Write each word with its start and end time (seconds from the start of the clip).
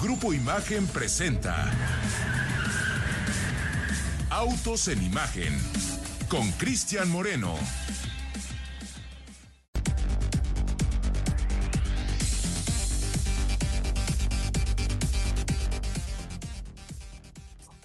Grupo 0.00 0.34
Imagen 0.34 0.86
presenta 0.88 1.70
Autos 4.28 4.88
en 4.88 5.02
Imagen 5.02 5.58
con 6.28 6.50
Cristian 6.52 7.08
Moreno. 7.10 7.54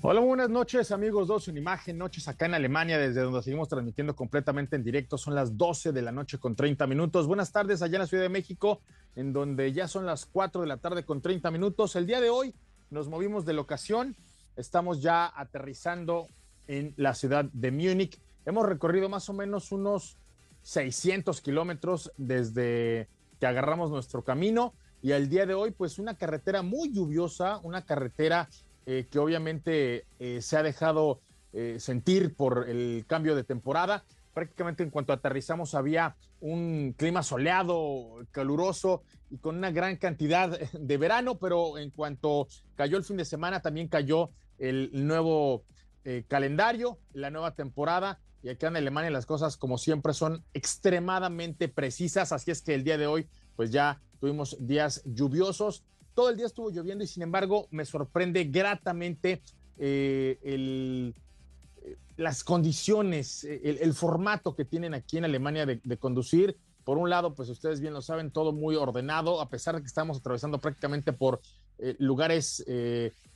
Hola, 0.03 0.19
buenas 0.19 0.49
noches 0.49 0.91
amigos, 0.91 1.27
dos 1.27 1.47
en 1.47 1.57
imagen, 1.57 1.99
noches 1.99 2.27
acá 2.27 2.47
en 2.47 2.55
Alemania, 2.55 2.97
desde 2.97 3.21
donde 3.21 3.43
seguimos 3.43 3.69
transmitiendo 3.69 4.15
completamente 4.15 4.75
en 4.75 4.83
directo. 4.83 5.15
Son 5.15 5.35
las 5.35 5.55
12 5.55 5.91
de 5.91 6.01
la 6.01 6.11
noche 6.11 6.39
con 6.39 6.55
30 6.55 6.87
minutos. 6.87 7.27
Buenas 7.27 7.51
tardes 7.51 7.83
allá 7.83 7.97
en 7.97 8.01
la 8.01 8.07
Ciudad 8.07 8.23
de 8.23 8.29
México, 8.29 8.81
en 9.15 9.31
donde 9.31 9.71
ya 9.73 9.87
son 9.87 10.07
las 10.07 10.25
4 10.25 10.61
de 10.61 10.65
la 10.65 10.77
tarde 10.77 11.05
con 11.05 11.21
30 11.21 11.51
minutos. 11.51 11.95
El 11.95 12.07
día 12.07 12.19
de 12.19 12.31
hoy 12.31 12.55
nos 12.89 13.09
movimos 13.09 13.45
de 13.45 13.53
locación, 13.53 14.15
estamos 14.55 15.03
ya 15.03 15.31
aterrizando 15.39 16.29
en 16.67 16.95
la 16.97 17.13
ciudad 17.13 17.45
de 17.53 17.69
Múnich. 17.69 18.19
Hemos 18.47 18.65
recorrido 18.65 19.07
más 19.07 19.29
o 19.29 19.33
menos 19.33 19.71
unos 19.71 20.17
600 20.63 21.41
kilómetros 21.41 22.11
desde 22.17 23.07
que 23.39 23.45
agarramos 23.45 23.91
nuestro 23.91 24.23
camino 24.23 24.73
y 25.03 25.11
al 25.11 25.29
día 25.29 25.45
de 25.45 25.53
hoy 25.53 25.69
pues 25.69 25.99
una 25.99 26.15
carretera 26.15 26.63
muy 26.63 26.91
lluviosa, 26.91 27.59
una 27.59 27.85
carretera 27.85 28.49
eh, 28.85 29.07
que 29.11 29.19
obviamente 29.19 30.05
eh, 30.19 30.41
se 30.41 30.57
ha 30.57 30.63
dejado 30.63 31.21
eh, 31.53 31.77
sentir 31.79 32.33
por 32.35 32.67
el 32.67 33.05
cambio 33.07 33.35
de 33.35 33.43
temporada. 33.43 34.03
Prácticamente 34.33 34.81
en 34.81 34.89
cuanto 34.89 35.13
aterrizamos 35.13 35.75
había 35.75 36.15
un 36.39 36.95
clima 36.97 37.21
soleado, 37.21 38.25
caluroso 38.31 39.03
y 39.29 39.37
con 39.37 39.57
una 39.57 39.69
gran 39.71 39.97
cantidad 39.97 40.57
de 40.71 40.97
verano, 40.97 41.37
pero 41.37 41.77
en 41.77 41.91
cuanto 41.91 42.47
cayó 42.75 42.97
el 42.97 43.03
fin 43.03 43.17
de 43.17 43.25
semana 43.25 43.61
también 43.61 43.87
cayó 43.87 44.31
el 44.57 44.89
nuevo 44.93 45.63
calendario, 46.27 46.97
la 47.13 47.29
nueva 47.29 47.53
temporada. 47.53 48.19
Y 48.41 48.49
acá 48.49 48.67
en 48.67 48.77
Alemania 48.77 49.11
las 49.11 49.27
cosas, 49.27 49.57
como 49.57 49.77
siempre, 49.77 50.13
son 50.13 50.43
extremadamente 50.53 51.67
precisas. 51.67 52.31
Así 52.31 52.49
es 52.49 52.61
que 52.61 52.73
el 52.73 52.83
día 52.83 52.97
de 52.97 53.05
hoy, 53.05 53.27
pues 53.55 53.71
ya 53.71 54.01
tuvimos 54.19 54.57
días 54.59 55.03
lluviosos 55.05 55.83
todo 56.13 56.29
el 56.29 56.37
día 56.37 56.45
estuvo 56.45 56.69
lloviendo 56.69 57.03
y 57.03 57.07
sin 57.07 57.23
embargo 57.23 57.67
me 57.71 57.85
sorprende 57.85 58.45
gratamente 58.45 59.41
eh, 59.77 60.37
el, 60.43 61.15
eh, 61.83 61.97
las 62.17 62.43
condiciones, 62.43 63.43
eh, 63.43 63.79
el, 63.81 63.93
formato 63.93 64.55
que 64.55 64.65
tienen 64.65 64.93
aquí 64.93 65.17
en 65.17 65.25
Alemania 65.25 65.65
de, 65.65 65.97
conducir. 65.97 66.57
Por 66.83 66.97
un 66.97 67.09
lado, 67.09 67.33
pues 67.33 67.49
ustedes 67.49 67.79
bien 67.79 67.93
lo 67.93 68.01
saben, 68.01 68.31
todo 68.31 68.53
muy 68.53 68.75
ordenado, 68.75 69.41
a 69.41 69.49
pesar 69.49 69.75
de 69.75 69.81
que 69.81 69.87
estamos 69.87 70.17
atravesando 70.17 70.59
prácticamente 70.59 71.13
por 71.13 71.41
lugares 71.99 72.63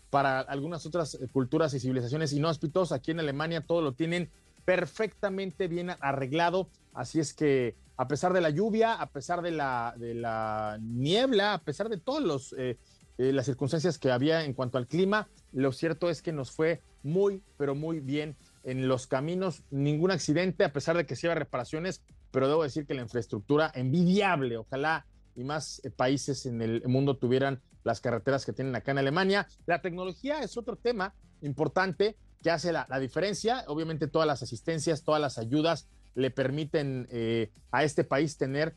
para 0.10 0.40
algunas 0.40 0.86
otras 0.86 1.18
culturas 1.32 1.74
y 1.74 1.80
civilizaciones 1.80 2.34
inhóspitos. 2.34 2.92
Aquí 2.92 3.12
en 3.12 3.20
Alemania 3.20 3.62
todo 3.62 3.82
lo 3.82 3.94
tienen 3.94 4.30
perfectamente 4.66 5.68
bien 5.68 5.92
arreglado. 6.00 6.70
Así 6.94 7.20
es 7.20 7.34
que 7.34 7.76
a 7.98 8.08
pesar 8.08 8.34
de 8.34 8.42
la 8.42 8.50
lluvia, 8.50 8.94
a 8.94 9.10
pesar 9.10 9.42
de 9.42 9.52
la, 9.52 10.78
niebla, 10.82 11.54
a 11.54 11.64
pesar 11.64 11.90
de 11.90 11.98
todas 11.98 12.54
eh, 12.58 12.78
eh, 13.18 13.32
las 13.32 13.46
circunstancias 13.46 13.98
que 13.98 14.12
había 14.12 14.44
en 14.44 14.54
cuanto 14.54 14.78
al 14.78 14.88
clima, 14.88 15.30
lo 15.54 15.72
cierto 15.72 16.10
es 16.10 16.22
que 16.22 16.34
nos 16.34 16.52
fue 16.52 16.82
muy, 17.04 17.42
pero 17.58 17.76
muy 17.76 18.00
bien 18.00 18.36
en 18.64 18.88
los 18.88 19.08
caminos, 19.08 19.64
ningún 19.70 20.12
accidente, 20.12 20.66
a 20.66 20.74
pesar 20.74 20.98
de 20.98 21.06
que 21.06 21.16
se 21.16 21.34
reparaciones, 21.34 22.02
pero 22.32 22.48
debo 22.48 22.64
decir 22.64 22.86
que 22.86 22.96
la 22.96 23.04
infraestructura 23.04 23.72
envidiable, 23.74 24.58
ojalá 24.58 25.06
y 25.36 25.44
más 25.44 25.82
eh, 25.84 25.90
países 25.90 26.46
en 26.46 26.62
el 26.62 26.84
mundo 26.88 27.18
tuvieran 27.18 27.62
las 27.84 28.02
carreteras 28.02 28.46
que 28.46 28.54
tienen 28.54 28.76
acá 28.76 28.92
en 28.92 28.98
Alemania. 28.98 29.48
La 29.66 29.82
tecnología 29.82 30.40
es 30.42 30.58
otro 30.58 30.76
tema 30.76 31.14
importante 31.42 32.18
que 32.42 32.50
hace 32.52 32.72
la 32.72 33.00
diferencia, 33.00 33.64
obviamente 33.68 34.08
todas 34.08 34.28
las 34.28 34.44
asistencias, 34.44 35.04
todas 35.04 35.22
las 35.22 35.38
ayudas 35.38 35.88
le 36.16 36.32
permiten 36.32 37.08
eh, 37.12 37.52
a 37.72 37.84
este 37.84 38.04
país 38.04 38.38
tener 38.38 38.76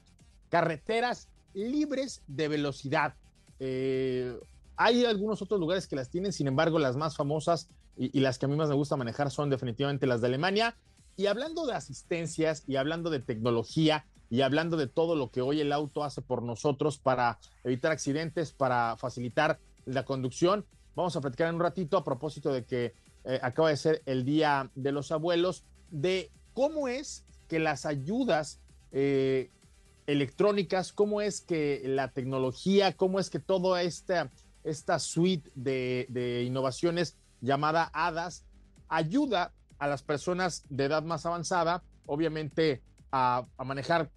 carreteras 0.48 1.28
libres 1.54 2.22
de 2.26 2.48
velocidad. 2.48 3.14
Eh, 3.60 4.36
hay 4.76 5.04
algunos 5.04 5.42
otros 5.42 5.58
lugares 5.58 5.88
que 5.88 5.96
las 5.96 6.10
tienen, 6.10 6.32
sin 6.32 6.46
embargo, 6.46 6.78
las 6.78 6.96
más 6.96 7.16
famosas 7.16 7.68
y, 7.96 8.20
las 8.20 8.38
que 8.38 8.46
a 8.46 8.48
mí 8.48 8.54
más 8.54 8.68
me 8.68 8.76
gusta 8.76 8.96
manejar 8.96 9.30
son 9.30 9.50
definitivamente 9.50 10.06
las 10.06 10.20
de 10.20 10.28
Alemania. 10.28 10.76
Y 11.16 11.26
hablando 11.26 11.66
de 11.66 11.74
asistencias 11.74 12.62
y 12.68 12.76
hablando 12.76 13.10
de 13.10 13.18
tecnología 13.18 14.06
y 14.30 14.42
hablando 14.42 14.76
de 14.76 14.86
todo 14.86 15.16
lo 15.16 15.32
que 15.32 15.40
hoy 15.40 15.60
el 15.60 15.72
auto 15.72 16.04
hace 16.04 16.22
por 16.22 16.44
nosotros 16.44 16.98
para 16.98 17.40
evitar 17.64 17.90
accidentes, 17.90 18.52
para 18.52 18.96
facilitar 18.96 19.58
la 19.84 20.04
conducción, 20.04 20.64
vamos 20.94 21.16
a 21.16 21.20
platicar 21.20 21.48
en 21.48 21.56
un 21.56 21.60
ratito 21.60 21.96
a 21.96 22.04
propósito 22.04 22.52
de 22.52 22.64
que 22.64 22.94
eh, 23.24 23.40
acaba 23.42 23.70
de 23.70 23.76
ser 23.76 24.02
el 24.06 24.24
Día 24.24 24.70
de 24.76 24.92
los 24.92 25.10
Abuelos, 25.10 25.64
de 25.90 26.30
cómo 26.58 26.88
es 26.88 27.24
que 27.46 27.60
las 27.60 27.86
ayudas 27.86 28.60
eh, 28.90 29.52
electrónicas, 30.08 30.92
cómo 30.92 31.20
es 31.20 31.40
que 31.40 31.82
la 31.84 32.10
tecnología, 32.10 32.96
cómo 32.96 33.20
es 33.20 33.30
que 33.30 33.38
toda 33.38 33.80
esta, 33.82 34.32
esta 34.64 34.98
suite 34.98 35.52
de, 35.54 36.42
innovaciones 36.44 37.16
llamada 37.40 37.92
HADAS 37.92 38.44
ayuda 38.88 39.52
a 39.78 39.86
las 39.86 40.02
personas 40.02 40.64
de 40.68 40.86
edad 40.86 41.04
más 41.04 41.26
avanzada, 41.26 41.84
obviamente, 42.06 42.82
a, 43.12 43.46
manejar 43.64 44.10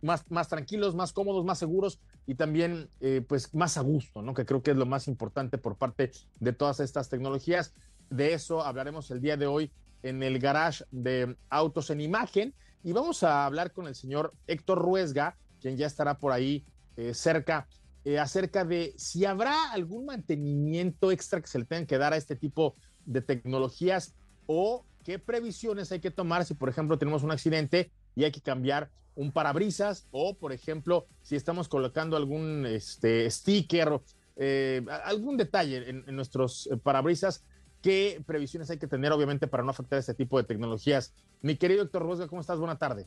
más, 0.00 0.24
más 0.30 0.46
tranquilos, 0.46 0.94
más 0.94 1.12
cómodos, 1.12 1.44
más 1.44 1.58
seguros 1.58 1.98
y 2.28 2.36
también 2.36 2.88
eh, 3.00 3.24
pues 3.28 3.52
más 3.56 3.76
a 3.76 3.80
gusto, 3.80 4.22
¿no? 4.22 4.34
Que 4.34 4.46
creo 4.46 4.62
que 4.62 4.70
es 4.70 4.76
lo 4.76 4.86
más 4.86 5.08
importante 5.08 5.58
por 5.58 5.74
parte 5.74 6.12
de 6.38 6.52
todas 6.52 6.78
estas 6.78 7.08
tecnologías. 7.08 7.74
De 8.08 8.34
eso 8.34 8.62
hablaremos 8.62 9.10
el 9.10 9.20
día 9.20 9.36
de 9.36 9.48
hoy 9.48 9.72
en 10.02 10.22
el 10.22 10.38
garage 10.38 10.84
de 10.90 11.36
autos 11.50 11.90
en 11.90 12.00
imagen. 12.00 12.54
Y 12.82 12.92
vamos 12.92 13.22
a 13.22 13.44
hablar 13.44 13.72
con 13.72 13.86
el 13.86 13.94
señor 13.94 14.32
Héctor 14.46 14.78
Ruesga, 14.78 15.36
quien 15.60 15.76
ya 15.76 15.86
estará 15.86 16.18
por 16.18 16.32
ahí 16.32 16.64
eh, 16.96 17.14
cerca, 17.14 17.68
eh, 18.04 18.18
acerca 18.18 18.64
de 18.64 18.94
si 18.96 19.24
habrá 19.24 19.72
algún 19.72 20.06
mantenimiento 20.06 21.10
extra 21.10 21.40
que 21.40 21.48
se 21.48 21.58
le 21.58 21.64
tengan 21.64 21.86
que 21.86 21.98
dar 21.98 22.12
a 22.12 22.16
este 22.16 22.36
tipo 22.36 22.74
de 23.04 23.20
tecnologías 23.20 24.14
o 24.46 24.84
qué 25.04 25.18
previsiones 25.18 25.90
hay 25.92 26.00
que 26.00 26.10
tomar 26.10 26.44
si, 26.44 26.54
por 26.54 26.68
ejemplo, 26.68 26.98
tenemos 26.98 27.22
un 27.22 27.30
accidente 27.30 27.90
y 28.14 28.24
hay 28.24 28.32
que 28.32 28.40
cambiar 28.40 28.90
un 29.14 29.32
parabrisas 29.32 30.06
o, 30.12 30.36
por 30.36 30.52
ejemplo, 30.52 31.06
si 31.22 31.34
estamos 31.34 31.68
colocando 31.68 32.16
algún 32.16 32.66
este, 32.66 33.28
sticker, 33.30 34.00
eh, 34.36 34.84
algún 35.04 35.36
detalle 35.36 35.90
en, 35.90 36.04
en 36.06 36.14
nuestros 36.14 36.68
parabrisas 36.84 37.44
¿Qué 37.82 38.22
previsiones 38.26 38.70
hay 38.70 38.78
que 38.78 38.86
tener, 38.86 39.12
obviamente, 39.12 39.46
para 39.46 39.62
no 39.62 39.70
afectar 39.70 39.98
este 39.98 40.14
tipo 40.14 40.36
de 40.38 40.44
tecnologías? 40.44 41.12
Mi 41.42 41.56
querido 41.56 41.82
Héctor 41.82 42.02
Rosga, 42.02 42.26
¿cómo 42.26 42.40
estás? 42.40 42.58
Buena 42.58 42.76
tarde. 42.76 43.06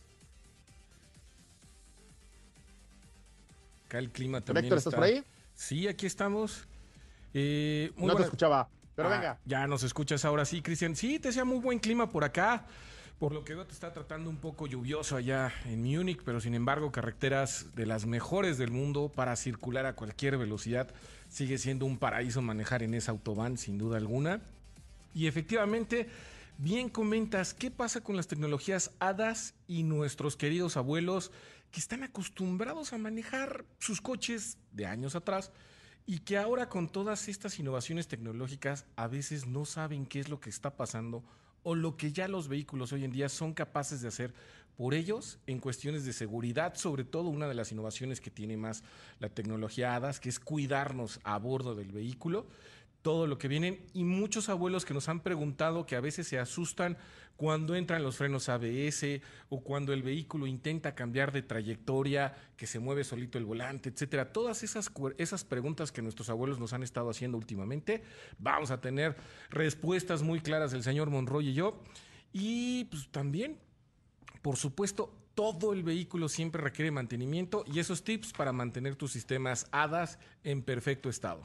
Acá 3.86 4.00
el 4.00 4.12
clima 4.12 4.40
también. 4.42 4.66
Héctor, 4.66 4.78
¿estás 4.78 4.96
por 4.96 5.04
ahí? 5.04 5.24
Sí, 5.54 5.88
aquí 5.88 6.06
estamos. 6.06 6.66
Eh, 7.34 7.92
no 7.98 8.16
te 8.16 8.24
escuchaba, 8.24 8.70
pero 8.96 9.10
ah, 9.10 9.12
venga. 9.12 9.40
Ya 9.46 9.68
nos 9.68 9.84
escuchas 9.84 10.24
ahora 10.24 10.46
sí, 10.46 10.62
Cristian. 10.62 10.96
Sí, 10.96 11.20
te 11.20 11.30
decía 11.30 11.44
muy 11.44 11.60
buen 11.60 11.80
clima 11.80 12.10
por 12.10 12.24
acá. 12.24 12.66
Por 13.20 13.34
lo 13.34 13.44
que 13.44 13.54
veo 13.54 13.68
te 13.68 13.74
está 13.74 13.94
tratando 13.94 14.32
un 14.32 14.38
poco 14.38 14.66
lluvioso 14.66 15.16
allá 15.16 15.54
en 15.66 15.84
Múnich, 15.84 16.24
pero 16.26 16.42
sin 16.42 16.56
embargo 16.56 16.92
carreteras 16.92 17.76
de 17.76 17.86
las 17.86 18.08
mejores 18.08 18.58
del 18.58 18.72
mundo 18.72 19.12
para 19.14 19.36
circular 19.36 19.86
a 19.86 19.94
cualquier 19.94 20.38
velocidad. 20.38 20.90
Sigue 21.30 21.60
siendo 21.60 21.86
un 21.86 22.00
paraíso 22.00 22.42
manejar 22.42 22.82
en 22.82 22.96
esa 22.96 23.12
autobahn, 23.12 23.60
sin 23.60 23.78
duda 23.78 23.98
alguna. 23.98 24.42
Y 25.14 25.28
efectivamente, 25.28 26.08
bien 26.58 26.90
comentas, 26.90 27.54
¿qué 27.54 27.72
pasa 27.72 28.02
con 28.02 28.16
las 28.16 28.28
tecnologías 28.28 28.92
HADAS 29.00 29.54
y 29.68 29.84
nuestros 29.84 30.38
queridos 30.38 30.78
abuelos 30.78 31.32
que 31.72 31.80
están 31.80 32.04
acostumbrados 32.04 32.94
a 32.94 32.98
manejar 32.98 33.66
sus 33.80 34.02
coches 34.02 34.58
de 34.72 34.86
años 34.86 35.16
atrás? 35.16 35.52
y 36.06 36.20
que 36.20 36.38
ahora 36.38 36.70
con 36.70 36.90
todas 36.90 37.28
estas 37.28 37.60
innovaciones 37.60 38.08
tecnológicas 38.08 38.86
a 38.96 39.08
veces 39.08 39.46
no 39.46 39.66
saben 39.66 40.06
qué 40.06 40.20
es 40.20 40.30
lo 40.30 40.40
que 40.40 40.50
está 40.50 40.76
pasando 40.76 41.24
o 41.64 41.76
lo 41.76 41.96
que 41.96 42.12
ya 42.12 42.28
los 42.28 42.48
vehículos 42.48 42.92
hoy 42.92 43.04
en 43.04 43.12
día 43.12 43.30
son 43.30 43.54
capaces 43.54 44.02
de 44.02 44.08
hacer 44.08 44.34
por 44.76 44.94
ellos 44.94 45.38
en 45.46 45.60
cuestiones 45.60 46.06
de 46.06 46.14
seguridad, 46.14 46.76
sobre 46.76 47.04
todo 47.04 47.30
una 47.30 47.48
de 47.48 47.54
las 47.54 47.72
innovaciones 47.72 48.20
que 48.20 48.32
tiene 48.32 48.58
más 48.58 48.84
la 49.20 49.30
tecnología 49.30 49.96
HADAS, 49.96 50.20
que 50.20 50.30
es 50.30 50.40
cuidarnos 50.40 51.20
a 51.24 51.38
bordo 51.38 51.76
del 51.76 51.92
vehículo 51.92 52.48
todo 53.02 53.28
lo 53.28 53.38
que 53.38 53.48
vienen 53.48 53.86
y 53.94 54.04
muchos 54.04 54.50
abuelos 54.50 54.86
que 54.86 54.94
nos 54.94 55.10
han 55.10 55.22
preguntado 55.22 55.86
que 55.86 55.96
a 55.96 56.02
veces 56.02 56.28
se 56.28 56.40
asustan 56.40 56.98
cuando 57.36 57.76
entran 57.76 58.04
los 58.04 58.18
frenos 58.18 58.50
ABS 58.50 59.22
o 59.50 59.62
cuando 59.62 59.94
el 59.94 60.04
vehículo 60.04 60.46
intenta 60.46 60.94
cambiar 60.94 61.32
de 61.32 61.42
trayectoria, 61.42 62.36
que 62.56 62.68
se 62.68 62.78
mueve 62.78 63.04
solito 63.04 63.40
el 63.40 63.46
volante, 63.46 63.90
etcétera. 63.90 64.32
Todas 64.32 64.62
esas, 64.62 64.92
esas 65.18 65.44
preguntas 65.44 65.92
que 65.92 66.04
nuestros 66.04 66.30
abuelos 66.30 66.60
nos 66.60 66.74
han 66.74 66.84
estado 66.84 67.10
haciendo 67.10 67.40
últimamente, 67.40 68.04
vamos 68.38 68.70
a 68.70 68.80
tener 68.80 69.16
respuestas 69.50 70.22
muy 70.22 70.40
claras 70.40 70.72
del 70.72 70.84
señor 70.84 71.10
Monroy 71.10 71.50
y 71.50 71.54
yo. 71.54 71.82
Y 72.32 72.84
pues 72.86 73.10
también, 73.10 73.58
por 74.44 74.58
supuesto, 74.58 75.12
todo 75.34 75.74
el 75.74 75.82
vehículo 75.82 76.30
siempre 76.30 76.62
requiere 76.62 76.92
mantenimiento 76.92 77.64
y 77.66 77.80
esos 77.80 78.04
tips 78.04 78.34
para 78.34 78.54
mantener 78.54 78.96
tus 78.96 79.12
sistemas 79.14 79.68
HADAS 79.72 80.20
en 80.44 80.62
perfecto 80.62 81.10
estado. 81.10 81.42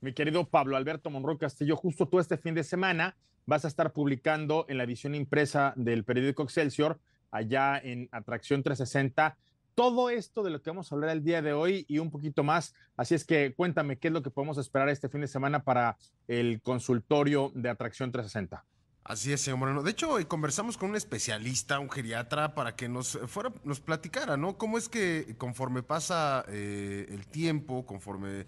Mi 0.00 0.12
querido 0.12 0.44
Pablo 0.44 0.76
Alberto 0.76 1.10
Monroy 1.10 1.38
Castillo, 1.38 1.74
justo 1.76 2.06
tú 2.06 2.20
este 2.20 2.36
fin 2.36 2.54
de 2.54 2.62
semana 2.62 3.16
vas 3.46 3.64
a 3.64 3.68
estar 3.68 3.92
publicando 3.92 4.64
en 4.68 4.78
la 4.78 4.84
edición 4.84 5.16
impresa 5.16 5.72
del 5.74 6.04
periódico 6.04 6.44
Excelsior, 6.44 7.00
allá 7.32 7.78
en 7.78 8.08
Atracción 8.12 8.62
360, 8.62 9.36
todo 9.74 10.08
esto 10.08 10.44
de 10.44 10.50
lo 10.50 10.62
que 10.62 10.70
vamos 10.70 10.92
a 10.92 10.94
hablar 10.94 11.10
el 11.10 11.24
día 11.24 11.42
de 11.42 11.52
hoy 11.52 11.84
y 11.88 11.98
un 11.98 12.12
poquito 12.12 12.44
más. 12.44 12.74
Así 12.96 13.16
es 13.16 13.24
que 13.24 13.54
cuéntame 13.54 13.98
qué 13.98 14.06
es 14.06 14.14
lo 14.14 14.22
que 14.22 14.30
podemos 14.30 14.56
esperar 14.58 14.88
este 14.88 15.08
fin 15.08 15.20
de 15.20 15.26
semana 15.26 15.64
para 15.64 15.96
el 16.28 16.60
consultorio 16.62 17.50
de 17.56 17.68
Atracción 17.68 18.12
360. 18.12 18.64
Así 19.02 19.32
es, 19.32 19.40
señor 19.40 19.58
Moreno. 19.58 19.82
De 19.82 19.90
hecho, 19.90 20.10
hoy 20.10 20.26
conversamos 20.26 20.76
con 20.76 20.90
un 20.90 20.96
especialista, 20.96 21.80
un 21.80 21.90
geriatra, 21.90 22.54
para 22.54 22.76
que 22.76 22.88
nos 22.88 23.18
fuera, 23.26 23.52
nos 23.64 23.80
platicara, 23.80 24.36
¿no? 24.36 24.58
Cómo 24.58 24.78
es 24.78 24.88
que 24.88 25.34
conforme 25.38 25.82
pasa 25.82 26.44
eh, 26.48 27.06
el 27.08 27.26
tiempo, 27.26 27.86
conforme 27.86 28.46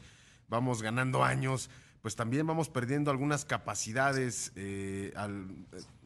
vamos 0.50 0.82
ganando 0.82 1.24
años, 1.24 1.70
pues 2.02 2.16
también 2.16 2.46
vamos 2.46 2.68
perdiendo 2.68 3.10
algunas 3.10 3.44
capacidades 3.44 4.52
eh, 4.56 5.12
al, 5.16 5.48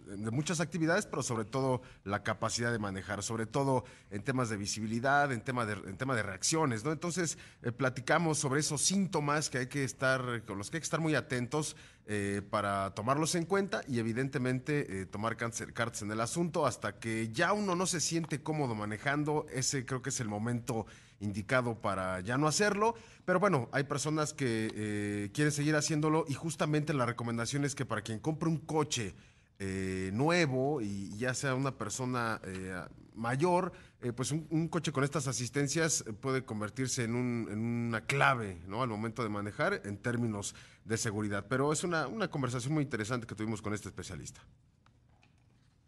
de 0.06 0.30
muchas 0.30 0.60
actividades, 0.60 1.06
pero 1.06 1.22
sobre 1.22 1.44
todo 1.44 1.82
la 2.04 2.22
capacidad 2.22 2.72
de 2.72 2.78
manejar, 2.78 3.22
sobre 3.22 3.46
todo 3.46 3.84
en 4.10 4.22
temas 4.22 4.48
de 4.48 4.56
visibilidad, 4.56 5.32
en 5.32 5.40
tema 5.40 5.66
de, 5.66 5.72
en 5.72 5.96
tema 5.96 6.14
de 6.14 6.22
reacciones, 6.22 6.84
¿no? 6.84 6.92
Entonces, 6.92 7.38
eh, 7.62 7.72
platicamos 7.72 8.38
sobre 8.38 8.60
esos 8.60 8.82
síntomas 8.82 9.50
que 9.50 9.58
hay 9.58 9.66
que 9.66 9.84
estar, 9.84 10.44
con 10.46 10.58
los 10.58 10.70
que 10.70 10.76
hay 10.76 10.80
que 10.80 10.84
estar 10.84 11.00
muy 11.00 11.14
atentos 11.14 11.76
eh, 12.06 12.42
para 12.50 12.94
tomarlos 12.94 13.34
en 13.34 13.46
cuenta 13.46 13.82
y 13.88 13.98
evidentemente 13.98 15.02
eh, 15.02 15.06
tomar 15.06 15.36
cartas 15.36 16.02
en 16.02 16.10
el 16.10 16.20
asunto 16.20 16.66
hasta 16.66 16.98
que 16.98 17.30
ya 17.32 17.52
uno 17.52 17.74
no 17.74 17.86
se 17.86 18.00
siente 18.00 18.42
cómodo 18.42 18.74
manejando, 18.74 19.46
ese 19.50 19.86
creo 19.86 20.02
que 20.02 20.10
es 20.10 20.20
el 20.20 20.28
momento 20.28 20.86
indicado 21.20 21.80
para 21.80 22.20
ya 22.20 22.36
no 22.36 22.46
hacerlo, 22.46 22.94
pero 23.24 23.40
bueno, 23.40 23.70
hay 23.72 23.84
personas 23.84 24.34
que 24.34 25.30
quieren 25.32 25.52
seguir 25.52 25.74
haciéndolo 25.74 26.26
y 26.28 26.34
justamente 26.34 26.92
la 26.92 27.06
recomendación 27.06 27.64
es 27.64 27.74
que 27.74 27.86
para 27.86 28.02
quien 28.02 28.18
compre 28.18 28.48
un 28.50 28.58
coche, 28.58 29.14
eh, 29.60 30.10
nuevo 30.12 30.80
y 30.80 31.16
ya 31.16 31.32
sea 31.32 31.54
una 31.54 31.78
persona 31.78 32.40
eh, 32.44 32.74
mayor, 33.14 33.72
eh, 34.00 34.12
pues 34.12 34.32
un, 34.32 34.68
coche 34.68 34.90
con 34.90 35.04
estas 35.04 35.28
asistencias 35.28 36.04
puede 36.20 36.44
convertirse 36.44 37.04
en, 37.04 37.14
una 37.14 38.04
clave 38.04 38.60
al 38.68 38.88
momento 38.88 39.22
de 39.22 39.28
manejar 39.28 39.80
en 39.84 39.96
términos 39.98 40.56
de 40.84 40.96
seguridad. 40.96 41.46
Pero 41.48 41.72
es 41.72 41.84
una, 41.84 42.08
una 42.08 42.28
conversación 42.28 42.74
muy 42.74 42.82
interesante 42.82 43.28
que 43.28 43.36
tuvimos 43.36 43.62
con 43.62 43.74
este 43.74 43.88
especialista. 43.88 44.40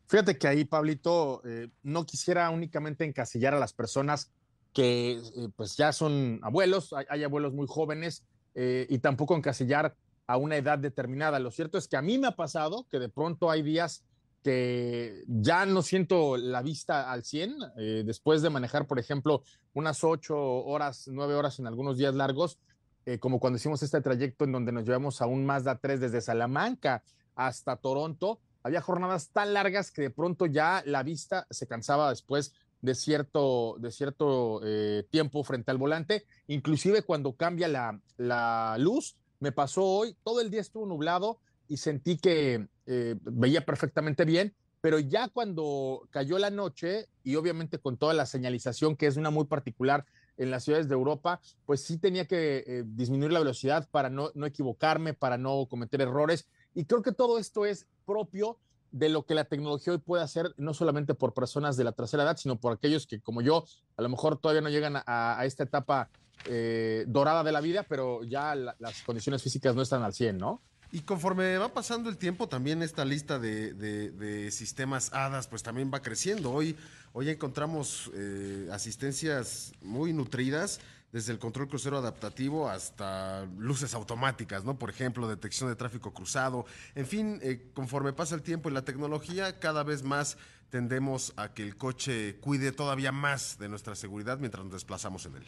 Fíjate 0.07 0.39
que 0.39 0.47
ahí, 0.47 0.65
Pablito, 0.65 1.43
no 1.83 2.07
quisiera 2.07 2.49
únicamente 2.51 3.05
encasillar 3.05 3.53
a 3.53 3.59
las 3.59 3.73
personas 3.73 4.31
que 4.73 5.21
pues 5.57 5.77
ya 5.77 5.93
son 5.93 6.39
abuelos, 6.43 6.93
hay, 6.93 7.07
hay 7.09 7.25
abuelos 7.25 7.53
muy 7.53 7.67
jóvenes, 7.67 8.23
y 8.55 8.99
tampoco 9.01 9.37
encasillar 9.37 9.97
a 10.27 10.37
una 10.37 10.57
edad 10.57 10.79
determinada. 10.79 11.39
Lo 11.39 11.51
cierto 11.51 11.79
es 11.79 11.89
que 11.89 11.97
a 11.97 12.03
mí 12.03 12.19
me 12.19 12.29
ha 12.29 12.37
pasado 12.37 12.87
que 12.91 12.99
de 12.99 13.09
pronto 13.09 13.51
hay 13.51 13.63
días 13.63 14.05
que 14.43 15.25
ya 15.27 15.67
no 15.67 15.83
siento 15.83 16.37
la 16.37 16.63
vista 16.63 17.11
al 17.11 17.25
100, 17.25 17.57
eh, 17.79 18.03
después 18.07 18.43
de 18.43 18.51
manejar, 18.51 18.87
por 18.87 19.01
ejemplo, 19.01 19.43
unas 19.75 20.05
ocho 20.05 20.37
horas, 20.39 21.09
nueve 21.09 21.35
horas 21.35 21.59
en 21.59 21.67
algunos 21.67 21.99
días 21.99 22.15
largos, 22.15 22.59
eh, 23.07 23.19
como 23.19 23.41
cuando 23.41 23.57
hicimos 23.57 23.83
este 23.83 24.01
trayecto 24.01 24.45
en 24.45 24.53
donde 24.53 24.71
nos 24.71 24.85
llevamos 24.85 25.21
a 25.21 25.27
un 25.27 25.45
Mazda 25.45 25.79
3 25.79 26.01
desde 26.01 26.21
Salamanca 26.21 27.03
hasta 27.35 27.77
Toronto, 27.77 28.41
había 28.63 28.81
jornadas 28.81 29.31
tan 29.31 29.53
largas 29.53 29.91
que 29.91 30.03
de 30.03 30.11
pronto 30.11 30.47
ya 30.47 30.83
la 30.87 31.03
vista 31.03 31.47
se 31.51 31.67
cansaba 31.67 32.11
después 32.11 32.53
de 32.83 32.95
cierto, 32.95 33.77
de 33.79 33.91
cierto 33.91 34.61
eh, 34.65 35.07
tiempo 35.11 35.43
frente 35.45 35.71
al 35.71 35.79
volante, 35.79 36.25
inclusive 36.47 37.03
cuando 37.03 37.37
cambia 37.37 37.69
la, 37.69 38.01
la 38.17 38.77
luz, 38.79 39.17
me 39.41 39.53
pasó 39.53 39.85
hoy, 39.85 40.17
todo 40.25 40.41
el 40.41 40.51
día 40.51 40.61
estuvo 40.61 40.87
nublado 40.87 41.39
y 41.69 41.77
sentí 41.79 42.17
que 42.17 42.69
eh, 42.87 43.17
veía 43.23 43.65
perfectamente 43.65 44.25
bien, 44.25 44.55
pero 44.81 44.99
ya 44.99 45.29
cuando 45.29 46.07
cayó 46.11 46.39
la 46.39 46.51
noche 46.51 47.09
y 47.25 47.37
obviamente 47.37 47.79
con 47.79 47.97
toda 47.97 48.15
la 48.15 48.27
señalización 48.27 48.97
que 48.97 49.07
es 49.07 49.17
una 49.17 49.31
muy 49.31 49.47
particular 49.47 50.05
en 50.37 50.51
las 50.51 50.65
ciudades 50.65 50.89
de 50.89 50.95
Europa, 50.95 51.41
pues 51.65 51.83
sí 51.83 51.99
tenía 51.99 52.27
que 52.27 52.65
eh, 52.67 52.85
disminuir 52.87 53.33
la 53.33 53.39
velocidad 53.39 53.89
para 53.91 54.11
no, 54.11 54.31
no 54.35 54.47
equivocarme, 54.47 55.15
para 55.15 55.39
no 55.39 55.67
cometer 55.67 56.01
errores. 56.03 56.47
Y 56.75 56.85
creo 56.85 57.03
que 57.03 57.13
todo 57.13 57.39
esto 57.39 57.65
es 57.65 57.87
propio 58.05 58.59
de 58.93 59.09
lo 59.09 59.25
que 59.25 59.35
la 59.35 59.45
tecnología 59.45 59.95
hoy 59.95 59.99
puede 59.99 60.23
hacer, 60.23 60.55
no 60.57 60.75
solamente 60.75 61.15
por 61.15 61.35
personas 61.35 61.77
de 61.77 61.85
la 61.85 61.93
tercera 61.93 62.23
edad, 62.23 62.37
sino 62.37 62.61
por 62.61 62.73
aquellos 62.73 63.07
que, 63.07 63.21
como 63.21 63.41
yo, 63.43 63.65
a 63.97 64.03
lo 64.03 64.09
mejor 64.09 64.39
todavía 64.39 64.61
no 64.61 64.69
llegan 64.69 64.97
a, 64.97 65.03
a 65.07 65.45
esta 65.45 65.65
etapa 65.65 66.11
eh, 66.45 67.05
dorada 67.09 67.43
de 67.43 67.53
la 67.53 67.61
vida, 67.61 67.85
pero 67.85 68.23
ya 68.25 68.55
las 68.55 69.03
condiciones 69.05 69.43
físicas 69.43 69.75
no 69.75 69.83
están 69.83 70.03
al 70.03 70.15
100, 70.15 70.39
¿no? 70.39 70.63
Y 70.93 71.01
conforme 71.01 71.59
va 71.59 71.75
pasando 71.75 72.09
el 72.09 72.17
tiempo, 72.17 72.49
también 72.49 72.83
esta 72.83 73.05
lista 73.05 73.39
de, 73.39 74.49
sistemas 74.53 75.13
HADAS, 75.13 75.49
pues 75.49 75.63
también 75.63 75.91
va 75.93 76.01
creciendo. 76.01 76.53
Hoy, 76.53 76.77
hoy 77.13 77.29
encontramos 77.29 78.11
eh, 78.15 78.69
asistencias 78.71 79.73
muy 79.83 80.13
nutridas, 80.13 80.81
desde 81.13 81.33
el 81.33 81.39
control 81.39 81.69
crucero 81.69 81.99
adaptativo 81.99 82.69
hasta 82.69 83.47
luces 83.57 83.95
automáticas, 83.95 84.65
¿no? 84.65 84.79
Por 84.79 84.91
ejemplo, 84.91 85.29
detección 85.29 85.69
de 85.71 85.77
tráfico 85.77 86.13
cruzado. 86.13 86.67
En 86.95 87.07
fin, 87.07 87.39
eh, 87.43 87.71
conforme 87.75 88.13
pasa 88.13 88.35
el 88.35 88.43
tiempo 88.43 88.69
y 88.69 88.73
la 88.73 88.85
tecnología, 88.85 89.59
cada 89.59 89.83
vez 89.83 90.03
más 90.03 90.37
tendemos 90.69 91.33
a 91.37 91.55
que 91.55 91.63
el 91.63 91.77
coche 91.77 92.37
cuide 92.41 92.73
todavía 92.73 93.13
más 93.13 93.59
de 93.59 93.69
nuestra 93.69 93.95
seguridad 93.95 94.39
mientras 94.39 94.65
nos 94.65 94.75
desplazamos 94.75 95.25
en 95.27 95.37
él. 95.37 95.47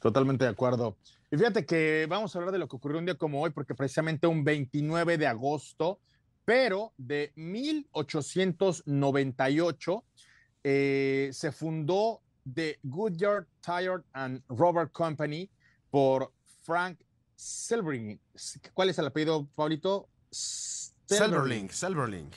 Totalmente 0.00 0.44
de 0.44 0.50
acuerdo. 0.50 0.96
Y 1.30 1.36
fíjate 1.36 1.66
que 1.66 2.06
vamos 2.08 2.34
a 2.34 2.38
hablar 2.38 2.52
de 2.52 2.58
lo 2.58 2.66
que 2.68 2.76
ocurrió 2.76 2.98
un 2.98 3.04
día 3.04 3.16
como 3.16 3.42
hoy, 3.42 3.50
porque 3.50 3.74
precisamente 3.74 4.26
un 4.26 4.44
29 4.44 5.18
de 5.18 5.26
agosto, 5.26 6.00
pero 6.44 6.94
de 6.96 7.32
1898, 7.36 10.04
eh, 10.64 11.28
se 11.32 11.52
fundó 11.52 12.22
The 12.52 12.80
Goodyear 12.82 13.46
Tire 13.60 14.02
and 14.12 14.42
Rubber 14.48 14.90
Company 14.90 15.48
por 15.90 16.32
Frank 16.62 16.98
Silverling. 17.36 18.18
¿Cuál 18.72 18.88
es 18.90 18.98
el 18.98 19.06
apellido 19.06 19.48
favorito? 19.54 20.08
Silverling. 20.30 21.70
Silverling. 21.70 22.30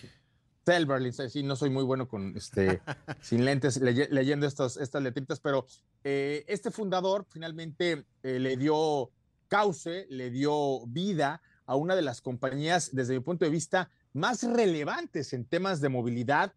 Selberlin, 0.65 1.11
sí, 1.11 1.43
no 1.43 1.55
soy 1.55 1.69
muy 1.69 1.83
bueno 1.83 2.07
con 2.07 2.35
este, 2.37 2.81
sin 3.21 3.45
lentes, 3.45 3.77
leyendo 3.77 4.45
estas, 4.45 4.77
estas 4.77 5.01
letritas, 5.01 5.39
pero 5.39 5.65
eh, 6.03 6.43
este 6.47 6.71
fundador 6.71 7.25
finalmente 7.29 8.05
eh, 8.23 8.39
le 8.39 8.57
dio 8.57 9.11
cauce, 9.47 10.07
le 10.09 10.29
dio 10.29 10.85
vida 10.87 11.41
a 11.65 11.75
una 11.75 11.95
de 11.95 12.01
las 12.01 12.21
compañías, 12.21 12.93
desde 12.93 13.13
mi 13.13 13.19
punto 13.19 13.45
de 13.45 13.51
vista, 13.51 13.89
más 14.13 14.43
relevantes 14.43 15.33
en 15.33 15.45
temas 15.45 15.79
de 15.81 15.89
movilidad. 15.89 16.53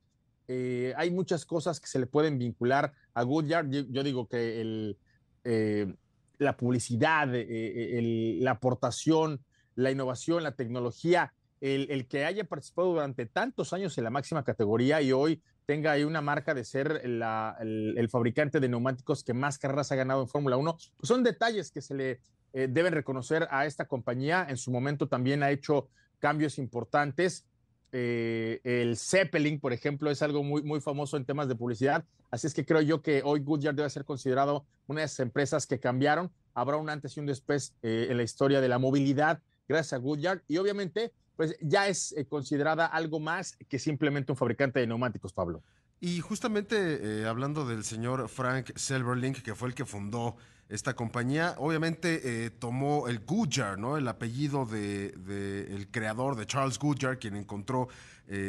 Eh, 0.48 0.92
hay 0.96 1.10
muchas 1.10 1.44
cosas 1.44 1.80
que 1.80 1.86
se 1.86 1.98
le 1.98 2.06
pueden 2.06 2.38
vincular 2.38 2.92
a 3.12 3.22
Goodyear. 3.22 3.68
Yo, 3.68 4.02
digo 4.02 4.28
que 4.28 4.96
la 6.38 6.56
publicidad, 6.56 7.28
la 7.28 8.50
aportación, 8.50 9.44
la 9.76 9.90
innovación, 9.90 10.42
la 10.42 10.56
tecnología 10.56 11.32
el, 11.64 12.06
que 12.08 12.24
haya 12.24 12.44
participado 12.44 12.88
durante 12.92 13.24
tantos 13.24 13.72
años 13.72 13.96
en 13.96 14.04
la 14.04 14.10
máxima 14.10 14.44
categoría 14.44 15.00
y 15.00 15.12
hoy 15.12 15.42
tenga 15.66 15.92
ahí 15.92 16.04
una 16.04 16.20
marca 16.20 16.54
de 16.54 16.64
ser 16.64 17.00
el, 17.04 18.08
fabricante 18.10 18.60
de 18.60 18.68
neumáticos 18.68 19.24
que 19.24 19.34
más 19.34 19.58
carreras 19.58 19.90
ha 19.92 19.96
ganado 19.96 20.22
en 20.22 20.28
Fórmula 20.28 20.56
1, 20.56 20.76
pues 20.96 21.08
son 21.08 21.22
detalles 21.22 21.70
que 21.70 21.80
se 21.80 21.94
le 21.94 22.20
eh, 22.52 22.68
deben 22.70 22.92
reconocer 22.92 23.48
a 23.50 23.66
esta 23.66 23.86
compañía. 23.86 24.46
En 24.48 24.56
su 24.56 24.70
momento 24.70 25.08
también 25.08 25.42
ha 25.42 25.50
hecho 25.50 25.88
cambios 26.18 26.58
importantes. 26.58 27.46
Eh, 27.92 28.60
el 28.64 28.96
Zeppelin, 28.96 29.60
por 29.60 29.72
ejemplo, 29.72 30.10
es 30.10 30.20
algo 30.22 30.42
muy, 30.42 30.62
muy 30.62 30.80
famoso 30.80 31.16
en 31.16 31.24
temas 31.24 31.48
de 31.48 31.54
publicidad. 31.54 32.04
Así 32.30 32.46
es 32.46 32.54
que 32.54 32.64
creo 32.64 32.80
yo 32.80 33.02
que 33.02 33.22
hoy 33.24 33.40
Goodyear 33.40 33.74
debe 33.74 33.88
ser 33.88 34.04
considerado 34.04 34.66
una 34.86 35.00
de 35.00 35.06
esas 35.06 35.20
empresas 35.20 35.66
que 35.66 35.78
cambiaron. 35.78 36.30
Habrá 36.52 36.76
un 36.76 36.90
antes 36.90 37.16
y 37.16 37.20
un 37.20 37.26
después 37.26 37.74
eh, 37.82 38.08
en 38.10 38.16
la 38.16 38.22
historia 38.22 38.60
de 38.60 38.68
la 38.68 38.78
movilidad 38.78 39.40
gracias 39.68 39.94
a 39.94 39.98
Goodyear. 39.98 40.42
Y 40.48 40.58
obviamente 40.58 41.12
pues 41.36 41.56
ya 41.60 41.88
es 41.88 42.12
eh, 42.12 42.26
considerada 42.26 42.86
algo 42.86 43.20
más 43.20 43.56
que 43.68 43.78
simplemente 43.78 44.32
un 44.32 44.38
fabricante 44.38 44.80
de 44.80 44.86
neumáticos, 44.86 45.32
Pablo. 45.32 45.62
Y 46.00 46.20
justamente 46.20 47.20
eh, 47.22 47.26
hablando 47.26 47.66
del 47.66 47.84
señor 47.84 48.28
Frank 48.28 48.70
Silverlink, 48.76 49.38
que 49.42 49.54
fue 49.54 49.68
el 49.68 49.74
que 49.74 49.84
fundó 49.84 50.36
esta 50.68 50.94
compañía, 50.94 51.54
obviamente 51.58 52.46
eh, 52.46 52.50
tomó 52.50 53.08
el 53.08 53.20
Goodyear, 53.20 53.78
¿no? 53.78 53.96
El 53.96 54.08
apellido 54.08 54.64
del 54.64 55.24
de, 55.24 55.74
el 55.74 55.88
creador 55.90 56.36
de 56.36 56.46
Charles 56.46 56.78
Goodyear, 56.78 57.18
quien 57.18 57.36
encontró, 57.36 57.88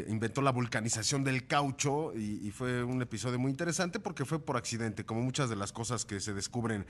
inventó 0.08 0.42
la 0.42 0.54
vulcanización 0.54 1.26
del 1.26 1.48
caucho 1.48 2.14
y, 2.16 2.50
fue 2.52 2.82
un 2.82 3.02
episodio 3.02 3.38
muy 3.38 3.52
interesante 3.52 4.00
porque 4.00 4.24
fue 4.24 4.40
por 4.40 4.56
accidente, 4.56 5.06
como 5.06 5.22
muchas 5.22 5.50
de 5.50 5.58
las 5.58 5.74
cosas 5.74 6.06
que 6.06 6.22
se 6.22 6.34
descubren 6.34 6.86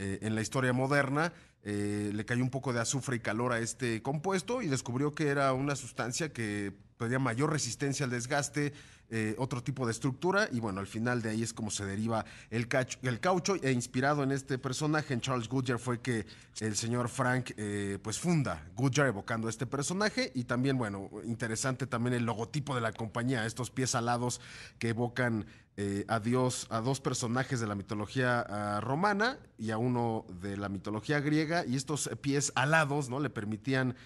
en 0.00 0.34
la 0.34 0.40
historia 0.40 0.72
moderna. 0.72 1.32
le 1.62 2.24
cayó 2.24 2.42
un 2.42 2.50
poco 2.50 2.72
de 2.72 2.80
azufre 2.80 3.16
y 3.16 3.20
calor 3.20 3.52
a 3.52 3.58
este 3.58 4.02
compuesto 4.02 4.62
y 4.62 4.68
descubrió 4.68 5.14
que 5.14 5.28
era 5.28 5.52
una 5.52 5.76
sustancia 5.76 6.32
que 6.32 6.72
tenía 6.96 7.18
mayor 7.18 7.50
resistencia 7.50 8.04
al 8.04 8.10
desgaste, 8.10 8.72
eh, 9.12 9.34
otro 9.38 9.60
tipo 9.60 9.86
de 9.86 9.90
estructura 9.92 10.48
y 10.52 10.60
bueno, 10.60 10.78
al 10.78 10.86
final 10.86 11.20
de 11.20 11.30
ahí 11.30 11.42
es 11.42 11.52
como 11.52 11.70
se 11.70 11.84
deriva 11.84 12.24
el, 12.50 12.68
el 13.02 13.18
caucho 13.18 13.56
e 13.60 13.72
inspirado 13.72 14.22
en 14.22 14.30
este 14.30 14.56
personaje, 14.56 15.14
en 15.14 15.20
Charles 15.20 15.48
Goodyear, 15.48 15.80
fue 15.80 16.00
que 16.00 16.26
el 16.60 16.76
señor 16.76 17.08
Frank 17.08 17.50
eh, 17.56 17.98
pues 18.02 18.20
funda 18.20 18.64
Goodyear 18.76 19.08
evocando 19.08 19.48
este 19.48 19.66
personaje 19.66 20.30
y 20.34 20.44
también 20.44 20.78
bueno, 20.78 21.10
interesante 21.24 21.88
también 21.88 22.14
el 22.14 22.24
logotipo 22.24 22.74
de 22.74 22.82
la 22.82 22.92
compañía, 22.92 23.46
estos 23.46 23.70
pies 23.70 23.96
alados 23.96 24.40
que 24.78 24.90
evocan 24.90 25.44
eh, 25.82 26.04
a 26.08 26.20
Dios, 26.20 26.66
a 26.70 26.80
dos 26.80 27.00
personajes 27.00 27.60
de 27.60 27.66
la 27.66 27.74
mitología 27.74 28.40
ah, 28.40 28.80
romana 28.80 29.38
y 29.58 29.70
a 29.70 29.78
uno 29.78 30.26
de 30.40 30.56
la 30.56 30.68
mitología 30.68 31.20
griega 31.20 31.64
y 31.66 31.76
estos 31.76 32.10
pies 32.20 32.52
alados, 32.54 33.08
¿no? 33.08 33.20
Le 33.20 33.30
permitían 33.30 33.96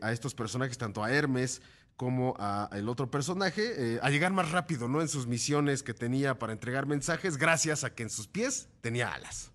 a 0.00 0.10
estos 0.10 0.34
personajes, 0.34 0.78
tanto 0.78 1.04
a 1.04 1.12
Hermes, 1.12 1.60
como 1.96 2.34
a 2.38 2.68
el 2.72 2.88
otro 2.88 3.10
personaje 3.10 3.94
eh, 3.94 3.98
a 4.02 4.10
llegar 4.10 4.32
más 4.32 4.52
rápido, 4.52 4.88
¿no? 4.88 5.00
En 5.00 5.08
sus 5.08 5.26
misiones 5.26 5.82
que 5.82 5.94
tenía 5.94 6.38
para 6.38 6.52
entregar 6.52 6.86
mensajes, 6.86 7.38
gracias 7.38 7.84
a 7.84 7.94
que 7.94 8.02
en 8.02 8.10
sus 8.10 8.28
pies 8.28 8.68
tenía 8.82 9.12
alas. 9.12 9.50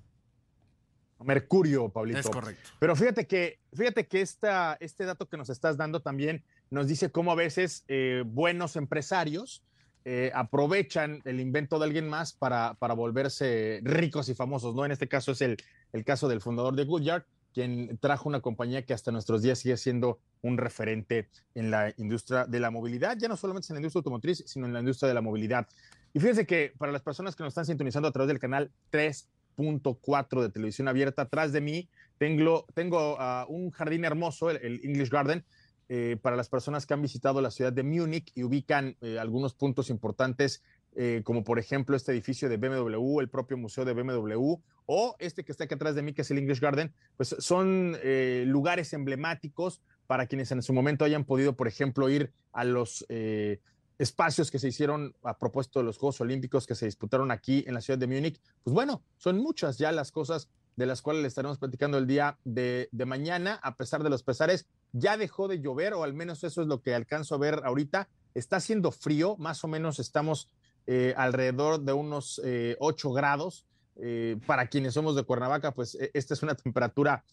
Mercurio, 1.19 1.89
Pablito. 1.89 2.19
Es 2.19 2.29
correcto. 2.29 2.71
Pero 2.79 2.95
fíjate 2.95 3.27
que, 3.27 3.59
fíjate 3.73 4.07
que 4.07 4.21
esta, 4.21 4.75
este 4.79 5.05
dato 5.05 5.29
que 5.29 5.37
nos 5.37 5.51
estás 5.51 5.77
dando 5.77 6.01
también 6.01 6.43
nos 6.71 6.87
dice 6.87 7.11
cómo 7.11 7.31
a 7.31 7.35
veces 7.35 7.83
eh, 7.87 8.23
buenos 8.25 8.75
empresarios 8.75 9.63
eh, 10.05 10.31
aprovechan 10.33 11.21
el 11.25 11.39
invento 11.39 11.77
de 11.79 11.85
alguien 11.85 12.09
más 12.09 12.33
para, 12.33 12.75
para 12.75 12.93
volverse 12.93 13.81
ricos 13.83 14.29
y 14.29 14.35
famosos, 14.35 14.75
¿no? 14.75 14.85
En 14.85 14.91
este 14.91 15.07
caso 15.07 15.31
es 15.31 15.41
el, 15.41 15.57
el 15.93 16.03
caso 16.03 16.27
del 16.27 16.41
fundador 16.41 16.75
de 16.75 16.85
Goodyear, 16.85 17.25
quien 17.53 17.97
trajo 17.97 18.29
una 18.29 18.41
compañía 18.41 18.85
que 18.85 18.93
hasta 18.93 19.11
nuestros 19.11 19.41
días 19.41 19.59
sigue 19.59 19.77
siendo 19.77 20.19
un 20.41 20.57
referente 20.57 21.29
en 21.53 21.69
la 21.69 21.93
industria 21.97 22.45
de 22.45 22.59
la 22.59 22.71
movilidad, 22.71 23.17
ya 23.17 23.27
no 23.27 23.37
solamente 23.37 23.67
en 23.69 23.75
la 23.75 23.79
industria 23.79 23.99
automotriz, 23.99 24.43
sino 24.47 24.65
en 24.65 24.73
la 24.73 24.79
industria 24.79 25.09
de 25.09 25.13
la 25.13 25.21
movilidad. 25.21 25.67
Y 26.13 26.19
fíjense 26.19 26.45
que 26.45 26.73
para 26.77 26.91
las 26.91 27.01
personas 27.01 27.35
que 27.35 27.43
nos 27.43 27.51
están 27.51 27.65
sintonizando 27.65 28.07
a 28.07 28.11
través 28.11 28.27
del 28.27 28.39
canal 28.39 28.71
3.4 28.91 30.41
de 30.41 30.49
televisión 30.49 30.87
abierta, 30.87 31.23
atrás 31.23 31.51
de 31.51 31.61
mí 31.61 31.89
tengo, 32.17 32.65
tengo 32.73 33.17
ah, 33.19 33.45
un 33.49 33.71
jardín 33.71 34.05
hermoso, 34.05 34.49
el, 34.49 34.81
English 34.83 35.09
Garden, 35.09 35.43
eh, 35.93 36.15
para 36.21 36.37
las 36.37 36.47
personas 36.47 36.85
que 36.85 36.93
han 36.93 37.01
visitado 37.01 37.41
la 37.41 37.51
ciudad 37.51 37.73
de 37.73 37.83
Múnich 37.83 38.31
y 38.33 38.43
ubican 38.43 38.95
eh, 39.01 39.19
algunos 39.19 39.53
puntos 39.53 39.89
importantes 39.89 40.63
eh, 40.95 41.19
como 41.25 41.43
por 41.43 41.59
ejemplo 41.59 41.97
este 41.97 42.13
edificio 42.13 42.47
de 42.47 42.55
BMW, 42.55 43.19
el 43.19 43.27
propio 43.27 43.57
museo 43.57 43.83
de 43.83 43.91
BMW, 43.91 44.53
o 44.85 45.15
este 45.19 45.43
que 45.43 45.51
está 45.51 45.65
aquí 45.65 45.73
atrás 45.73 45.93
de 45.93 46.01
mí, 46.01 46.13
que 46.13 46.21
es 46.21 46.31
el 46.31 46.37
English 46.37 46.61
Garden, 46.61 46.93
pues 47.17 47.35
son 47.39 47.97
lugares 48.45 48.93
emblemáticos 48.93 49.81
para 50.07 50.27
quienes 50.27 50.53
en 50.53 50.61
su 50.61 50.71
momento 50.71 51.03
hayan 51.03 51.25
podido, 51.25 51.57
por 51.57 51.67
ejemplo, 51.67 52.09
ir 52.09 52.31
a 52.53 52.63
los 52.63 53.05
espacios 53.97 54.49
que 54.49 54.59
se 54.59 54.69
hicieron 54.69 55.13
a 55.23 55.37
propósito 55.37 55.79
de 55.79 55.85
los 55.85 55.97
Juegos 55.97 56.21
Olímpicos 56.21 56.67
que 56.67 56.75
se 56.75 56.85
disputaron 56.85 57.31
aquí 57.31 57.65
en 57.67 57.73
la 57.73 57.81
ciudad 57.81 57.99
de 57.99 58.07
Múnich. 58.07 58.41
Pues 58.63 58.73
bueno, 58.73 59.03
son 59.17 59.39
muchas 59.39 59.77
ya 59.77 59.91
las 59.91 60.13
cosas 60.13 60.49
de 60.77 60.85
las 60.85 61.01
cuales 61.01 61.21
le 61.21 61.27
estaremos 61.27 61.57
platicando 61.57 61.97
el 61.97 62.07
día 62.07 62.37
de 62.45 62.87
mañana, 63.05 63.59
a 63.61 63.75
pesar 63.75 64.03
de 64.03 64.09
los 64.09 64.23
pesares. 64.23 64.67
Ya 64.93 65.17
dejó 65.17 65.47
de 65.47 65.61
llover, 65.61 65.93
o 65.93 66.03
al 66.03 66.13
menos 66.13 66.43
eso 66.43 66.61
es 66.61 66.67
lo 66.67 66.81
que 66.81 66.93
alcanzo 66.93 67.35
a 67.35 67.37
ver 67.37 67.61
ahorita. 67.63 68.09
Está 68.33 68.57
haciendo 68.57 68.91
frío, 68.91 69.35
más 69.37 69.63
o 69.63 69.67
menos 69.67 69.99
estamos 69.99 70.49
eh, 70.87 71.13
alrededor 71.15 71.81
de 71.81 71.93
unos 71.93 72.39
8 72.39 72.43
eh, 72.45 73.13
grados. 73.13 73.65
Eh, 73.97 74.39
para 74.47 74.67
quienes 74.67 74.93
somos 74.93 75.15
de 75.15 75.23
Cuernavaca, 75.23 75.73
pues 75.73 75.95
e, 75.95 76.11
esta 76.13 76.33
es 76.33 76.43
una 76.43 76.55
temperatura 76.55 77.23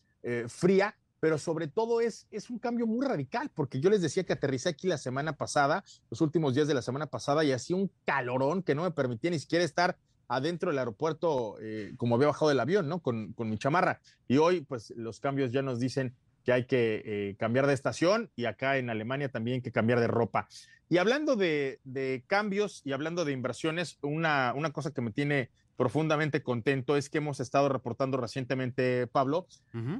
fría, 0.49 0.97
pero 1.21 1.39
sobre 1.39 1.69
todo 1.69 2.01
es, 2.01 2.27
es 2.31 2.51
un 2.51 2.59
cambio 2.59 2.87
muy 2.87 3.07
radical, 3.07 3.51
porque 3.55 3.81
yo 3.81 3.89
les 3.89 4.03
decía 4.03 4.25
que 4.25 4.35
aterricé 4.35 4.69
aquí 4.69 4.89
la 4.89 4.99
semana 4.99 5.37
pasada, 5.37 5.85
los 6.11 6.21
últimos 6.21 6.55
días 6.55 6.69
de 6.69 6.75
la 6.75 6.83
semana 6.83 7.07
pasada, 7.07 7.45
y 7.45 7.53
hacía 7.53 7.77
un 7.77 7.91
calorón 8.05 8.63
que 8.63 8.75
no 8.75 8.83
me 8.83 8.91
permitía 8.91 9.31
ni 9.31 9.39
siquiera 9.39 9.65
estar 9.65 9.97
adentro 10.27 10.71
del 10.71 10.79
aeropuerto 10.81 11.57
como 11.97 12.17
había 12.17 12.27
bajado 12.27 12.51
del 12.51 12.61
avión, 12.61 12.89
¿no? 12.89 12.99
Con, 13.01 13.33
con, 13.33 13.49
mi 13.49 13.57
chamarra. 13.57 14.01
Y 14.27 14.37
hoy, 14.37 14.61
pues 14.61 14.93
los 14.97 15.21
cambios 15.21 15.53
ya 15.53 15.63
nos 15.63 15.79
dicen 15.79 16.15
que 16.49 16.53
hay 16.55 16.65
que 16.65 17.37
cambiar 17.39 17.67
de 17.67 17.75
estación 17.75 18.31
y 18.35 18.47
acá 18.47 18.79
en 18.79 18.89
Alemania 18.89 19.29
también 19.29 19.57
hay 19.57 19.61
que 19.61 19.71
cambiar 19.71 20.01
de 20.01 20.07
ropa. 20.07 20.49
Y 20.89 20.97
hablando 20.97 21.37
de, 21.37 21.79
cambios 22.27 22.81
y 22.87 22.93
hablando 22.93 23.27
de 23.27 23.33
inversiones, 23.33 23.99
una, 24.01 24.55
una, 24.57 24.73
cosa 24.73 24.91
que 24.93 25.03
me 25.03 25.11
tiene 25.11 25.51
profundamente 25.77 26.43
contento 26.43 26.97
es 26.97 27.11
que 27.11 27.19
hemos 27.19 27.41
estado 27.41 27.69
reportando 27.69 28.17
recientemente, 28.17 29.07
Pablo, 29.09 29.47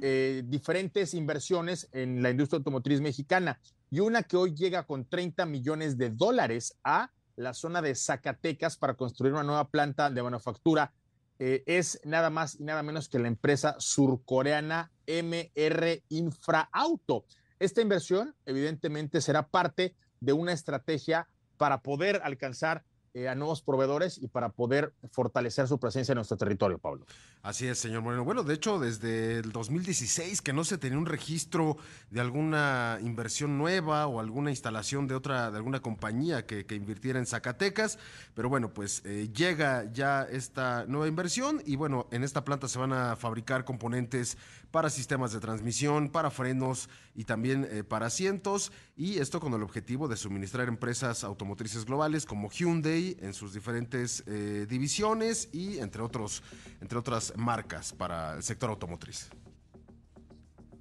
eh, 0.01 0.41
diferentes 0.47 1.13
inversiones 1.13 1.87
en 1.91 2.23
la 2.23 2.31
industria 2.31 2.57
automotriz 2.57 2.99
mexicana 2.99 3.59
y 3.91 3.99
una 3.99 4.23
que 4.23 4.35
hoy 4.35 4.55
llega 4.55 4.87
con 4.87 5.05
30 5.05 5.45
millones 5.45 5.99
de 5.99 6.09
dólares 6.09 6.79
a 6.83 7.11
la 7.35 7.53
zona 7.53 7.83
de 7.83 7.93
Zacatecas 7.93 8.75
para 8.75 8.95
construir 8.95 9.33
una 9.33 9.43
nueva 9.43 9.69
planta 9.69 10.09
de 10.09 10.23
manufactura. 10.23 10.93
Eh, 11.39 11.63
es 11.65 12.01
nada 12.03 12.29
más 12.29 12.59
y 12.59 12.63
nada 12.63 12.83
menos 12.83 13.07
que 13.07 13.17
la 13.17 13.29
empresa 13.29 13.75
surcoreana 13.79 14.91
MR 15.07 16.03
Infraauto. 16.09 17.25
Esta 17.59 17.81
inversión 17.81 18.35
evidentemente 18.45 19.21
será 19.21 19.47
parte 19.47 19.95
de 20.19 20.33
una 20.33 20.51
estrategia 20.51 21.29
para 21.57 21.81
poder 21.81 22.21
alcanzar 22.23 22.83
eh, 23.13 23.27
a 23.27 23.35
nuevos 23.35 23.61
proveedores 23.61 24.17
y 24.17 24.27
para 24.27 24.49
poder 24.49 24.93
fortalecer 25.11 25.67
su 25.67 25.79
presencia 25.79 26.13
en 26.13 26.17
nuestro 26.17 26.37
territorio, 26.37 26.77
Pablo. 26.77 27.05
Así 27.41 27.67
es, 27.67 27.79
señor 27.79 28.01
Moreno. 28.01 28.23
Bueno, 28.23 28.43
de 28.43 28.53
hecho, 28.53 28.79
desde 28.79 29.37
el 29.39 29.51
2016 29.51 30.41
que 30.41 30.53
no 30.53 30.63
se 30.63 30.77
tenía 30.77 30.97
un 30.97 31.05
registro 31.05 31.77
de 32.09 32.19
alguna 32.19 32.99
inversión 33.01 33.57
nueva 33.57 34.07
o 34.07 34.19
alguna 34.19 34.49
instalación 34.49 35.07
de 35.07 35.15
otra, 35.15 35.49
de 35.51 35.57
alguna 35.57 35.81
compañía 35.81 36.45
que, 36.45 36.65
invirtiera 36.69 37.19
en 37.19 37.25
Zacatecas, 37.25 37.97
pero 38.35 38.49
bueno, 38.49 38.73
pues 38.73 39.01
eh, 39.05 39.29
llega 39.33 39.91
ya 39.91 40.23
esta 40.23 40.85
nueva 40.87 41.07
inversión 41.07 41.61
y 41.65 41.75
bueno, 41.75 42.07
en 42.11 42.23
esta 42.23 42.43
planta 42.43 42.67
se 42.67 42.79
van 42.79 42.93
a 42.93 43.15
fabricar 43.15 43.65
componentes 43.65 44.37
para 44.71 44.89
sistemas 44.89 45.31
de 45.31 45.39
transmisión, 45.39 46.09
para 46.09 46.31
frenos 46.31 46.89
y 47.15 47.25
también 47.25 47.67
eh, 47.69 47.83
para 47.83 48.07
asientos 48.07 48.71
y 48.99 49.17
esto 49.19 49.39
con 49.39 49.53
el 49.53 49.63
objetivo 49.63 50.09
de 50.09 50.17
suministrar 50.17 50.67
empresas 50.67 51.23
automotrices 51.23 51.85
globales 51.85 52.25
como 52.25 52.49
Hyundai 52.49 53.15
en 53.21 53.33
sus 53.33 53.53
diferentes 53.53 54.25
eh, 54.27 54.65
divisiones 54.67 55.47
y 55.53 55.79
entre, 55.79 56.01
otros, 56.01 56.43
entre 56.81 56.99
otras 56.99 57.31
marcas 57.37 57.93
para 57.93 58.35
el 58.35 58.43
sector 58.43 58.69
automotriz. 58.69 59.29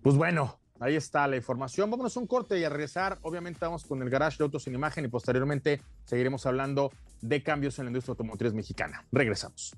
Pues 0.02 0.16
bueno, 0.16 0.58
ahí 0.80 0.96
está 0.96 1.28
la 1.28 1.36
información. 1.36 1.92
Vámonos 1.92 2.16
a 2.16 2.20
un 2.20 2.26
corte 2.26 2.58
y 2.58 2.64
a 2.64 2.68
regresar. 2.68 3.20
Obviamente 3.22 3.60
vamos 3.62 3.84
con 3.84 4.02
el 4.02 4.10
garage 4.10 4.38
de 4.38 4.44
autos 4.44 4.64
sin 4.64 4.74
imagen 4.74 5.04
y 5.04 5.08
posteriormente 5.08 5.80
seguiremos 6.04 6.44
hablando 6.44 6.90
de 7.20 7.44
cambios 7.44 7.78
en 7.78 7.84
la 7.84 7.90
industria 7.90 8.14
automotriz 8.14 8.52
mexicana. 8.52 9.06
Regresamos. 9.12 9.76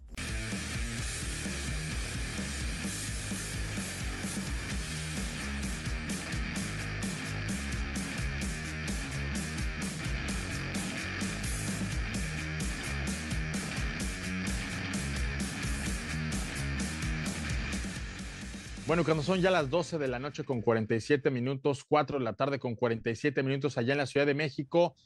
Bueno, 18.90 19.04
cuando 19.04 19.23
son 19.23 19.40
ya 19.40 19.52
las 19.52 19.70
12 19.70 19.99
de 19.99 20.09
la 20.09 20.18
noche 20.18 20.42
con 20.42 20.62
47 20.62 21.30
minutos, 21.30 21.85
4 21.85 22.18
de 22.18 22.25
la 22.25 22.32
tarde 22.32 22.59
con 22.59 22.75
47 22.75 23.40
minutos 23.44 23.78
allá 23.78 23.92
en 23.92 23.99
la 23.99 24.06
Ciudad 24.06 24.26
de 24.26 24.35
México, 24.35 24.97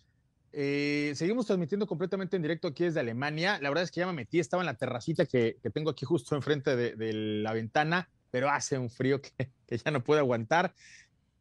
eh, 0.52 1.12
seguimos 1.14 1.44
transmitiendo 1.44 1.86
completamente 1.86 2.36
en 2.36 2.40
directo 2.40 2.68
aquí 2.68 2.84
desde 2.84 3.00
Alemania. 3.00 3.58
La 3.60 3.68
verdad 3.68 3.84
es 3.84 3.90
que 3.90 4.00
ya 4.00 4.06
me 4.06 4.14
metí, 4.14 4.40
estaba 4.40 4.62
en 4.62 4.68
la 4.68 4.78
terracita 4.78 5.26
que, 5.26 5.58
tengo 5.74 5.90
aquí 5.90 6.06
justo 6.06 6.34
enfrente 6.34 6.74
de, 6.76 7.12
la 7.12 7.52
ventana, 7.52 8.08
pero 8.30 8.48
hace 8.48 8.78
un 8.78 8.88
frío 8.88 9.20
que, 9.20 9.50
ya 9.84 9.90
no 9.90 10.02
puedo 10.02 10.18
aguantar. 10.18 10.72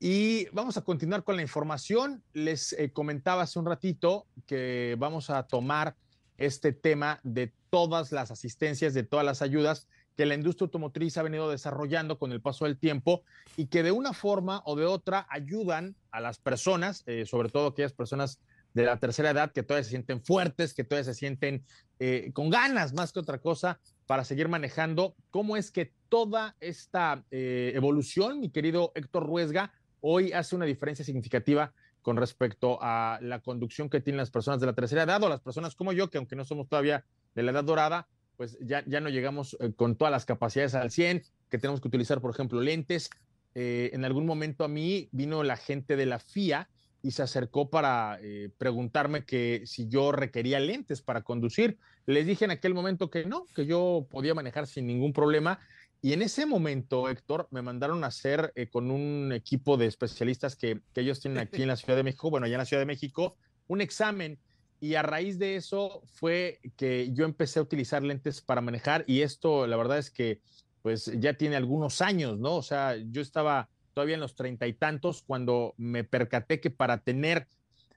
Y 0.01 0.50
vamos 0.50 0.75
a 0.75 0.81
continuar 0.81 1.23
con 1.23 1.38
la 1.38 1.43
información. 1.43 2.25
Les 2.33 2.73
eh, 2.73 2.91
comentaba 2.91 3.43
hace 3.43 3.57
un 3.57 3.67
ratito 3.67 4.27
que 4.47 4.97
vamos 5.00 5.29
a 5.29 5.43
tomar 5.43 5.95
este 6.38 6.73
tema 6.73 7.21
de 7.23 7.53
todas 7.69 8.12
las 8.12 8.31
asistencias, 8.31 8.93
de 8.93 9.03
todas 9.03 9.25
las 9.25 9.41
ayudas 9.41 9.88
que 10.15 10.25
la 10.25 10.36
industria 10.36 10.65
automotriz 10.65 11.17
ha 11.17 11.24
venido 11.24 11.50
desarrollando 11.50 12.17
con 12.17 12.32
el 12.32 12.41
paso 12.41 12.65
del 12.65 12.77
tiempo 12.77 13.24
y 13.58 13.67
que 13.67 13.84
de 13.84 13.91
una 13.91 14.13
forma 14.13 14.62
o 14.65 14.75
de 14.75 14.86
otra 14.86 15.25
ayudan 15.29 15.96
a 16.12 16.22
las 16.22 16.38
personas, 16.38 17.03
eh, 17.05 17.25
sobre 17.25 17.50
todo 17.50 17.67
aquellas 17.67 17.93
personas 17.93 18.39
de 18.74 18.86
la 18.86 18.98
tercera 18.98 19.29
edad 19.29 19.51
que 19.51 19.63
todavía 19.63 19.84
se 19.84 19.91
sienten 19.91 20.24
fuertes, 20.24 20.74
que 20.74 20.84
todavía 20.84 21.05
se 21.05 21.13
sienten 21.13 21.63
eh, 22.00 22.32
con 22.34 22.50
ganas 22.50 22.93
más 22.93 23.12
que 23.12 23.20
otra 23.20 23.39
cosa 23.39 23.79
para 24.08 24.24
seguir 24.24 24.50
manejando. 24.50 25.15
¿Cómo 25.29 25.58
es 25.58 25.72
que 25.72 25.93
toda 26.10 26.55
esta 26.60 27.24
eh, 27.32 27.72
evolución, 27.75 28.39
mi 28.39 28.50
querido 28.50 28.91
Héctor 28.96 29.25
Ruesga, 29.25 29.72
hoy 30.01 30.34
hace 30.34 30.55
una 30.55 30.65
diferencia 30.65 31.05
significativa 31.05 31.74
con 32.01 32.17
respecto 32.17 32.77
a 32.82 33.20
la 33.22 33.39
conducción 33.39 33.89
que 33.89 34.01
tienen 34.01 34.17
las 34.17 34.32
personas 34.32 34.60
de 34.60 34.65
la 34.65 34.74
tercera 34.74 35.03
edad 35.03 35.24
o 35.24 35.29
las 35.29 35.39
personas 35.39 35.75
como 35.75 35.93
yo, 35.93 36.10
que 36.10 36.17
aunque 36.17 36.36
no 36.36 36.43
somos 36.43 36.67
todavía 36.67 37.05
de 37.34 37.43
la 37.43 37.51
edad 37.51 37.63
dorada, 37.63 38.08
pues 38.38 38.58
ya, 38.62 38.84
ya 38.86 39.00
no 39.00 39.10
llegamos 39.10 39.58
eh, 39.60 39.72
con 39.75 39.96
todas 39.96 40.12
las 40.12 40.25
capacidades 40.25 40.75
al 40.75 40.92
100, 40.92 41.24
que 41.50 41.58
tenemos 41.58 41.82
que 41.82 41.88
utilizar, 41.88 42.22
por 42.22 42.32
ejemplo, 42.32 42.62
lentes. 42.62 43.10
Eh, 43.56 43.92
en 43.94 44.04
algún 44.04 44.25
momento 44.25 44.63
a 44.63 44.68
mí 44.68 45.10
vino 45.12 45.44
la 45.44 45.58
gente 45.58 45.96
de 45.96 46.06
la 46.06 46.20
FIA 46.20 46.70
y 47.04 47.12
se 47.12 47.22
acercó 47.22 47.70
para 47.70 48.18
eh, 48.22 48.50
preguntarme 48.58 49.25
que 49.25 49.63
si 49.66 49.88
yo 49.88 50.12
requería 50.12 50.60
lentes 50.60 51.02
para 51.02 51.22
conducir. 51.22 51.78
Les 52.06 52.25
dije 52.25 52.46
en 52.46 52.52
aquel 52.52 52.74
momento 52.74 53.10
que 53.10 53.25
no, 53.25 53.46
que 53.56 53.66
yo 53.66 54.08
podía 54.10 54.34
manejar 54.34 54.68
sin 54.68 54.88
ningún 54.88 55.13
problema. 55.13 55.60
Y 56.02 56.13
en 56.13 56.22
ese 56.22 56.46
momento, 56.46 57.10
Héctor, 57.10 57.48
me 57.52 57.62
mandaron 57.62 58.04
a 58.04 58.08
hacer 58.08 58.54
con 58.72 58.92
un 58.92 59.32
equipo 59.32 59.78
de 59.78 59.86
especialistas 59.86 60.56
que, 60.56 60.82
que 60.94 61.02
ellos 61.02 61.22
tienen 61.22 61.40
aquí 61.40 61.62
en 61.62 61.70
la 61.70 61.78
Ciudad 61.78 61.96
de 61.96 62.04
México, 62.04 62.30
bueno, 62.30 62.46
allá 62.46 62.56
en 62.56 62.60
la 62.60 62.66
Ciudad 62.66 62.82
de 62.82 62.88
México, 62.88 63.38
un 63.68 63.80
examen 63.80 64.38
y 64.84 64.96
a 64.96 65.02
raíz 65.02 65.40
de 65.40 65.56
eso 65.56 66.02
fue 66.04 66.60
que 66.75 67.13
yo 67.13 67.24
empecé 67.24 67.60
a 67.60 67.62
utilizar 67.62 68.04
lentes 68.04 68.42
para 68.42 68.60
manejar 68.60 69.06
y 69.08 69.22
esto 69.22 69.66
la 69.66 69.78
verdad 69.78 69.98
es 69.98 70.12
que 70.12 70.42
pues 70.82 71.10
ya 71.22 71.36
tiene 71.36 71.56
algunos 71.56 72.02
años, 72.02 72.38
¿no? 72.38 72.56
O 72.56 72.62
sea, 72.62 72.98
yo 72.98 73.22
estaba 73.22 73.70
todavía 73.94 74.16
en 74.16 74.20
los 74.20 74.36
treinta 74.36 74.68
y 74.68 74.74
tantos 74.74 75.24
cuando 75.24 75.74
me 75.78 76.04
percaté 76.04 76.60
que 76.60 76.70
para 76.70 76.98
tener 76.98 77.48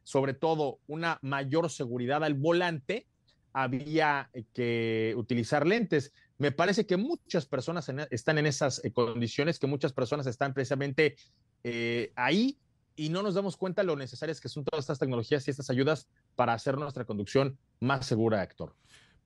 sobre 0.05 0.33
todo 0.33 0.79
una 0.87 1.19
mayor 1.23 1.71
seguridad 1.71 2.23
al 2.23 2.35
volante 2.35 3.09
había 3.53 4.31
que 4.55 5.13
utilizar 5.17 5.67
lentes. 5.67 6.13
Me 6.39 6.53
parece 6.53 6.87
que 6.87 6.97
muchas 6.97 7.47
personas 7.47 7.91
están 8.13 8.39
en 8.39 8.47
esas 8.47 8.85
eh, 8.85 8.93
condiciones, 8.93 9.59
que 9.59 9.67
muchas 9.67 9.93
personas 9.93 10.29
están 10.29 10.55
precisamente 10.55 11.17
eh, 11.65 12.13
ahí 12.15 12.61
y 12.97 13.11
no 13.11 13.23
nos 13.23 13.35
damos 13.35 13.57
cuenta 13.57 13.83
lo 13.83 13.95
necesarias 13.95 14.41
que 14.41 14.49
son 14.49 14.65
todas 14.65 14.85
estas 14.85 14.99
tecnologías 14.99 15.47
y 15.47 15.51
estas 15.51 15.71
ayudas 15.71 16.09
para 16.35 16.55
hacer 16.55 16.79
nuestra 16.79 17.05
conducción 17.05 17.59
más 17.79 18.07
segura, 18.07 18.43
Héctor. 18.43 18.75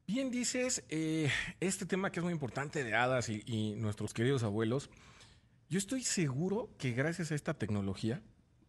Bien 0.07 0.31
dices, 0.33 0.83
eh, 0.89 1.31
este 1.61 1.87
tema 1.87 2.11
que 2.11 2.19
es 2.19 2.25
muy 2.25 2.33
importante 2.33 2.83
de 2.83 2.95
hadas 2.97 3.29
y, 3.29 3.77
nuestros 3.77 4.13
queridos 4.13 4.43
abuelos, 4.43 4.91
yo 5.69 5.79
estoy 5.79 6.03
seguro 6.03 6.69
que 6.79 6.91
gracias 6.91 7.31
a 7.31 7.37
esta 7.37 7.55
tecnología, 7.55 8.21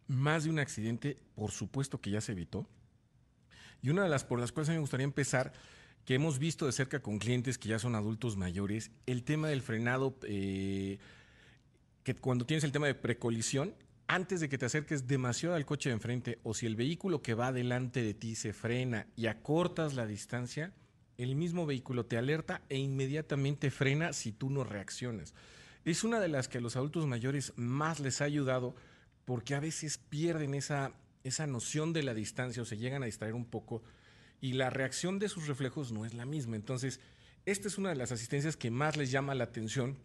más 0.06 0.44
de 0.44 0.50
un 0.50 0.60
accidente, 0.60 1.18
por 1.34 1.50
supuesto 1.50 2.00
que 2.00 2.10
ya 2.10 2.20
se 2.20 2.30
evitó. 2.30 2.68
Y 3.82 3.90
una 3.90 4.04
de 4.04 4.08
las 4.08 4.22
por 4.22 4.38
las 4.38 4.52
cuales 4.52 4.68
me 4.68 4.78
gustaría 4.78 5.02
empezar, 5.02 5.52
que 6.04 6.14
hemos 6.14 6.38
visto 6.38 6.64
de 6.66 6.72
cerca 6.72 7.02
con 7.02 7.18
clientes 7.18 7.58
que 7.58 7.68
ya 7.68 7.80
son 7.80 7.96
adultos 7.96 8.36
mayores, 8.36 8.92
el 9.06 9.24
tema 9.24 9.48
del 9.48 9.62
frenado, 9.62 10.16
eh, 10.22 10.98
que 12.04 12.14
cuando 12.14 12.46
tienes 12.46 12.62
el 12.62 12.70
tema 12.70 12.86
de 12.86 12.94
precolisión, 12.94 13.74
antes 14.12 14.40
de 14.40 14.50
que 14.50 14.58
te 14.58 14.66
acerques 14.66 15.06
demasiado 15.06 15.54
al 15.54 15.64
coche 15.64 15.88
de 15.88 15.94
enfrente 15.94 16.38
o 16.42 16.52
si 16.52 16.66
el 16.66 16.76
vehículo 16.76 17.22
que 17.22 17.32
va 17.32 17.50
delante 17.50 18.02
de 18.02 18.12
ti 18.12 18.34
se 18.34 18.52
frena 18.52 19.06
y 19.16 19.24
acortas 19.24 19.94
la 19.94 20.04
distancia, 20.04 20.74
el 21.16 21.34
mismo 21.34 21.64
vehículo 21.64 22.04
te 22.04 22.18
alerta 22.18 22.60
e 22.68 22.76
inmediatamente 22.76 23.70
frena 23.70 24.12
si 24.12 24.30
tú 24.30 24.50
no 24.50 24.64
reaccionas. 24.64 25.32
Es 25.86 26.04
una 26.04 26.20
de 26.20 26.28
las 26.28 26.46
que 26.46 26.58
a 26.58 26.60
los 26.60 26.76
adultos 26.76 27.06
mayores 27.06 27.54
más 27.56 28.00
les 28.00 28.20
ha 28.20 28.24
ayudado 28.24 28.76
porque 29.24 29.54
a 29.54 29.60
veces 29.60 29.96
pierden 29.96 30.52
esa, 30.52 30.92
esa 31.24 31.46
noción 31.46 31.94
de 31.94 32.02
la 32.02 32.12
distancia 32.12 32.62
o 32.62 32.66
se 32.66 32.76
llegan 32.76 33.02
a 33.02 33.06
distraer 33.06 33.32
un 33.32 33.46
poco 33.46 33.82
y 34.42 34.52
la 34.52 34.68
reacción 34.68 35.20
de 35.20 35.30
sus 35.30 35.46
reflejos 35.46 35.90
no 35.90 36.04
es 36.04 36.12
la 36.12 36.26
misma. 36.26 36.56
Entonces, 36.56 37.00
esta 37.46 37.66
es 37.66 37.78
una 37.78 37.88
de 37.88 37.96
las 37.96 38.12
asistencias 38.12 38.58
que 38.58 38.70
más 38.70 38.98
les 38.98 39.10
llama 39.10 39.34
la 39.34 39.44
atención 39.44 39.96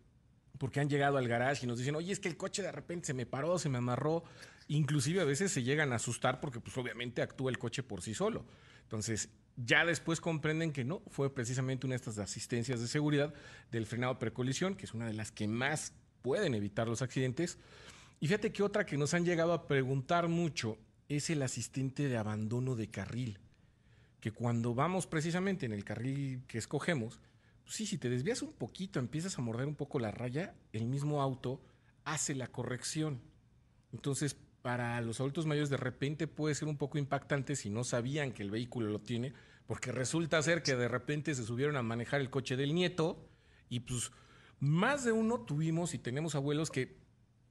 porque 0.58 0.80
han 0.80 0.90
llegado 0.90 1.18
al 1.18 1.28
garage 1.28 1.66
y 1.66 1.68
nos 1.68 1.78
dicen, 1.78 1.96
oye, 1.96 2.12
es 2.12 2.20
que 2.20 2.28
el 2.28 2.38
coche 2.38 2.62
de 2.62 2.72
repente 2.72 3.08
se 3.08 3.14
me 3.14 3.26
paró, 3.26 3.60
se 3.60 3.70
me 3.70 3.78
amarró. 3.78 4.24
Inclusive 4.68 5.22
a 5.22 5.26
veces 5.26 5.52
se 5.52 5.64
llegan 5.64 5.94
a 5.94 5.98
asustar 5.98 6.40
porque 6.40 6.60
pues 6.60 6.78
obviamente 6.78 7.22
actúa 7.22 7.52
el 7.52 7.58
coche 7.58 7.84
por 7.84 8.02
sí 8.02 8.14
solo. 8.14 8.46
Entonces, 8.84 9.30
ya 9.58 9.86
después 9.86 10.22
comprenden 10.22 10.72
que 10.72 10.86
no, 10.86 11.02
fue 11.08 11.34
precisamente 11.34 11.86
una 11.86 11.94
de 11.94 11.98
estas 11.98 12.20
asistencias 12.20 12.80
de 12.80 12.88
seguridad 12.88 13.34
del 13.72 13.86
frenado 13.86 14.20
precolisión, 14.20 14.76
que 14.76 14.86
es 14.86 14.94
una 14.94 15.08
de 15.08 15.14
las 15.14 15.32
que 15.32 15.48
más 15.48 15.94
pueden 16.22 16.54
evitar 16.54 16.88
los 16.88 17.02
accidentes. 17.02 17.58
Y 18.20 18.28
fíjate 18.28 18.52
que 18.52 18.64
otra 18.64 18.86
que 18.86 18.98
nos 18.98 19.14
han 19.14 19.26
llegado 19.26 19.54
a 19.54 19.68
preguntar 19.68 20.28
mucho 20.28 20.78
es 21.10 21.30
el 21.30 21.42
asistente 21.42 22.08
de 22.08 22.18
abandono 22.18 22.76
de 22.76 22.90
carril, 22.90 23.40
que 24.20 24.32
cuando 24.32 24.74
vamos 24.74 25.08
precisamente 25.08 25.66
en 25.66 25.74
el 25.74 25.84
carril 25.84 26.44
que 26.48 26.58
escogemos, 26.58 27.20
sí, 27.68 27.86
si 27.86 27.98
te 27.98 28.10
desvías 28.10 28.42
un 28.42 28.54
poquito, 28.54 29.00
empiezas 29.00 29.38
a 29.38 29.42
morder 29.42 29.68
un 29.68 29.76
poco 29.76 30.00
la 30.00 30.12
raya, 30.12 30.56
el 30.72 30.86
mismo 30.86 31.22
auto 31.22 31.62
hace 32.04 32.36
la 32.36 32.48
corrección. 32.48 33.22
Entonces, 33.92 34.38
para 34.62 35.00
los 35.02 35.20
adultos 35.20 35.46
mayores 35.46 35.70
de 35.70 35.78
repente 35.78 36.28
puede 36.28 36.56
ser 36.56 36.68
un 36.68 36.78
poco 36.78 36.98
impactante 36.98 37.56
si 37.56 37.70
no 37.70 37.84
sabían 37.84 38.34
que 38.34 38.44
el 38.44 38.52
vehículo 38.52 38.90
lo 38.90 39.00
tiene, 39.00 39.34
porque 39.66 39.92
resulta 39.92 40.42
ser 40.42 40.64
que 40.64 40.76
de 40.76 40.88
repente 40.88 41.36
se 41.36 41.44
subieron 41.44 41.78
a 41.78 41.84
manejar 41.84 42.22
el 42.22 42.30
coche 42.30 42.56
del 42.56 42.74
nieto 42.74 43.30
y 43.70 43.82
pues 43.82 44.12
más 44.60 45.04
de 45.04 45.12
uno 45.12 45.42
tuvimos 45.42 45.94
y 45.94 46.00
tenemos 46.00 46.36
abuelos 46.36 46.72
que 46.72 46.98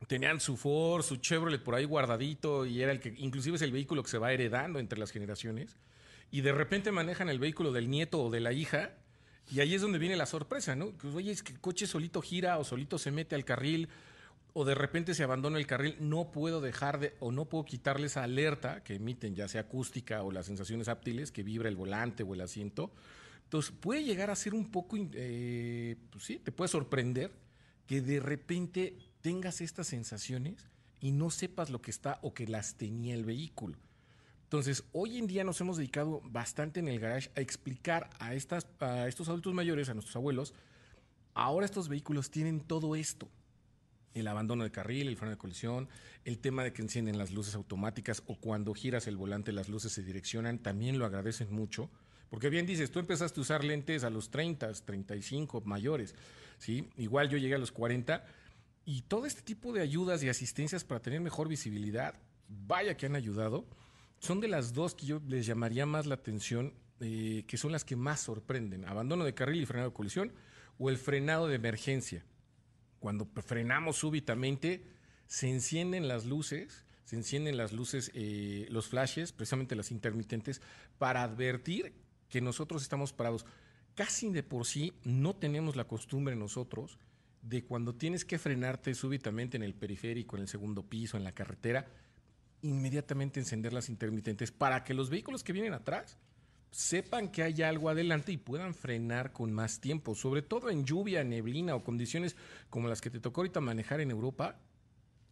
tenían 0.08 0.40
su 0.40 0.56
Ford, 0.56 1.02
su 1.02 1.16
Chevrolet 1.16 1.62
por 1.62 1.74
ahí 1.74 1.84
guardadito 1.84 2.66
y 2.66 2.82
era 2.82 2.92
el 2.92 3.00
que 3.00 3.14
inclusive 3.16 3.56
es 3.56 3.62
el 3.62 3.72
vehículo 3.72 4.02
que 4.02 4.10
se 4.10 4.18
va 4.18 4.32
heredando 4.32 4.78
entre 4.78 4.98
las 4.98 5.10
generaciones 5.10 5.78
y 6.30 6.40
de 6.40 6.52
repente 6.52 6.92
manejan 6.92 7.28
el 7.28 7.38
vehículo 7.38 7.72
del 7.72 7.88
nieto 7.88 8.22
o 8.22 8.30
de 8.30 8.40
la 8.40 8.52
hija 8.52 8.94
y 9.50 9.60
ahí 9.60 9.74
es 9.74 9.82
donde 9.82 9.98
viene 9.98 10.16
la 10.16 10.26
sorpresa, 10.26 10.74
¿no? 10.74 10.96
Que, 10.96 11.06
oye, 11.08 11.30
es 11.30 11.42
que 11.42 11.52
el 11.52 11.60
coche 11.60 11.86
solito 11.86 12.20
gira 12.20 12.58
o 12.58 12.64
solito 12.64 12.98
se 12.98 13.10
mete 13.10 13.34
al 13.34 13.44
carril 13.44 13.88
o 14.52 14.64
de 14.64 14.74
repente 14.74 15.14
se 15.14 15.22
abandona 15.22 15.58
el 15.58 15.66
carril, 15.66 15.96
no 16.00 16.32
puedo 16.32 16.60
dejar 16.60 16.98
de 16.98 17.14
o 17.20 17.30
no 17.30 17.44
puedo 17.44 17.64
quitarle 17.64 18.06
esa 18.06 18.24
alerta 18.24 18.82
que 18.82 18.94
emiten, 18.94 19.34
ya 19.34 19.48
sea 19.48 19.62
acústica 19.62 20.22
o 20.22 20.32
las 20.32 20.46
sensaciones 20.46 20.88
áptiles 20.88 21.30
que 21.30 21.42
vibra 21.42 21.68
el 21.68 21.76
volante 21.76 22.22
o 22.22 22.32
el 22.34 22.40
asiento. 22.40 22.90
Entonces 23.44 23.72
puede 23.78 24.02
llegar 24.02 24.30
a 24.30 24.36
ser 24.36 24.54
un 24.54 24.70
poco, 24.70 24.96
eh, 24.98 25.96
pues 26.10 26.24
sí, 26.24 26.38
te 26.38 26.52
puede 26.52 26.68
sorprender 26.68 27.30
que 27.86 28.00
de 28.00 28.18
repente 28.18 28.96
tengas 29.20 29.60
estas 29.60 29.88
sensaciones 29.88 30.70
y 31.00 31.12
no 31.12 31.30
sepas 31.30 31.70
lo 31.70 31.82
que 31.82 31.90
está 31.90 32.18
o 32.22 32.34
que 32.34 32.46
las 32.46 32.76
tenía 32.76 33.14
el 33.14 33.24
vehículo. 33.24 33.76
Entonces, 34.46 34.84
hoy 34.92 35.18
en 35.18 35.26
día 35.26 35.42
nos 35.42 35.60
hemos 35.60 35.76
dedicado 35.76 36.22
bastante 36.24 36.78
en 36.78 36.86
el 36.86 37.00
garage 37.00 37.32
a 37.34 37.40
explicar 37.40 38.08
a, 38.20 38.32
estas, 38.32 38.68
a 38.78 39.08
estos 39.08 39.28
adultos 39.28 39.52
mayores, 39.52 39.88
a 39.88 39.94
nuestros 39.94 40.14
abuelos, 40.14 40.54
ahora 41.34 41.66
estos 41.66 41.88
vehículos 41.88 42.30
tienen 42.30 42.60
todo 42.60 42.94
esto. 42.94 43.28
El 44.14 44.28
abandono 44.28 44.62
de 44.62 44.70
carril, 44.70 45.08
el 45.08 45.16
freno 45.16 45.32
de 45.32 45.36
colisión, 45.36 45.88
el 46.24 46.38
tema 46.38 46.62
de 46.62 46.72
que 46.72 46.80
encienden 46.80 47.18
las 47.18 47.32
luces 47.32 47.56
automáticas 47.56 48.22
o 48.26 48.36
cuando 48.36 48.72
giras 48.72 49.08
el 49.08 49.16
volante 49.16 49.50
las 49.50 49.68
luces 49.68 49.90
se 49.90 50.04
direccionan, 50.04 50.60
también 50.60 51.00
lo 51.00 51.06
agradecen 51.06 51.52
mucho. 51.52 51.90
Porque 52.30 52.48
bien 52.48 52.66
dices, 52.66 52.92
tú 52.92 53.00
empezaste 53.00 53.40
a 53.40 53.42
usar 53.42 53.64
lentes 53.64 54.04
a 54.04 54.10
los 54.10 54.30
30, 54.30 54.72
35 54.72 55.62
mayores, 55.62 56.14
¿sí? 56.58 56.88
Igual 56.96 57.30
yo 57.30 57.36
llegué 57.36 57.56
a 57.56 57.58
los 57.58 57.72
40 57.72 58.24
y 58.84 59.02
todo 59.02 59.26
este 59.26 59.42
tipo 59.42 59.72
de 59.72 59.80
ayudas 59.80 60.22
y 60.22 60.28
asistencias 60.28 60.84
para 60.84 61.02
tener 61.02 61.20
mejor 61.20 61.48
visibilidad, 61.48 62.14
vaya 62.48 62.96
que 62.96 63.06
han 63.06 63.16
ayudado 63.16 63.66
son 64.26 64.40
de 64.40 64.48
las 64.48 64.74
dos 64.74 64.94
que 64.94 65.06
yo 65.06 65.20
les 65.26 65.46
llamaría 65.46 65.86
más 65.86 66.06
la 66.06 66.16
atención, 66.16 66.74
eh, 67.00 67.44
que 67.46 67.56
son 67.56 67.72
las 67.72 67.84
que 67.84 67.96
más 67.96 68.20
sorprenden. 68.20 68.84
Abandono 68.84 69.24
de 69.24 69.34
carril 69.34 69.62
y 69.62 69.66
frenado 69.66 69.90
de 69.90 69.94
colisión 69.94 70.32
o 70.78 70.90
el 70.90 70.98
frenado 70.98 71.46
de 71.48 71.54
emergencia. 71.54 72.24
Cuando 72.98 73.26
frenamos 73.26 73.96
súbitamente, 73.96 74.84
se 75.26 75.48
encienden 75.48 76.08
las 76.08 76.24
luces, 76.24 76.84
se 77.04 77.16
encienden 77.16 77.56
las 77.56 77.72
luces, 77.72 78.10
eh, 78.14 78.66
los 78.70 78.88
flashes, 78.88 79.32
precisamente 79.32 79.76
las 79.76 79.90
intermitentes, 79.90 80.60
para 80.98 81.22
advertir 81.22 81.94
que 82.28 82.40
nosotros 82.40 82.82
estamos 82.82 83.12
parados. 83.12 83.46
Casi 83.94 84.30
de 84.30 84.42
por 84.42 84.66
sí 84.66 84.92
no 85.04 85.36
tenemos 85.36 85.76
la 85.76 85.84
costumbre 85.84 86.34
nosotros 86.36 86.98
de 87.42 87.64
cuando 87.64 87.94
tienes 87.94 88.24
que 88.24 88.38
frenarte 88.38 88.94
súbitamente 88.94 89.56
en 89.56 89.62
el 89.62 89.74
periférico, 89.74 90.36
en 90.36 90.42
el 90.42 90.48
segundo 90.48 90.82
piso, 90.82 91.16
en 91.16 91.22
la 91.24 91.32
carretera, 91.32 91.86
inmediatamente 92.62 93.40
encender 93.40 93.72
las 93.72 93.88
intermitentes 93.88 94.50
para 94.50 94.84
que 94.84 94.94
los 94.94 95.10
vehículos 95.10 95.44
que 95.44 95.52
vienen 95.52 95.74
atrás 95.74 96.18
sepan 96.70 97.30
que 97.30 97.42
hay 97.42 97.62
algo 97.62 97.88
adelante 97.88 98.32
y 98.32 98.36
puedan 98.36 98.74
frenar 98.74 99.32
con 99.32 99.52
más 99.52 99.80
tiempo, 99.80 100.14
sobre 100.14 100.42
todo 100.42 100.68
en 100.68 100.84
lluvia, 100.84 101.24
neblina 101.24 101.74
o 101.74 101.84
condiciones 101.84 102.36
como 102.68 102.88
las 102.88 103.00
que 103.00 103.10
te 103.10 103.20
tocó 103.20 103.40
ahorita 103.40 103.60
manejar 103.60 104.00
en 104.00 104.10
Europa, 104.10 104.60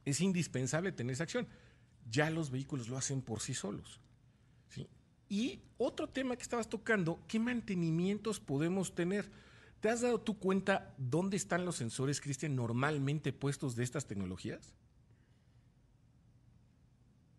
es 0.04 0.20
indispensable 0.20 0.92
tener 0.92 1.12
esa 1.12 1.24
acción. 1.24 1.46
Ya 2.10 2.30
los 2.30 2.50
vehículos 2.50 2.88
lo 2.88 2.96
hacen 2.96 3.22
por 3.22 3.40
sí 3.40 3.54
solos. 3.54 4.00
Y 5.28 5.62
otro 5.78 6.08
tema 6.08 6.36
que 6.36 6.42
estabas 6.42 6.68
tocando, 6.68 7.20
¿qué 7.26 7.38
mantenimientos 7.38 8.40
podemos 8.40 8.94
tener? 8.94 9.30
¿Te 9.80 9.88
has 9.88 10.02
dado 10.02 10.20
tu 10.20 10.38
cuenta 10.38 10.94
dónde 10.96 11.36
están 11.36 11.64
los 11.64 11.76
sensores, 11.76 12.20
Cristian, 12.20 12.54
normalmente 12.54 13.32
puestos 13.32 13.74
de 13.74 13.84
estas 13.84 14.06
tecnologías? 14.06 14.74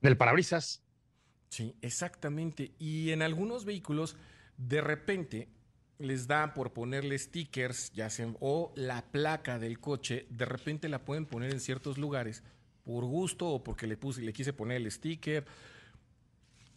Del 0.05 0.17
parabrisas. 0.17 0.83
Sí, 1.49 1.75
exactamente. 1.81 2.73
Y 2.77 3.09
en 3.09 3.23
algunos 3.23 3.65
vehículos, 3.65 4.15
de 4.57 4.79
repente, 4.79 5.49
les 5.97 6.27
da 6.27 6.53
por 6.53 6.73
ponerle 6.73 7.17
stickers, 7.17 7.91
ya 7.91 8.11
sea, 8.11 8.27
o 8.39 8.71
la 8.75 9.03
placa 9.05 9.57
del 9.57 9.79
coche, 9.79 10.27
de 10.29 10.45
repente 10.45 10.89
la 10.89 11.03
pueden 11.03 11.25
poner 11.25 11.51
en 11.51 11.59
ciertos 11.59 11.97
lugares 11.97 12.43
por 12.83 13.03
gusto 13.05 13.47
o 13.49 13.63
porque 13.63 13.87
le, 13.87 13.97
puse, 13.97 14.21
le 14.21 14.31
quise 14.31 14.53
poner 14.53 14.77
el 14.77 14.91
sticker. 14.91 15.45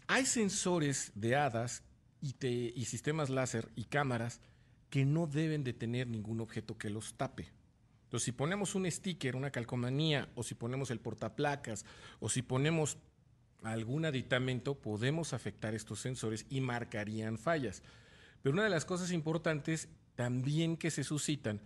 Hay 0.06 0.24
sensores 0.24 1.12
de 1.14 1.36
hadas 1.36 1.82
y, 2.22 2.34
y 2.74 2.84
sistemas 2.86 3.28
láser 3.28 3.68
y 3.76 3.84
cámaras 3.84 4.40
que 4.88 5.04
no 5.04 5.26
deben 5.26 5.64
de 5.64 5.74
tener 5.74 6.06
ningún 6.06 6.40
objeto 6.40 6.78
que 6.78 6.88
los 6.88 7.12
tape. 7.12 7.48
Entonces, 8.04 8.24
si 8.24 8.32
ponemos 8.32 8.74
un 8.74 8.90
sticker, 8.90 9.36
una 9.36 9.50
calcomanía, 9.50 10.30
o 10.34 10.42
si 10.42 10.54
ponemos 10.54 10.90
el 10.90 10.98
portaplacas, 10.98 11.84
o 12.20 12.30
si 12.30 12.40
ponemos 12.40 12.96
algún 13.62 14.05
aditamento, 14.05 14.75
podemos 14.75 15.33
afectar 15.33 15.75
estos 15.75 16.01
sensores 16.01 16.47
y 16.49 16.61
marcarían 16.61 17.38
fallas. 17.38 17.83
Pero 18.42 18.53
una 18.55 18.64
de 18.64 18.71
las 18.71 18.85
cosas 18.85 19.12
importantes 19.12 19.88
también 20.14 20.77
que 20.77 20.90
se 20.90 21.05
suscitan, 21.05 21.61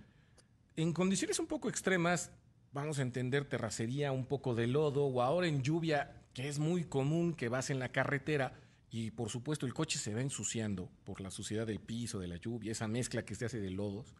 en 0.76 0.92
condiciones 0.92 1.38
un 1.38 1.46
poco 1.46 1.68
extremas, 1.68 2.30
vamos 2.72 2.98
a 2.98 3.02
entender 3.02 3.44
terracería, 3.44 4.12
un 4.12 4.24
poco 4.24 4.54
de 4.54 4.66
lodo, 4.66 5.04
o 5.04 5.20
ahora 5.20 5.46
en 5.46 5.62
lluvia, 5.62 6.22
que 6.32 6.48
es 6.48 6.58
muy 6.58 6.84
común 6.84 7.34
que 7.34 7.48
vas 7.48 7.68
en 7.70 7.78
la 7.78 7.92
carretera 7.92 8.54
y 8.90 9.10
por 9.10 9.30
supuesto 9.30 9.64
el 9.64 9.72
coche 9.72 9.98
se 9.98 10.14
va 10.14 10.20
ensuciando 10.20 10.90
por 11.04 11.22
la 11.22 11.30
suciedad 11.30 11.66
del 11.66 11.80
piso, 11.80 12.18
de 12.18 12.28
la 12.28 12.36
lluvia, 12.36 12.72
esa 12.72 12.88
mezcla 12.88 13.24
que 13.24 13.34
se 13.34 13.46
hace 13.46 13.58
de 13.58 13.70
lodos, 13.70 14.14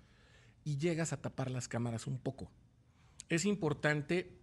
y 0.65 0.79
llegas 0.79 1.13
a 1.13 1.21
tapar 1.21 1.51
las 1.51 1.69
cámaras 1.69 2.07
un 2.07 2.19
poco. 2.19 2.51
Es 3.29 3.45
importante 3.45 4.42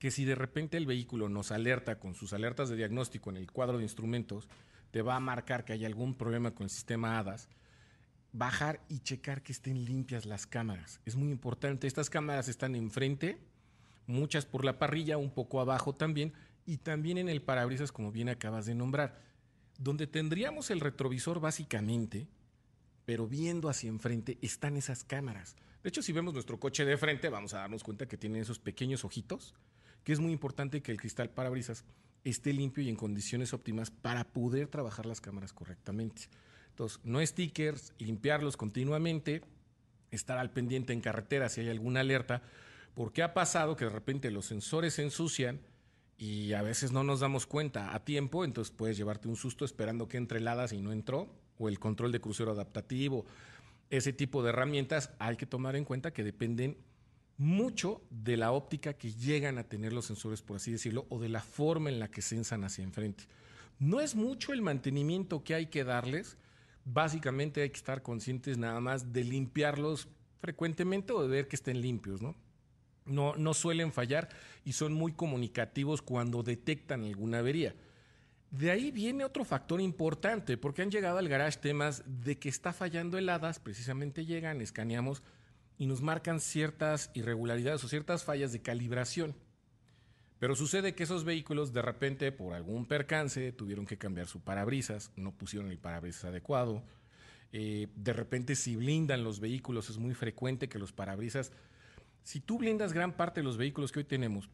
que 0.00 0.10
si 0.10 0.24
de 0.24 0.34
repente 0.34 0.78
el 0.78 0.86
vehículo 0.86 1.28
nos 1.28 1.52
alerta 1.52 2.00
con 2.00 2.14
sus 2.14 2.32
alertas 2.32 2.70
de 2.70 2.76
diagnóstico 2.76 3.28
en 3.28 3.36
el 3.36 3.52
cuadro 3.52 3.76
de 3.76 3.84
instrumentos, 3.84 4.48
te 4.90 5.02
va 5.02 5.14
a 5.14 5.20
marcar 5.20 5.66
que 5.66 5.74
hay 5.74 5.84
algún 5.84 6.14
problema 6.14 6.52
con 6.52 6.64
el 6.64 6.70
sistema 6.70 7.18
HADAS, 7.18 7.50
bajar 8.32 8.80
y 8.88 9.00
checar 9.00 9.42
que 9.42 9.52
estén 9.52 9.84
limpias 9.84 10.24
las 10.24 10.46
cámaras. 10.46 11.00
Es 11.04 11.16
muy 11.16 11.30
importante. 11.30 11.86
Estas 11.86 12.08
cámaras 12.08 12.48
están 12.48 12.74
enfrente, 12.76 13.38
muchas 14.06 14.46
por 14.46 14.64
la 14.64 14.78
parrilla, 14.78 15.18
un 15.18 15.30
poco 15.30 15.60
abajo 15.60 15.94
también, 15.94 16.32
y 16.64 16.78
también 16.78 17.18
en 17.18 17.28
el 17.28 17.42
parabrisas, 17.42 17.92
como 17.92 18.10
bien 18.10 18.30
acabas 18.30 18.64
de 18.64 18.74
nombrar, 18.74 19.20
donde 19.78 20.06
tendríamos 20.06 20.70
el 20.70 20.80
retrovisor 20.80 21.40
básicamente, 21.40 22.26
pero 23.04 23.26
viendo 23.26 23.68
hacia 23.68 23.88
enfrente 23.88 24.38
están 24.40 24.78
esas 24.78 25.04
cámaras. 25.04 25.56
De 25.82 25.90
hecho, 25.90 26.00
si 26.00 26.12
vemos 26.12 26.32
nuestro 26.32 26.58
coche 26.58 26.86
de 26.86 26.96
frente, 26.96 27.28
vamos 27.28 27.52
a 27.52 27.58
darnos 27.58 27.84
cuenta 27.84 28.08
que 28.08 28.16
tiene 28.16 28.40
esos 28.40 28.58
pequeños 28.58 29.04
ojitos, 29.04 29.54
que 30.04 30.12
es 30.12 30.20
muy 30.20 30.32
importante 30.32 30.82
que 30.82 30.92
el 30.92 30.98
cristal 30.98 31.30
parabrisas 31.30 31.84
esté 32.24 32.52
limpio 32.52 32.82
y 32.82 32.88
en 32.88 32.96
condiciones 32.96 33.52
óptimas 33.52 33.90
para 33.90 34.24
poder 34.24 34.68
trabajar 34.68 35.06
las 35.06 35.20
cámaras 35.20 35.52
correctamente. 35.52 36.22
Entonces, 36.70 37.00
no 37.04 37.24
stickers, 37.24 37.92
limpiarlos 37.98 38.56
continuamente, 38.56 39.42
estar 40.10 40.38
al 40.38 40.50
pendiente 40.50 40.92
en 40.92 41.00
carretera 41.00 41.48
si 41.48 41.60
hay 41.60 41.68
alguna 41.68 42.00
alerta, 42.00 42.42
porque 42.94 43.22
ha 43.22 43.34
pasado 43.34 43.76
que 43.76 43.84
de 43.84 43.90
repente 43.90 44.30
los 44.30 44.46
sensores 44.46 44.94
se 44.94 45.02
ensucian 45.02 45.60
y 46.18 46.52
a 46.52 46.62
veces 46.62 46.92
no 46.92 47.02
nos 47.02 47.20
damos 47.20 47.46
cuenta 47.46 47.94
a 47.94 48.04
tiempo, 48.04 48.44
entonces 48.44 48.74
puedes 48.76 48.96
llevarte 48.96 49.28
un 49.28 49.36
susto 49.36 49.64
esperando 49.64 50.08
que 50.08 50.18
entre 50.18 50.38
heladas 50.38 50.72
y 50.72 50.80
no 50.80 50.92
entró, 50.92 51.28
o 51.58 51.68
el 51.68 51.78
control 51.78 52.12
de 52.12 52.20
crucero 52.20 52.52
adaptativo, 52.52 53.24
ese 53.90 54.12
tipo 54.12 54.42
de 54.42 54.50
herramientas, 54.50 55.10
hay 55.18 55.36
que 55.36 55.46
tomar 55.46 55.76
en 55.76 55.84
cuenta 55.84 56.12
que 56.12 56.22
dependen 56.22 56.76
mucho 57.40 58.02
de 58.10 58.36
la 58.36 58.52
óptica 58.52 58.92
que 58.92 59.14
llegan 59.14 59.56
a 59.56 59.64
tener 59.64 59.94
los 59.94 60.04
sensores, 60.04 60.42
por 60.42 60.56
así 60.56 60.72
decirlo, 60.72 61.06
o 61.08 61.18
de 61.18 61.30
la 61.30 61.40
forma 61.40 61.88
en 61.88 61.98
la 61.98 62.10
que 62.10 62.20
sensan 62.20 62.64
hacia 62.64 62.84
enfrente. 62.84 63.24
No 63.78 64.02
es 64.02 64.14
mucho 64.14 64.52
el 64.52 64.60
mantenimiento 64.60 65.42
que 65.42 65.54
hay 65.54 65.66
que 65.68 65.82
darles, 65.82 66.36
básicamente 66.84 67.62
hay 67.62 67.70
que 67.70 67.78
estar 67.78 68.02
conscientes 68.02 68.58
nada 68.58 68.78
más 68.82 69.14
de 69.14 69.24
limpiarlos 69.24 70.06
frecuentemente 70.38 71.14
o 71.14 71.22
de 71.22 71.28
ver 71.28 71.48
que 71.48 71.56
estén 71.56 71.80
limpios, 71.80 72.20
¿no? 72.20 72.36
No, 73.06 73.34
no 73.36 73.54
suelen 73.54 73.90
fallar 73.90 74.28
y 74.62 74.74
son 74.74 74.92
muy 74.92 75.12
comunicativos 75.12 76.02
cuando 76.02 76.42
detectan 76.42 77.04
alguna 77.04 77.38
avería. 77.38 77.74
De 78.50 78.70
ahí 78.70 78.90
viene 78.90 79.24
otro 79.24 79.46
factor 79.46 79.80
importante, 79.80 80.58
porque 80.58 80.82
han 80.82 80.90
llegado 80.90 81.16
al 81.16 81.28
garage 81.28 81.58
temas 81.58 82.02
de 82.06 82.38
que 82.38 82.50
está 82.50 82.74
fallando 82.74 83.16
heladas, 83.16 83.60
precisamente 83.60 84.26
llegan, 84.26 84.60
escaneamos 84.60 85.22
y 85.80 85.86
nos 85.86 86.02
marcan 86.02 86.40
ciertas 86.40 87.10
irregularidades 87.14 87.82
o 87.82 87.88
ciertas 87.88 88.22
fallas 88.22 88.52
de 88.52 88.60
calibración. 88.60 89.34
Pero 90.38 90.54
sucede 90.54 90.94
que 90.94 91.04
esos 91.04 91.24
vehículos 91.24 91.72
de 91.72 91.80
repente 91.80 92.32
por 92.32 92.52
algún 92.52 92.84
percance 92.84 93.50
tuvieron 93.52 93.86
que 93.86 93.96
cambiar 93.96 94.26
su 94.26 94.40
parabrisas, 94.40 95.10
no 95.16 95.32
pusieron 95.32 95.70
el 95.70 95.78
parabrisas 95.78 96.26
adecuado. 96.26 96.82
Eh, 97.54 97.88
de 97.96 98.12
repente 98.12 98.56
si 98.56 98.76
blindan 98.76 99.24
los 99.24 99.40
vehículos 99.40 99.88
es 99.88 99.96
muy 99.96 100.12
frecuente 100.12 100.68
que 100.68 100.78
los 100.78 100.92
parabrisas, 100.92 101.50
si 102.24 102.40
tú 102.40 102.58
blindas 102.58 102.92
gran 102.92 103.14
parte 103.14 103.40
de 103.40 103.44
los 103.44 103.56
vehículos 103.56 103.90
que 103.90 104.00
hoy 104.00 104.04
tenemos, 104.04 104.50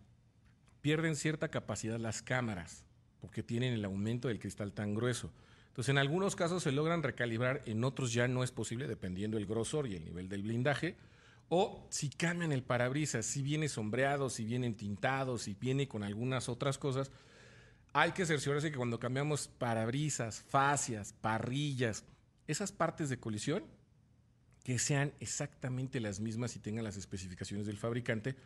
pierden 0.81 1.17
cierta 1.17 1.49
capacidad 1.49 1.99
las 1.99 2.23
cámaras 2.23 2.85
porque 3.21 3.43
tienen 3.43 3.75
el 3.75 3.85
aumento 3.85 4.29
del 4.29 4.39
cristal 4.39 4.73
tan 4.73 4.95
grueso. 4.95 5.33
Entonces 5.71 5.91
en 5.91 5.99
algunos 5.99 6.37
casos 6.37 6.63
se 6.63 6.71
logran 6.71 7.03
recalibrar, 7.03 7.63
en 7.67 7.83
otros 7.83 8.13
ya 8.13 8.29
no 8.29 8.45
es 8.45 8.53
posible 8.53 8.87
dependiendo 8.87 9.39
el 9.39 9.47
grosor 9.47 9.89
y 9.89 9.97
el 9.97 10.05
nivel 10.05 10.29
del 10.29 10.45
blindaje 10.45 10.95
o 11.49 11.87
si 11.91 12.09
cambian 12.11 12.53
el 12.53 12.63
parabrisas, 12.63 13.27
si 13.27 13.43
viene 13.43 13.69
sombreado, 13.69 14.31
si 14.31 14.45
viene 14.45 14.71
tintado, 14.73 15.39
si 15.39 15.55
viene 15.55 15.87
con 15.89 16.03
algunas 16.03 16.49
otras 16.49 16.79
cosas, 16.79 17.11
hay 17.93 18.13
que 18.13 18.27
cerciorarse 18.27 18.71
que 18.71 18.77
cuando 18.77 18.99
cambiamos 18.99 19.49
parabrisas, 19.49 20.43
fascias, 20.49 21.13
parrillas, 21.13 22.05
esas 22.47 22.73
partes 22.73 23.09
de 23.09 23.19
colisión, 23.19 23.65
que 24.65 24.79
sean 24.79 25.13
exactamente 25.21 26.01
las 26.01 26.21
mismas 26.21 26.57
y 26.57 26.59
tengan 26.59 26.85
las 26.85 26.97
especificaciones 26.97 27.67
del 27.67 27.79
fabricante, 27.79 28.37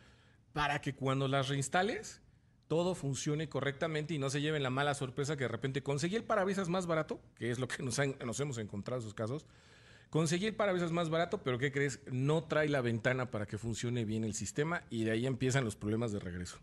para 0.53 0.79
que 0.79 0.93
cuando 0.93 1.27
las 1.27 1.49
reinstales, 1.49 2.21
todo 2.67 2.93
funcione 2.95 3.49
correctamente 3.49 4.13
y 4.13 4.19
no 4.19 4.29
se 4.29 4.39
lleven 4.39 4.63
la 4.63 4.69
mala 4.69 4.93
sorpresa 4.93 5.35
que 5.35 5.45
de 5.45 5.49
repente 5.49 5.83
conseguí 5.83 6.15
el 6.15 6.23
parabrisas 6.23 6.69
más 6.69 6.85
barato, 6.85 7.19
que 7.35 7.51
es 7.51 7.59
lo 7.59 7.67
que 7.67 7.83
nos, 7.83 7.99
nos 8.23 8.39
hemos 8.39 8.57
encontrado 8.59 9.01
en 9.01 9.05
esos 9.05 9.15
casos, 9.15 9.45
Conseguí 10.11 10.45
el 10.45 10.55
parabrisas 10.55 10.91
más 10.91 11.09
barato, 11.09 11.41
pero 11.41 11.57
¿qué 11.57 11.71
crees? 11.71 12.01
No 12.11 12.43
trae 12.43 12.67
la 12.67 12.81
ventana 12.81 13.31
para 13.31 13.45
que 13.45 13.57
funcione 13.57 14.03
bien 14.03 14.25
el 14.25 14.33
sistema 14.33 14.83
y 14.89 15.05
de 15.05 15.11
ahí 15.11 15.25
empiezan 15.25 15.63
los 15.63 15.77
problemas 15.77 16.11
de 16.11 16.19
regreso. 16.19 16.59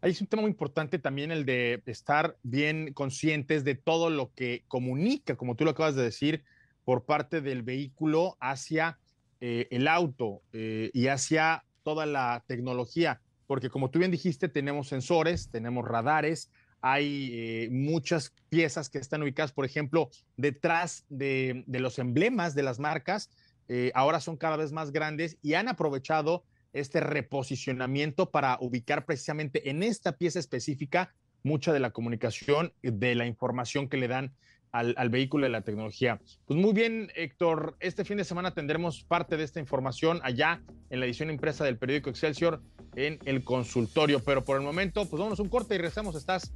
Ahí 0.00 0.10
es 0.10 0.20
un 0.20 0.26
tema 0.26 0.42
muy 0.42 0.50
importante 0.50 0.98
también 0.98 1.30
el 1.30 1.46
de 1.46 1.80
estar 1.86 2.36
bien 2.42 2.92
conscientes 2.94 3.62
de 3.62 3.76
todo 3.76 4.10
lo 4.10 4.32
que 4.34 4.64
comunica, 4.66 5.36
como 5.36 5.54
tú 5.54 5.64
lo 5.64 5.70
acabas 5.70 5.94
de 5.94 6.02
decir, 6.02 6.42
por 6.82 7.04
parte 7.04 7.40
del 7.40 7.62
vehículo 7.62 8.36
hacia 8.40 8.98
eh, 9.40 9.68
el 9.70 9.86
auto 9.86 10.42
eh, 10.52 10.90
y 10.92 11.06
hacia 11.06 11.64
toda 11.84 12.06
la 12.06 12.42
tecnología, 12.48 13.20
porque 13.46 13.70
como 13.70 13.90
tú 13.90 14.00
bien 14.00 14.10
dijiste, 14.10 14.48
tenemos 14.48 14.88
sensores, 14.88 15.48
tenemos 15.48 15.84
radares, 15.86 16.50
hay 16.88 17.30
eh, 17.32 17.68
muchas 17.72 18.32
piezas 18.48 18.88
que 18.88 18.98
están 18.98 19.20
ubicadas, 19.20 19.50
por 19.50 19.64
ejemplo, 19.64 20.08
detrás 20.36 21.04
de, 21.08 21.64
los 21.66 21.98
emblemas 21.98 22.54
de 22.54 22.62
las 22.62 22.78
marcas, 22.78 23.28
eh, 23.68 23.90
ahora 23.96 24.20
son 24.20 24.36
cada 24.36 24.56
vez 24.56 24.70
más 24.70 24.92
grandes 24.92 25.36
y 25.42 25.54
han 25.54 25.66
aprovechado 25.66 26.44
este 26.72 27.00
reposicionamiento 27.00 28.30
para 28.30 28.56
ubicar 28.60 29.04
precisamente 29.04 29.68
en 29.68 29.82
esta 29.82 30.12
pieza 30.12 30.38
específica 30.38 31.12
mucha 31.42 31.72
de 31.72 31.80
la 31.80 31.90
comunicación, 31.90 32.72
de 32.82 33.16
la 33.16 33.26
información 33.26 33.88
que 33.88 33.96
le 33.96 34.06
dan 34.06 34.32
al, 34.76 35.08
vehículo 35.08 35.44
de 35.44 35.50
la 35.50 35.62
tecnología. 35.62 36.20
Pues 36.46 36.58
muy 36.58 36.72
bien, 36.72 37.10
Héctor, 37.14 37.76
este 37.80 38.04
fin 38.04 38.18
de 38.18 38.24
semana 38.24 38.52
tendremos 38.52 39.02
parte 39.04 39.36
de 39.36 39.44
esta 39.44 39.60
información 39.60 40.20
allá 40.22 40.60
en 40.90 41.00
la 41.00 41.06
edición 41.06 41.30
impresa 41.30 41.64
del 41.64 41.78
periódico 41.78 42.10
Excelsior 42.10 42.60
en 42.94 43.18
el 43.24 43.42
consultorio. 43.42 44.20
Pero 44.20 44.44
por 44.44 44.56
el 44.56 44.62
momento, 44.62 45.06
pues 45.06 45.18
vámonos 45.18 45.40
un 45.40 45.48
corte 45.48 45.74
y 45.74 45.78
regresamos. 45.78 46.14
Estás 46.14 46.52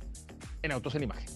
en 0.63 0.73
Autos 0.73 0.95
en 0.95 1.05
Imagen. 1.05 1.29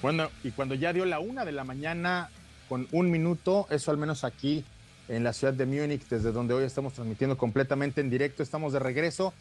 Bueno, 0.00 0.30
y 0.44 0.52
cuando 0.52 0.74
ya 0.74 0.92
dio 0.92 1.04
la 1.04 1.18
una 1.18 1.44
de 1.44 1.52
la 1.52 1.64
mañana 1.64 2.30
con 2.68 2.86
un 2.92 3.10
minuto, 3.10 3.66
eso 3.70 3.90
al 3.90 3.96
menos 3.96 4.24
aquí 4.24 4.64
en 5.08 5.24
la 5.24 5.32
ciudad 5.32 5.54
de 5.54 5.66
Múnich, 5.66 6.08
desde 6.08 6.32
donde 6.32 6.54
hoy 6.54 6.64
estamos 6.64 6.94
transmitiendo 6.94 7.36
completamente 7.36 8.00
en 8.00 8.10
directo, 8.10 8.42
estamos 8.42 8.72
de 8.72 8.78
regreso 8.78 9.32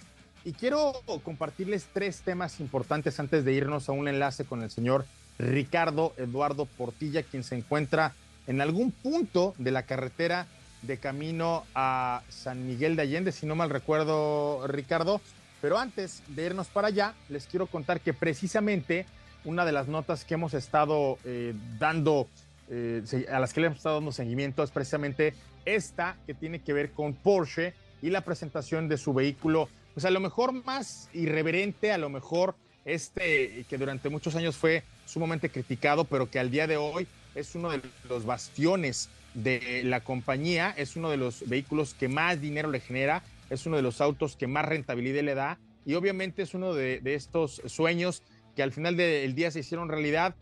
y 0.43 0.53
quiero 0.53 0.93
compartirles 1.23 1.87
tres 1.91 2.21
temas 2.21 2.59
importantes 2.59 3.19
antes 3.19 3.43
de 3.43 3.53
irnos 3.53 3.89
a 3.89 3.93
un 3.93 4.07
enlace 4.07 4.45
con 4.45 4.61
el 4.61 4.69
señor 4.69 5.05
Ricardo 5.39 6.13
Eduardo 6.17 6.65
Portilla, 6.65 7.23
quien 7.23 7.43
se 7.43 7.55
encuentra 7.55 8.13
en 8.45 8.61
algún 8.61 8.91
punto 8.91 9.55
de 9.57 9.71
la 9.71 9.83
carretera 9.83 10.45
de 10.83 10.99
camino 10.99 11.63
a 11.73 12.21
San 12.29 12.67
Miguel 12.67 12.95
de 12.95 13.01
Allende, 13.01 13.31
si 13.31 13.47
no 13.47 13.55
mal 13.55 13.71
recuerdo, 13.71 14.67
Ricardo. 14.67 15.19
Pero 15.61 15.79
antes 15.79 16.21
de 16.27 16.45
irnos 16.45 16.67
para 16.67 16.89
allá, 16.89 17.15
les 17.27 17.47
quiero 17.47 17.65
contar 17.65 17.99
que 17.99 18.13
precisamente 18.13 19.07
una 19.45 19.65
de 19.65 19.71
las 19.71 19.87
notas 19.87 20.25
que 20.25 20.35
hemos 20.35 20.53
estado 20.53 21.17
eh, 21.25 21.55
dando, 21.79 22.27
eh, 22.69 23.03
a 23.31 23.39
las 23.39 23.51
que 23.51 23.61
le 23.61 23.67
hemos 23.67 23.77
estado 23.77 23.95
dando 23.95 24.11
seguimiento, 24.11 24.61
es 24.61 24.69
precisamente 24.69 25.33
esta 25.65 26.17
que 26.25 26.33
tiene 26.33 26.59
que 26.59 26.73
ver 26.73 26.91
con 26.91 27.13
Porsche 27.13 27.73
y 28.01 28.09
la 28.09 28.21
presentación 28.21 28.87
de 28.87 28.97
su 28.97 29.13
vehículo 29.13 29.69
pues 29.93 30.05
a 30.05 30.11
lo 30.11 30.19
mejor 30.19 30.51
más 30.51 31.09
irreverente, 31.13 31.91
a 31.91 31.97
lo 31.97 32.09
mejor 32.09 32.55
este 32.83 33.65
que 33.69 33.77
durante 33.77 34.09
muchos 34.09 34.35
años 34.35 34.57
fue 34.57 34.83
sumamente 35.05 35.49
criticado, 35.49 36.03
pero 36.03 36.29
que 36.29 36.37
al 36.37 36.51
día 36.51 36.67
de 36.67 36.77
hoy 36.77 37.07
es 37.33 37.55
uno 37.55 37.71
de 37.71 37.81
los 38.09 38.25
bastiones 38.25 39.09
de 39.33 39.81
la 39.85 40.01
compañía, 40.01 40.73
es 40.77 40.95
uno 40.95 41.09
de 41.09 41.17
los 41.17 41.47
vehículos 41.47 41.93
que 41.93 42.09
más 42.09 42.41
dinero 42.41 42.69
le 42.69 42.79
genera 42.79 43.23
es 43.49 43.65
uno 43.65 43.75
de 43.75 43.81
los 43.81 44.01
autos 44.01 44.35
que 44.35 44.47
más 44.47 44.65
rentabilidad 44.65 45.23
le 45.23 45.35
da 45.35 45.59
y 45.85 45.93
obviamente 45.93 46.41
es 46.41 46.53
uno 46.53 46.73
de, 46.73 47.01
estos 47.03 47.61
sueños 47.65 48.23
que 48.55 48.63
al 48.63 48.71
final 48.71 48.97
del 48.97 49.35
día 49.35 49.51
se 49.51 49.59
hicieron 49.59 49.89
realidad. 49.89 50.35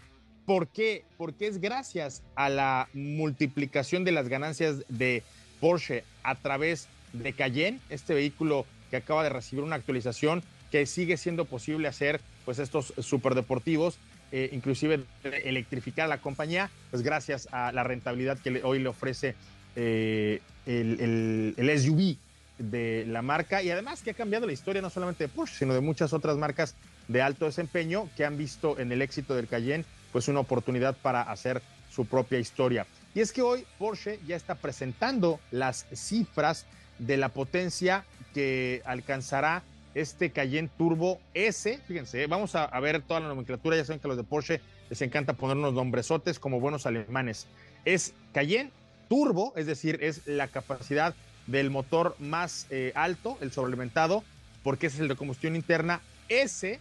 ¿Por 0.46 0.68
qué? 0.68 1.06
Porque 1.18 1.48
es 1.48 1.62
gracias 1.62 2.22
a 2.36 2.50
la 2.50 2.90
multiplicación 2.94 4.04
de 4.04 4.12
las 4.12 4.28
ganancias 4.28 4.84
de 4.90 5.24
Porsche 5.62 6.04
a 6.24 6.36
través 6.36 6.88
de 7.14 7.32
Cayenne, 7.34 7.80
este 7.90 8.14
vehículo 8.14 8.66
que 8.90 8.98
acaba 8.98 9.24
de 9.24 9.30
recibir 9.30 9.64
una 9.64 9.78
actualización 9.78 10.44
que 10.72 10.86
sigue 10.86 11.18
siendo 11.18 11.46
posible 11.46 11.88
hacer 11.88 12.20
pues 12.46 12.60
estos 12.60 12.94
superdeportivos, 12.98 13.98
eh, 14.32 14.50
inclusive 14.52 15.04
electrificar 15.24 16.10
la 16.10 16.18
compañía, 16.18 16.70
pues 16.92 17.04
gracias 17.04 17.48
a 17.52 17.72
la 17.72 17.84
rentabilidad 17.84 18.38
que 18.40 18.62
hoy 18.64 18.80
le 18.80 18.90
ofrece 18.90 19.36
eh, 19.76 20.42
el, 20.66 21.54
el, 21.56 21.80
SUV 21.80 22.18
de 22.58 23.06
la 23.08 23.22
marca 23.22 23.64
y 23.64 23.70
además 23.70 24.02
que 24.02 24.12
ha 24.12 24.14
cambiado 24.14 24.46
la 24.46 24.54
historia 24.54 24.82
no 24.82 24.90
solamente 24.90 25.24
de 25.24 25.28
Porsche, 25.30 25.60
sino 25.60 25.74
de 25.74 25.82
muchas 25.82 26.12
otras 26.12 26.38
marcas 26.38 26.76
de 27.08 27.22
alto 27.22 27.46
desempeño 27.46 28.10
que 28.18 28.26
han 28.26 28.38
visto 28.38 28.78
en 28.80 28.92
el 28.92 29.02
éxito 29.02 29.36
del 29.36 29.48
Cayenne 29.48 29.86
pues 30.14 30.30
una 30.30 30.40
oportunidad 30.40 30.96
para 30.96 31.24
hacer 31.24 31.62
su 31.90 32.06
propia 32.06 32.40
historia. 32.40 32.86
Y 33.14 33.20
es 33.20 33.34
que 33.34 33.42
hoy 33.42 33.66
Porsche 33.78 34.20
ya 34.26 34.38
está 34.38 34.56
presentando 34.56 35.40
las 35.52 35.86
cifras 35.94 36.66
de 37.00 37.18
la 37.18 37.30
potencia 37.30 38.06
que 38.34 38.82
alcanzará 38.86 39.64
este 39.94 40.32
Cayenne 40.32 40.70
Turbo 40.78 41.20
S. 41.34 41.80
Fíjense, 41.88 42.26
vamos 42.28 42.56
a, 42.56 42.68
ver 42.80 43.02
toda 43.02 43.20
la 43.20 43.28
nomenclatura. 43.28 43.76
Ya 43.76 43.86
saben 43.86 44.00
que 44.00 44.08
a 44.08 44.10
los 44.10 44.18
de 44.18 44.24
Porsche 44.24 44.62
les 44.90 45.02
encanta 45.02 45.34
ponernos 45.34 45.74
nombresotes 45.74 46.40
como 46.40 46.60
buenos 46.60 46.86
alemanes. 46.86 47.48
Es 47.86 48.14
Cayenne 48.34 48.72
Turbo, 49.10 49.54
es 49.56 49.66
decir, 49.66 50.00
es 50.02 50.26
la 50.26 50.48
capacidad 50.48 51.14
del 51.48 51.70
motor 51.70 52.16
más 52.20 52.68
eh, 52.70 52.94
alto, 52.96 53.38
el 53.42 53.52
sobrealimentado, 53.52 54.24
porque 54.64 54.88
ese 54.88 54.98
es 54.98 55.02
el 55.02 55.08
de 55.10 55.16
combustión 55.16 55.56
interna, 55.56 56.02
S 56.30 56.80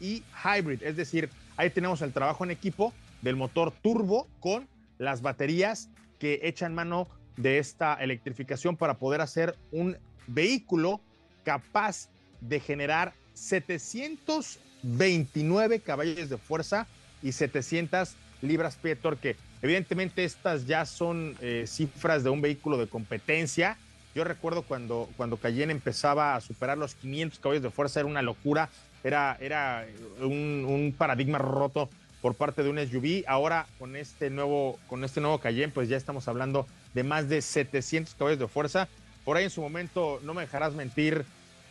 y 0.00 0.22
Hybrid, 0.44 0.82
es 0.82 0.96
decir, 0.96 1.28
ahí 1.56 1.70
tenemos 1.70 2.02
el 2.02 2.12
trabajo 2.12 2.44
en 2.44 2.50
equipo 2.50 2.92
del 3.22 3.36
motor 3.36 3.72
turbo 3.82 4.26
con 4.40 4.68
las 4.98 5.22
baterías 5.22 5.88
que 6.18 6.40
echan 6.42 6.74
mano 6.74 7.08
de 7.36 7.58
esta 7.58 7.94
electrificación 7.94 8.76
para 8.76 8.94
poder 8.94 9.20
hacer 9.20 9.56
un 9.72 9.96
vehículo 10.26 11.00
capaz 11.44 12.08
de 12.40 12.58
generar 12.60 13.12
729 13.34 15.80
caballos 15.80 16.28
de 16.28 16.38
fuerza 16.38 16.86
y 17.22 17.32
700 17.32 18.14
libras-pie 18.42 18.94
de 18.94 19.00
torque. 19.00 19.34
Evidentemente 19.62 20.24
estas 20.24 20.66
ya 20.66 20.84
son 20.84 21.36
eh, 21.40 21.64
cifras 21.66 22.22
de 22.22 22.28
un 22.30 22.42
vehículo 22.42 22.76
de 22.76 22.86
competencia. 22.86 23.78
Yo 24.14 24.22
recuerdo 24.24 24.62
cuando, 24.62 25.08
cuando 25.16 25.38
Cayenne 25.38 25.72
empezaba 25.72 26.36
a 26.36 26.40
superar 26.40 26.78
los 26.78 26.94
500 26.94 27.38
caballos 27.38 27.62
de 27.62 27.70
fuerza, 27.70 28.00
era 28.00 28.08
una 28.08 28.22
locura, 28.22 28.70
era, 29.04 29.36
era 29.40 29.86
un, 30.20 30.66
un 30.68 30.94
paradigma 30.96 31.38
roto 31.38 31.88
por 32.22 32.34
parte 32.34 32.62
de 32.62 32.70
un 32.70 32.78
SUV. 32.78 33.24
Ahora 33.26 33.66
con 33.78 33.96
este 33.96 34.30
nuevo, 34.30 34.78
con 34.86 35.04
este 35.04 35.20
nuevo 35.20 35.38
Cayenne, 35.38 35.72
pues 35.72 35.90
ya 35.90 35.98
estamos 35.98 36.26
hablando 36.26 36.66
de 36.94 37.04
más 37.04 37.28
de 37.28 37.42
700 37.42 38.14
caballos 38.14 38.38
de 38.38 38.48
fuerza. 38.48 38.88
Por 39.26 39.36
ahí 39.36 39.44
en 39.44 39.50
su 39.50 39.60
momento, 39.60 40.20
no 40.22 40.32
me 40.32 40.42
dejarás 40.42 40.72
mentir, 40.72 41.26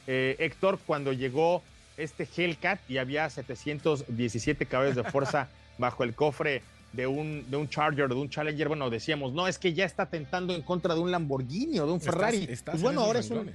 eh, 0.06 0.36
Héctor, 0.38 0.80
cuando 0.86 1.12
llegó 1.12 1.64
este 1.98 2.28
Hellcat 2.38 2.80
y 2.88 3.00
había 3.00 3.28
717 3.30 4.68
caballos 4.68 4.96
de 4.96 5.04
fuerza 5.04 5.50
bajo 5.80 6.04
el 6.04 6.14
cofre 6.14 6.62
de 6.92 7.08
un, 7.08 7.50
de 7.50 7.58
un 7.58 7.68
Charger, 7.68 8.08
de 8.08 8.16
un 8.16 8.30
Challenger, 8.30 8.68
bueno, 8.68 8.92
decíamos, 8.92 9.34
no, 9.34 9.48
es 9.48 9.58
que 9.58 9.74
ya 9.74 9.86
está 9.86 10.06
tentando 10.06 10.54
en 10.54 10.62
contra 10.62 10.94
de 10.94 11.00
un 11.00 11.10
Lamborghini 11.10 11.80
o 11.80 11.88
de 11.88 11.94
un 11.94 12.00
Ferrari. 12.02 12.48
pues 12.66 12.82
bueno, 12.82 13.02
ahora 13.02 13.20
es 13.20 13.32
un, 13.32 13.52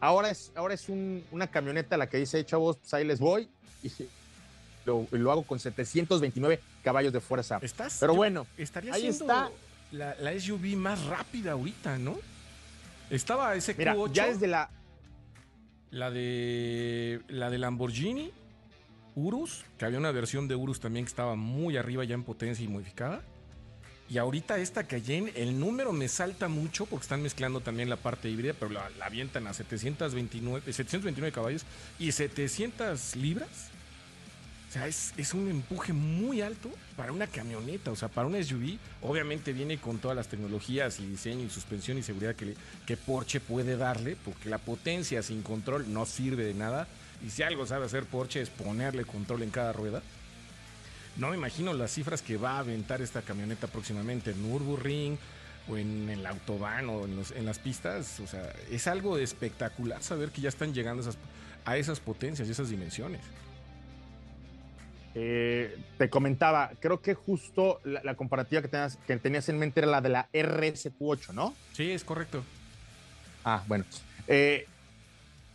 ahora 0.00 0.30
es, 0.30 0.52
ahora 0.54 0.74
es 0.74 0.88
una 0.88 1.46
camioneta 1.46 1.96
la 1.96 2.08
que 2.08 2.18
dice, 2.18 2.44
chavos, 2.44 2.78
pues 2.78 2.94
ahí 2.94 3.04
les 3.04 3.20
voy 3.20 3.48
y 3.82 3.90
lo, 4.86 5.30
hago 5.30 5.42
con 5.42 5.58
729 5.58 6.60
caballos 6.82 7.12
de 7.12 7.20
fuerza. 7.20 7.58
¿Estás? 7.62 7.98
Pero 8.00 8.14
bueno, 8.14 8.46
estaría 8.56 8.94
ahí 8.94 9.06
está 9.06 9.50
la, 9.92 10.14
la, 10.16 10.38
SUV 10.38 10.76
más 10.76 11.04
rápida 11.06 11.52
ahorita, 11.52 11.98
¿no? 11.98 12.16
Estaba 13.10 13.54
ese 13.54 13.76
Q8. 13.76 14.12
ya 14.12 14.26
es 14.26 14.40
de 14.40 14.48
la 14.48 14.70
la 15.90 16.10
de 16.10 17.22
la 17.28 17.48
de 17.48 17.58
Lamborghini 17.58 18.30
Urus, 19.14 19.64
que 19.78 19.84
había 19.84 19.98
una 19.98 20.12
versión 20.12 20.46
de 20.48 20.54
Urus 20.54 20.80
también 20.80 21.04
que 21.04 21.10
estaba 21.10 21.34
muy 21.34 21.76
arriba 21.76 22.04
ya 22.04 22.14
en 22.14 22.24
potencia 22.24 22.64
y 22.64 22.68
modificada. 22.68 23.22
Y 24.10 24.16
ahorita 24.16 24.58
esta 24.58 24.84
Cayenne, 24.84 25.32
el 25.36 25.60
número 25.60 25.92
me 25.92 26.08
salta 26.08 26.48
mucho 26.48 26.86
porque 26.86 27.02
están 27.02 27.22
mezclando 27.22 27.60
también 27.60 27.90
la 27.90 27.96
parte 27.96 28.30
híbrida, 28.30 28.54
pero 28.58 28.70
la, 28.70 28.88
avientan 29.02 29.46
a 29.46 29.52
729, 29.52 30.72
729 30.72 31.32
caballos 31.32 31.66
y 31.98 32.10
700 32.12 33.16
libras. 33.16 33.48
O 34.68 34.72
sea, 34.72 34.86
es, 34.86 35.12
es, 35.16 35.32
un 35.34 35.48
empuje 35.48 35.92
muy 35.92 36.42
alto 36.42 36.70
para 36.96 37.12
una 37.12 37.26
camioneta, 37.26 37.90
o 37.90 37.96
sea, 37.96 38.08
para 38.08 38.26
un 38.26 38.42
SUV. 38.42 38.78
Obviamente 39.02 39.52
viene 39.52 39.78
con 39.78 39.98
todas 39.98 40.16
las 40.16 40.28
tecnologías 40.28 41.00
y 41.00 41.06
diseño 41.06 41.44
y 41.44 41.50
suspensión 41.50 41.96
y 41.98 42.02
seguridad 42.02 42.34
que, 42.34 42.54
que 42.86 42.96
Porsche 42.96 43.40
puede 43.40 43.76
darle, 43.76 44.16
porque 44.24 44.48
la 44.48 44.58
potencia 44.58 45.22
sin 45.22 45.42
control 45.42 45.92
no 45.92 46.06
sirve 46.06 46.44
de 46.44 46.54
nada. 46.54 46.86
Y 47.26 47.30
si 47.30 47.42
algo 47.42 47.66
sabe 47.66 47.86
hacer 47.86 48.04
Porsche 48.04 48.40
es 48.40 48.50
ponerle 48.50 49.04
control 49.04 49.42
en 49.42 49.50
cada 49.50 49.72
rueda. 49.72 50.02
No 51.18 51.30
me 51.30 51.36
imagino 51.36 51.72
las 51.72 51.92
cifras 51.92 52.22
que 52.22 52.36
va 52.36 52.52
a 52.52 52.58
aventar 52.60 53.02
esta 53.02 53.22
camioneta 53.22 53.66
próximamente 53.66 54.30
en 54.30 54.42
Nürburgring 54.42 55.18
o 55.68 55.76
en 55.76 56.08
el 56.08 56.24
autobahn 56.24 56.88
o 56.88 57.04
en, 57.04 57.44
las 57.44 57.58
pistas. 57.58 58.20
O 58.20 58.26
sea, 58.26 58.52
es 58.70 58.86
algo 58.86 59.18
espectacular 59.18 60.02
saber 60.02 60.30
que 60.30 60.40
ya 60.40 60.48
están 60.48 60.72
llegando 60.72 61.02
a 61.64 61.76
esas 61.76 62.00
potencias 62.00 62.46
y 62.46 62.52
esas 62.52 62.70
dimensiones. 62.70 63.20
Eh, 65.14 65.76
te 65.96 66.08
comentaba, 66.08 66.70
creo 66.78 67.00
que 67.00 67.14
justo 67.14 67.80
la, 67.82 68.14
comparativa 68.14 68.62
que 68.62 68.68
tenías, 68.68 68.96
que 69.04 69.16
tenías 69.16 69.48
en 69.48 69.58
mente 69.58 69.80
era 69.80 69.88
la 69.88 70.00
de 70.00 70.10
la 70.10 70.28
RSQ8, 70.32 71.32
¿no? 71.32 71.54
Sí, 71.72 71.90
es 71.90 72.04
correcto. 72.04 72.44
Ah, 73.44 73.64
bueno. 73.66 73.84
Eh, 74.28 74.66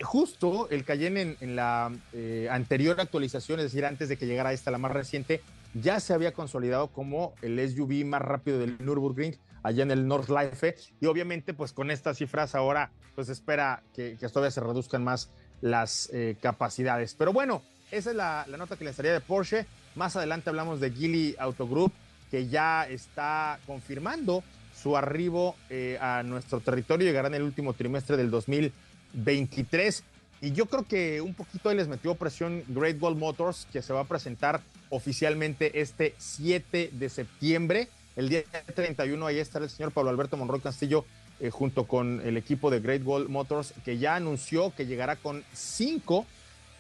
justo 0.02 0.68
el 0.70 0.84
Cayenne 0.84 1.38
en, 1.40 1.56
la 1.56 1.92
eh, 2.12 2.50
anterior 2.52 3.00
actualización, 3.00 3.60
es 3.60 3.66
decir, 3.66 3.86
antes 3.86 4.10
de 4.10 4.18
que 4.18 4.26
llegara 4.26 4.52
esta, 4.52 4.72
la 4.72 4.78
más 4.78 4.92
reciente, 4.92 5.42
ya 5.74 6.00
se 6.00 6.14
había 6.14 6.34
consolidado 6.34 6.88
como 6.88 7.34
el 7.42 7.60
SUV 7.70 8.06
más 8.06 8.22
rápido 8.22 8.60
del 8.60 8.78
Nürburgring 8.80 9.38
allá 9.64 9.84
en 9.84 9.92
el 9.92 10.08
Nordschleife 10.08 10.76
y 11.00 11.06
obviamente 11.06 11.54
pues 11.54 11.74
con 11.74 11.92
estas 11.92 12.18
cifras 12.18 12.56
ahora 12.56 12.92
pues 13.16 13.30
espera 13.30 13.84
que, 13.94 14.18
todavía 14.32 14.52
se 14.52 14.62
reduzcan 14.62 15.04
más 15.04 15.30
las 15.62 16.10
eh, 16.14 16.36
capacidades. 16.42 17.16
Pero 17.16 17.32
bueno, 17.32 17.62
esa 17.92 18.10
es 18.10 18.16
la, 18.16 18.46
nota 18.58 18.76
que 18.76 18.86
les 18.86 18.98
daría 18.98 19.14
de 19.14 19.22
Porsche. 19.22 19.66
Más 19.96 20.16
adelante 20.16 20.50
hablamos 20.50 20.80
de 20.80 20.92
Geely 20.92 21.36
Auto 21.40 21.68
Group 21.68 21.94
que 22.32 22.48
ya 22.48 22.88
está 22.90 23.60
confirmando 23.68 24.44
su 24.74 24.98
arribo 24.98 25.56
eh, 25.70 26.00
a 26.02 26.24
nuestro 26.24 26.60
territorio. 26.60 27.06
Llegará 27.06 27.28
en 27.28 27.36
el 27.36 27.44
último 27.44 27.74
trimestre 27.74 28.18
del 28.18 28.32
2020 28.32 28.94
23. 29.14 30.04
Y 30.42 30.52
yo 30.52 30.66
creo 30.66 30.84
que 30.84 31.22
un 31.22 31.34
poquito 31.34 31.70
ahí 31.70 31.78
les 31.78 31.88
metió 31.88 32.16
presión 32.16 32.64
Great 32.68 33.02
Wall 33.02 33.16
Motors, 33.16 33.68
que 33.72 33.82
se 33.82 33.94
va 33.94 34.02
a 34.02 34.06
presentar 34.06 34.62
oficialmente 34.94 35.82
este 35.82 36.14
7 36.20 36.92
de 36.92 37.10
septiembre. 37.10 37.90
El 38.16 38.30
día 38.30 38.44
31 38.76 39.26
ahí 39.26 39.40
estará 39.40 39.66
el 39.66 39.72
señor 39.72 39.92
Pablo 39.92 40.12
Alberto 40.12 40.38
Monroy 40.38 40.62
Castillo 40.62 41.04
eh, 41.40 41.50
junto 41.50 41.86
con 41.86 42.22
el 42.24 42.38
equipo 42.38 42.70
de 42.70 42.80
Great 42.80 43.02
Wall 43.04 43.28
Motors, 43.28 43.74
que 43.84 43.98
ya 43.98 44.16
anunció 44.16 44.74
que 44.76 44.86
llegará 44.86 45.16
con 45.16 45.44
cinco 45.52 46.28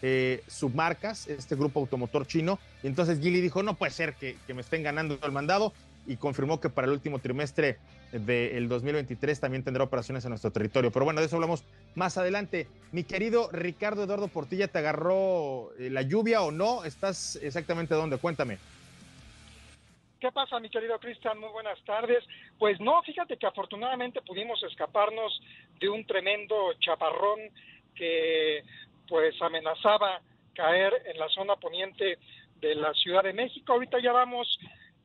eh, 0.03 0.43
submarcas, 0.47 1.27
este 1.27 1.55
grupo 1.55 1.79
automotor 1.79 2.27
chino. 2.27 2.59
Y 2.83 2.87
entonces 2.87 3.19
Gilly 3.19 3.41
dijo, 3.41 3.63
no 3.63 3.75
puede 3.75 3.91
ser 3.91 4.13
que, 4.13 4.37
que 4.45 4.53
me 4.53 4.61
estén 4.61 4.83
ganando 4.83 5.17
el 5.23 5.31
mandado 5.31 5.73
y 6.05 6.17
confirmó 6.17 6.59
que 6.59 6.69
para 6.69 6.87
el 6.87 6.93
último 6.93 7.19
trimestre 7.19 7.77
del 8.11 8.67
2023 8.67 9.39
también 9.39 9.63
tendrá 9.63 9.83
operaciones 9.83 10.23
en 10.25 10.29
nuestro 10.29 10.51
territorio. 10.51 10.91
Pero 10.91 11.05
bueno, 11.05 11.19
de 11.19 11.27
eso 11.27 11.37
hablamos 11.37 11.63
más 11.95 12.17
adelante. 12.17 12.67
Mi 12.91 13.03
querido 13.03 13.49
Ricardo 13.51 14.03
Eduardo 14.03 14.27
Portilla, 14.27 14.67
¿te 14.67 14.79
agarró 14.79 15.71
eh, 15.79 15.89
la 15.89 16.01
lluvia 16.01 16.41
o 16.41 16.51
no? 16.51 16.83
¿Estás 16.83 17.37
exactamente 17.37 17.95
dónde? 17.95 18.17
Cuéntame. 18.17 18.57
¿Qué 20.19 20.31
pasa, 20.31 20.59
mi 20.59 20.69
querido 20.69 20.97
Cristian? 20.99 21.37
Muy 21.37 21.49
buenas 21.49 21.77
tardes. 21.83 22.23
Pues 22.57 22.79
no, 22.79 23.01
fíjate 23.03 23.37
que 23.37 23.45
afortunadamente 23.45 24.21
pudimos 24.21 24.61
escaparnos 24.63 25.41
de 25.79 25.89
un 25.89 26.05
tremendo 26.05 26.55
chaparrón 26.79 27.39
que 27.95 28.63
pues 29.07 29.35
amenazaba 29.41 30.21
caer 30.55 30.93
en 31.07 31.19
la 31.19 31.27
zona 31.29 31.55
poniente 31.57 32.17
de 32.61 32.75
la 32.75 32.93
Ciudad 32.93 33.23
de 33.23 33.33
México. 33.33 33.73
Ahorita 33.73 33.99
ya 34.01 34.13
vamos 34.13 34.47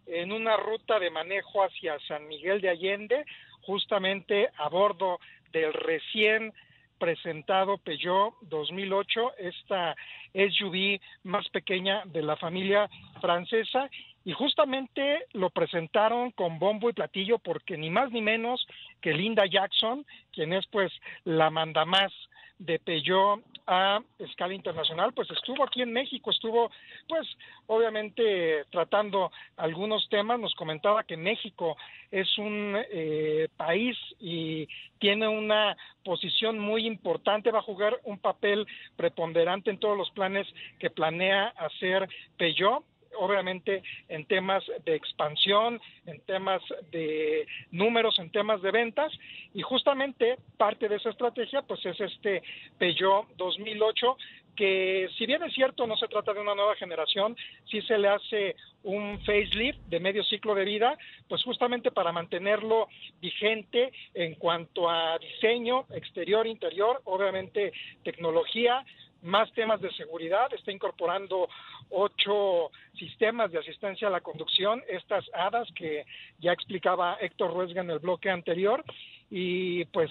en 0.09 0.33
una 0.33 0.57
ruta 0.57 0.99
de 0.99 1.11
manejo 1.11 1.63
hacia 1.63 1.99
San 2.01 2.27
Miguel 2.29 2.61
de 2.61 2.71
Allende, 2.71 3.25
justamente 3.63 4.49
a 4.57 4.69
bordo 4.69 5.19
del 5.53 5.73
recién 5.73 6.53
presentado 6.99 7.79
Peugeot 7.79 8.35
2008, 8.43 9.35
esta 9.39 9.95
SUV 10.35 11.01
más 11.23 11.49
pequeña 11.51 12.03
de 12.07 12.23
la 12.23 12.37
familia 12.37 12.89
francesa. 13.21 13.89
y 14.25 14.33
justamente 14.33 15.25
lo 15.33 15.49
presentaron 15.49 16.33
con 16.33 16.59
bombo 16.59 16.91
y 16.91 16.93
platillo 16.93 17.39
porque 17.39 17.79
ni 17.79 17.89
más 17.89 18.11
ni 18.11 18.21
menos 18.21 18.67
que 19.01 19.15
Linda 19.15 19.47
Jackson, 19.47 20.05
quien 20.33 20.53
es 20.53 20.67
pues 20.67 20.93
la 21.25 21.49
mandamás 21.49 22.13
de 22.59 22.79
Peugeot 22.79 23.41
a 23.69 24.01
escala 24.19 24.55
internacional, 24.55 25.13
pues 25.13 25.31
estuvo 25.31 25.63
aquí 25.63 25.83
en 25.83 25.93
México, 25.93 26.31
estuvo 26.31 26.71
pues 27.07 27.29
obviamente 27.67 28.65
tratando 28.71 29.31
algunos 29.59 30.09
temas, 30.09 30.41
nos 30.41 30.55
comentaba 30.55 31.05
que 31.05 31.19
México 31.19 31.77
es 32.11 32.39
un 32.39 32.77
eh, 32.91 33.49
país 33.59 33.97
y 34.19 34.67
tiene 34.99 35.29
una 35.29 35.77
posición 36.03 36.59
muy 36.59 36.87
importante, 36.87 37.51
va 37.51 37.59
a 37.59 37.63
jugar 37.71 38.01
un 38.05 38.19
papel 38.19 38.67
preponderante 38.97 39.71
en 39.71 39.79
todos 39.79 39.99
los 39.99 40.11
planes 40.13 40.47
que 40.79 40.89
planea 40.89 41.49
hacer 41.49 42.09
Peugeot 42.39 42.83
obviamente 43.19 43.83
en 44.09 44.25
temas 44.27 44.65
de 44.85 44.95
expansión, 44.95 45.81
en 46.07 46.21
temas 46.21 46.63
de 46.91 47.47
números, 47.71 48.19
en 48.19 48.31
temas 48.31 48.63
de 48.63 48.71
ventas. 48.71 49.13
Y 49.55 49.63
justamente 49.63 50.37
parte 50.57 50.89
de 50.89 50.97
esa 50.97 51.11
estrategia 51.11 51.63
pues 51.63 51.85
es 51.87 52.01
este 52.01 52.43
Peugeot 52.79 53.27
2008 53.37 54.17
que 54.59 55.09
si 55.17 55.25
bien 55.25 55.41
es 55.45 55.55
cierto 55.55 55.87
no 55.87 55.97
se 55.97 56.09
trata 56.09 56.35
de 56.35 56.41
una 56.41 56.57
nueva 56.57 56.75
generación, 56.75 57.37
sí 57.71 57.81
se 57.83 57.97
le 57.97 58.09
hace 58.09 58.57
un 58.83 59.21
facelift 59.21 59.79
de 59.87 60.01
medio 60.01 60.25
ciclo 60.25 60.53
de 60.53 60.65
vida, 60.65 60.99
pues 61.29 61.45
justamente 61.45 61.93
para 61.93 62.11
mantenerlo 62.11 62.89
vigente 63.21 63.93
en 64.15 64.35
cuanto 64.35 64.91
a 64.91 65.17
diseño 65.19 65.87
exterior, 65.95 66.45
interior, 66.49 67.01
obviamente 67.05 67.73
tecnología, 68.03 68.85
más 69.23 69.53
temas 69.53 69.81
de 69.81 69.93
seguridad, 69.93 70.53
está 70.53 70.73
incorporando 70.73 71.49
ocho 71.91 72.71
sistemas 72.97 73.51
de 73.51 73.59
asistencia 73.59 74.09
a 74.09 74.11
la 74.11 74.21
conducción, 74.21 74.83
estas 74.89 75.25
hadas 75.35 75.69
que 75.75 76.05
ya 76.39 76.53
explicaba 76.53 77.19
Héctor 77.21 77.53
Ruesga 77.53 77.81
en 77.81 77.91
el 77.91 77.99
bloque 77.99 78.31
anterior, 78.31 78.85
y 79.31 79.85
pues 79.87 80.11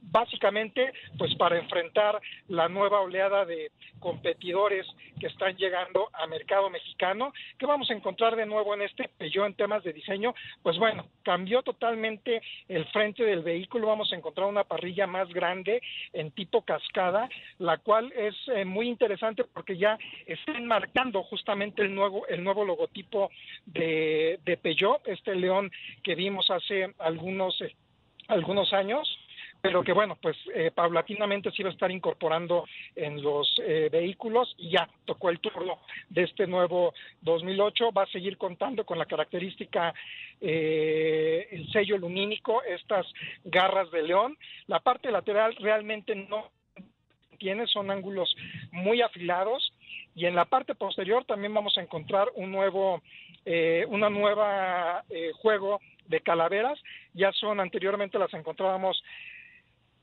básicamente 0.00 0.92
pues 1.16 1.34
para 1.36 1.58
enfrentar 1.58 2.20
la 2.48 2.68
nueva 2.68 3.00
oleada 3.00 3.44
de 3.44 3.70
competidores 3.98 4.86
que 5.18 5.26
están 5.26 5.56
llegando 5.56 6.08
a 6.12 6.26
mercado 6.26 6.70
mexicano. 6.70 7.32
¿Qué 7.58 7.66
vamos 7.66 7.90
a 7.90 7.94
encontrar 7.94 8.36
de 8.36 8.46
nuevo 8.46 8.74
en 8.74 8.82
este 8.82 9.08
Peugeot 9.18 9.46
en 9.46 9.54
temas 9.54 9.82
de 9.82 9.92
diseño? 9.92 10.34
Pues 10.62 10.78
bueno, 10.78 11.06
cambió 11.22 11.62
totalmente 11.62 12.40
el 12.68 12.84
frente 12.86 13.24
del 13.24 13.42
vehículo, 13.42 13.88
vamos 13.88 14.12
a 14.12 14.16
encontrar 14.16 14.46
una 14.46 14.64
parrilla 14.64 15.06
más 15.06 15.28
grande 15.28 15.80
en 16.12 16.30
tipo 16.30 16.62
cascada, 16.62 17.28
la 17.58 17.78
cual 17.78 18.12
es 18.12 18.34
eh, 18.54 18.64
muy 18.64 18.88
interesante 18.88 19.44
porque 19.44 19.76
ya 19.76 19.98
está 20.26 20.52
enmarcando 20.52 21.22
justamente 21.24 21.82
el 21.82 21.94
nuevo 21.94 22.26
el 22.28 22.42
nuevo 22.44 22.64
logotipo 22.64 23.30
de, 23.66 24.38
de 24.44 24.56
Peugeot, 24.56 25.06
este 25.06 25.34
león 25.34 25.70
que 26.02 26.14
vimos 26.14 26.50
hace 26.50 26.94
algunos 26.98 27.60
eh, 27.60 27.74
algunos 28.28 28.72
años 28.72 29.17
pero 29.60 29.82
que 29.82 29.92
bueno, 29.92 30.16
pues 30.20 30.36
eh, 30.54 30.70
paulatinamente 30.72 31.50
se 31.50 31.62
iba 31.62 31.70
a 31.70 31.72
estar 31.72 31.90
incorporando 31.90 32.64
en 32.94 33.20
los 33.20 33.60
eh, 33.64 33.88
vehículos 33.90 34.54
y 34.56 34.70
ya 34.70 34.88
tocó 35.04 35.30
el 35.30 35.40
turno 35.40 35.80
de 36.08 36.22
este 36.22 36.46
nuevo 36.46 36.94
2008. 37.22 37.92
Va 37.92 38.04
a 38.04 38.06
seguir 38.06 38.38
contando 38.38 38.84
con 38.86 38.98
la 38.98 39.06
característica, 39.06 39.92
eh, 40.40 41.48
el 41.50 41.70
sello 41.72 41.98
lumínico, 41.98 42.62
estas 42.62 43.06
garras 43.44 43.90
de 43.90 44.02
león. 44.02 44.38
La 44.68 44.78
parte 44.78 45.10
lateral 45.10 45.56
realmente 45.56 46.14
no 46.14 46.50
tiene, 47.38 47.66
son 47.66 47.90
ángulos 47.90 48.34
muy 48.70 49.02
afilados 49.02 49.72
y 50.14 50.26
en 50.26 50.34
la 50.34 50.44
parte 50.44 50.74
posterior 50.74 51.24
también 51.24 51.54
vamos 51.54 51.76
a 51.78 51.82
encontrar 51.82 52.28
un 52.34 52.50
nuevo, 52.50 53.00
una 53.88 54.10
nueva 54.10 55.04
juego 55.40 55.80
de 56.06 56.20
calaveras. 56.20 56.80
Ya 57.14 57.30
son 57.32 57.60
anteriormente 57.60 58.18
las 58.18 58.34
encontrábamos 58.34 59.00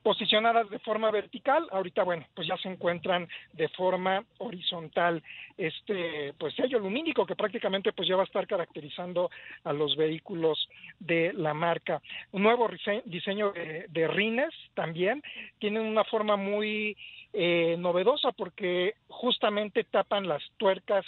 posicionadas 0.06 0.70
de 0.70 0.78
forma 0.78 1.10
vertical, 1.10 1.68
ahorita 1.72 2.04
bueno, 2.04 2.28
pues 2.36 2.48
ya 2.48 2.56
se 2.58 2.70
encuentran 2.70 3.28
de 3.54 3.68
forma 3.70 4.24
horizontal 4.38 5.24
este 5.58 6.32
pues 6.38 6.54
sello 6.54 6.78
lumínico 6.78 7.26
que 7.26 7.36
prácticamente 7.36 7.91
pues 7.91 8.08
ya 8.08 8.15
va 8.15 8.22
a 8.22 8.26
estar 8.26 8.46
caracterizando 8.46 9.32
a 9.63 9.74
los 9.74 9.96
vehículos 9.96 10.70
de 11.00 11.34
la 11.34 11.56
marca. 11.56 12.04
Un 12.34 12.44
nuevo 12.44 12.70
diseño 13.06 13.52
de, 13.52 14.08
rines 14.08 14.54
también 14.76 15.24
tienen 15.58 15.82
una 15.82 16.04
forma 16.04 16.36
muy 16.36 16.96
eh, 17.34 17.76
novedosa 17.80 18.32
porque 18.32 18.94
justamente 19.08 19.86
tapan 19.86 20.28
las 20.28 20.44
tuercas 20.58 21.04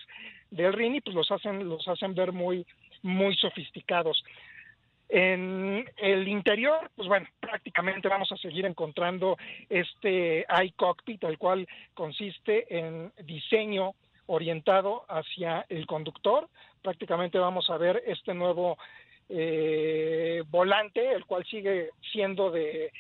del 0.50 0.74
rin 0.74 0.96
y 0.96 1.02
pues 1.02 1.16
los 1.16 1.30
hacen 1.30 1.70
los 1.70 1.88
hacen 1.88 2.16
ver 2.16 2.32
muy 2.32 2.66
muy 3.04 3.36
sofisticados. 3.36 4.24
En 5.10 5.90
el 5.98 6.28
interior, 6.28 6.92
pues 6.96 7.08
bueno, 7.08 7.28
prácticamente 7.40 8.10
vamos 8.10 8.30
a 8.32 8.38
seguir 8.38 8.66
encontrando 8.66 9.38
este 9.70 10.46
iCockpit, 10.66 11.24
el 11.24 11.38
cual 11.38 11.68
consiste 11.94 12.78
en 12.78 13.14
diseño 13.24 13.94
orientado 14.26 15.06
hacia 15.08 15.66
el 15.70 15.86
conductor. 15.86 16.50
Prácticamente 16.82 17.40
vamos 17.40 17.70
a 17.70 17.78
ver 17.78 18.04
este 18.06 18.34
nuevo 18.34 18.78
eh, 19.30 20.44
volante, 20.50 21.14
el 21.14 21.26
cual 21.26 21.46
sigue 21.46 21.92
siendo 22.12 22.52
de, 22.52 22.92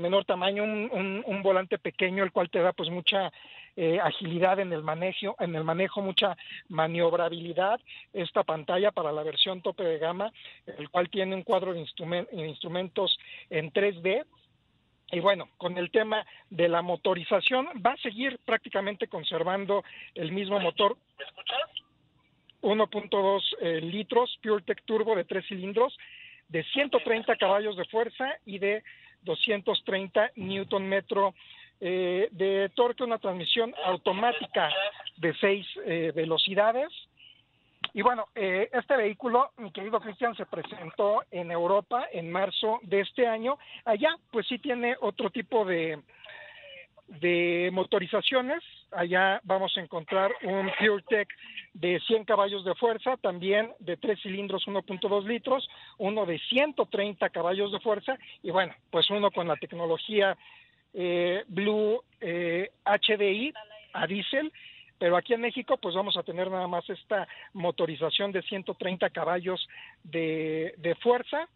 menor 0.00 0.24
tamaño, 0.24 0.64
un, 0.64 1.22
un, 1.26 1.42
volante 1.42 1.78
pequeño, 1.78 2.24
el 2.24 2.32
cual 2.32 2.48
te 2.48 2.60
da 2.60 2.72
pues 2.72 2.88
mucha 2.88 3.30
eh, 3.76 3.98
agilidad 4.00 4.60
en 4.60 4.72
el 4.72 4.82
manejo, 4.82 5.34
en 5.38 5.54
el 5.54 5.64
manejo, 5.64 6.02
mucha 6.02 6.36
maniobrabilidad. 6.68 7.80
Esta 8.12 8.42
pantalla 8.42 8.90
para 8.90 9.12
la 9.12 9.22
versión 9.22 9.62
tope 9.62 9.82
de 9.82 9.98
gama, 9.98 10.32
el 10.78 10.90
cual 10.90 11.08
tiene 11.08 11.34
un 11.34 11.42
cuadro 11.42 11.72
de 11.72 11.80
instrumentos 12.32 13.18
en 13.48 13.72
3D. 13.72 14.24
Y 15.12 15.20
bueno, 15.20 15.48
con 15.58 15.76
el 15.78 15.90
tema 15.90 16.24
de 16.50 16.68
la 16.68 16.82
motorización, 16.82 17.68
va 17.84 17.92
a 17.92 17.96
seguir 17.98 18.38
prácticamente 18.44 19.08
conservando 19.08 19.84
el 20.14 20.32
mismo 20.32 20.58
motor. 20.60 20.96
1.2 22.62 23.42
eh, 23.60 23.80
litros 23.80 24.38
PureTech 24.42 24.84
Turbo 24.84 25.16
de 25.16 25.24
tres 25.24 25.44
cilindros, 25.46 25.98
de 26.48 26.62
130 26.64 27.36
caballos 27.36 27.76
de 27.76 27.84
fuerza 27.86 28.36
y 28.46 28.58
de 28.58 28.84
230 29.22 30.32
newton 30.36 30.88
metro 30.88 31.34
eh, 31.84 32.28
de 32.30 32.70
torque, 32.76 33.02
una 33.02 33.18
transmisión 33.18 33.74
automática 33.84 34.70
de 35.16 35.34
seis 35.34 35.66
eh, 35.84 36.12
velocidades. 36.14 36.88
Y 37.92 38.02
bueno, 38.02 38.28
eh, 38.36 38.70
este 38.72 38.96
vehículo, 38.96 39.50
mi 39.56 39.72
querido 39.72 40.00
Cristian, 40.00 40.36
se 40.36 40.46
presentó 40.46 41.24
en 41.32 41.50
Europa 41.50 42.06
en 42.12 42.30
marzo 42.30 42.78
de 42.82 43.00
este 43.00 43.26
año. 43.26 43.58
Allá, 43.84 44.14
pues 44.30 44.46
sí 44.46 44.58
tiene 44.58 44.94
otro 45.00 45.30
tipo 45.30 45.64
de, 45.64 45.98
de 47.08 47.70
motorizaciones. 47.72 48.62
Allá 48.92 49.40
vamos 49.42 49.76
a 49.76 49.80
encontrar 49.80 50.30
un 50.44 50.70
PureTech 50.78 51.28
de 51.74 51.98
100 51.98 52.26
caballos 52.26 52.64
de 52.64 52.76
fuerza, 52.76 53.16
también 53.16 53.72
de 53.80 53.96
tres 53.96 54.20
cilindros 54.22 54.68
1.2 54.68 55.24
litros, 55.26 55.68
uno 55.98 56.26
de 56.26 56.38
130 56.38 57.28
caballos 57.30 57.72
de 57.72 57.80
fuerza 57.80 58.16
y 58.40 58.52
bueno, 58.52 58.72
pues 58.90 59.10
uno 59.10 59.32
con 59.32 59.48
la 59.48 59.56
tecnología 59.56 60.36
eh, 60.94 61.44
Blue 61.48 62.02
eh, 62.20 62.70
HDI 62.84 63.52
a 63.94 64.06
diésel, 64.06 64.52
pero 64.98 65.16
aquí 65.16 65.34
en 65.34 65.40
México 65.40 65.76
pues 65.76 65.94
vamos 65.94 66.16
a 66.16 66.22
tener 66.22 66.50
nada 66.50 66.68
más 66.68 66.88
esta 66.88 67.26
motorización 67.52 68.32
de 68.32 68.42
130 68.42 69.10
caballos 69.10 69.68
de, 70.04 70.74
de 70.78 70.94
fuerza 70.96 71.48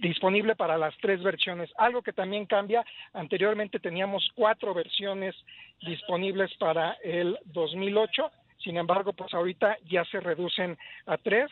disponible 0.00 0.56
para 0.56 0.78
las 0.78 0.96
tres 0.98 1.22
versiones. 1.22 1.70
Algo 1.76 2.02
que 2.02 2.12
también 2.12 2.46
cambia, 2.46 2.84
anteriormente 3.12 3.78
teníamos 3.78 4.28
cuatro 4.34 4.74
versiones 4.74 5.34
disponibles 5.80 6.52
para 6.56 6.92
el 7.02 7.38
2008, 7.46 8.30
sin 8.58 8.76
embargo, 8.78 9.12
pues 9.12 9.32
ahorita 9.34 9.76
ya 9.84 10.04
se 10.06 10.20
reducen 10.20 10.78
a 11.06 11.18
tres, 11.18 11.50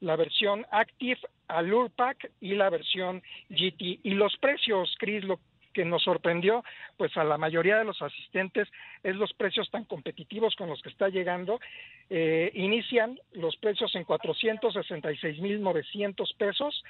la 0.00 0.16
versión 0.16 0.66
Active, 0.70 1.18
Allure 1.48 1.90
Pack 1.90 2.30
y 2.40 2.54
la 2.54 2.70
versión 2.70 3.22
GT. 3.48 4.00
Y 4.02 4.10
los 4.10 4.36
precios, 4.38 4.94
Chris, 4.98 5.24
lo 5.24 5.40
que 5.72 5.84
nos 5.84 6.02
sorprendió 6.02 6.64
pues 6.96 7.16
a 7.16 7.22
la 7.24 7.38
mayoría 7.38 7.78
de 7.78 7.84
los 7.84 8.02
asistentes 8.02 8.68
es 9.02 9.16
los 9.16 9.32
precios 9.34 9.68
tan 9.70 9.84
competitivos 9.84 10.54
con 10.56 10.68
los 10.68 10.82
que 10.82 10.90
está 10.90 11.08
llegando. 11.08 11.60
Eh, 12.08 12.50
inician 12.54 13.18
los 13.32 13.56
precios 13.56 13.94
en 13.94 14.04
466.900 14.04 16.36
pesos. 16.36 16.84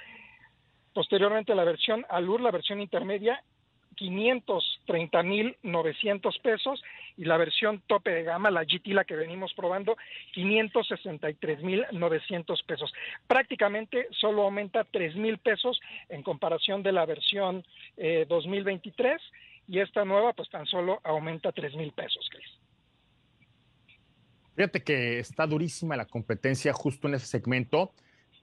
Posteriormente 0.93 1.55
la 1.55 1.63
versión 1.63 2.05
Alur, 2.09 2.41
la 2.41 2.51
versión 2.51 2.81
intermedia, 2.81 3.41
530.900 3.95 6.41
pesos 6.41 6.83
y 7.17 7.25
la 7.25 7.37
versión 7.37 7.81
tope 7.87 8.11
de 8.11 8.23
gama, 8.23 8.51
la 8.51 8.63
GT, 8.63 8.87
la 8.87 9.03
que 9.03 9.15
venimos 9.15 9.53
probando, 9.53 9.97
563.900 10.35 12.65
pesos. 12.65 12.91
Prácticamente 13.27 14.07
solo 14.11 14.43
aumenta 14.43 14.85
3.000 14.85 15.37
pesos 15.39 15.81
en 16.09 16.23
comparación 16.23 16.83
de 16.83 16.91
la 16.91 17.05
versión 17.05 17.63
2023 18.27 19.13
eh, 19.13 19.17
y 19.67 19.79
esta 19.79 20.05
nueva 20.05 20.33
pues 20.33 20.49
tan 20.49 20.65
solo 20.65 20.99
aumenta 21.03 21.53
3.000 21.53 21.93
pesos, 21.93 22.27
Cris. 22.31 22.47
Fíjate 24.55 24.83
que 24.83 25.19
está 25.19 25.45
durísima 25.47 25.95
la 25.95 26.05
competencia 26.05 26.73
justo 26.73 27.07
en 27.07 27.13
ese 27.15 27.25
segmento 27.25 27.93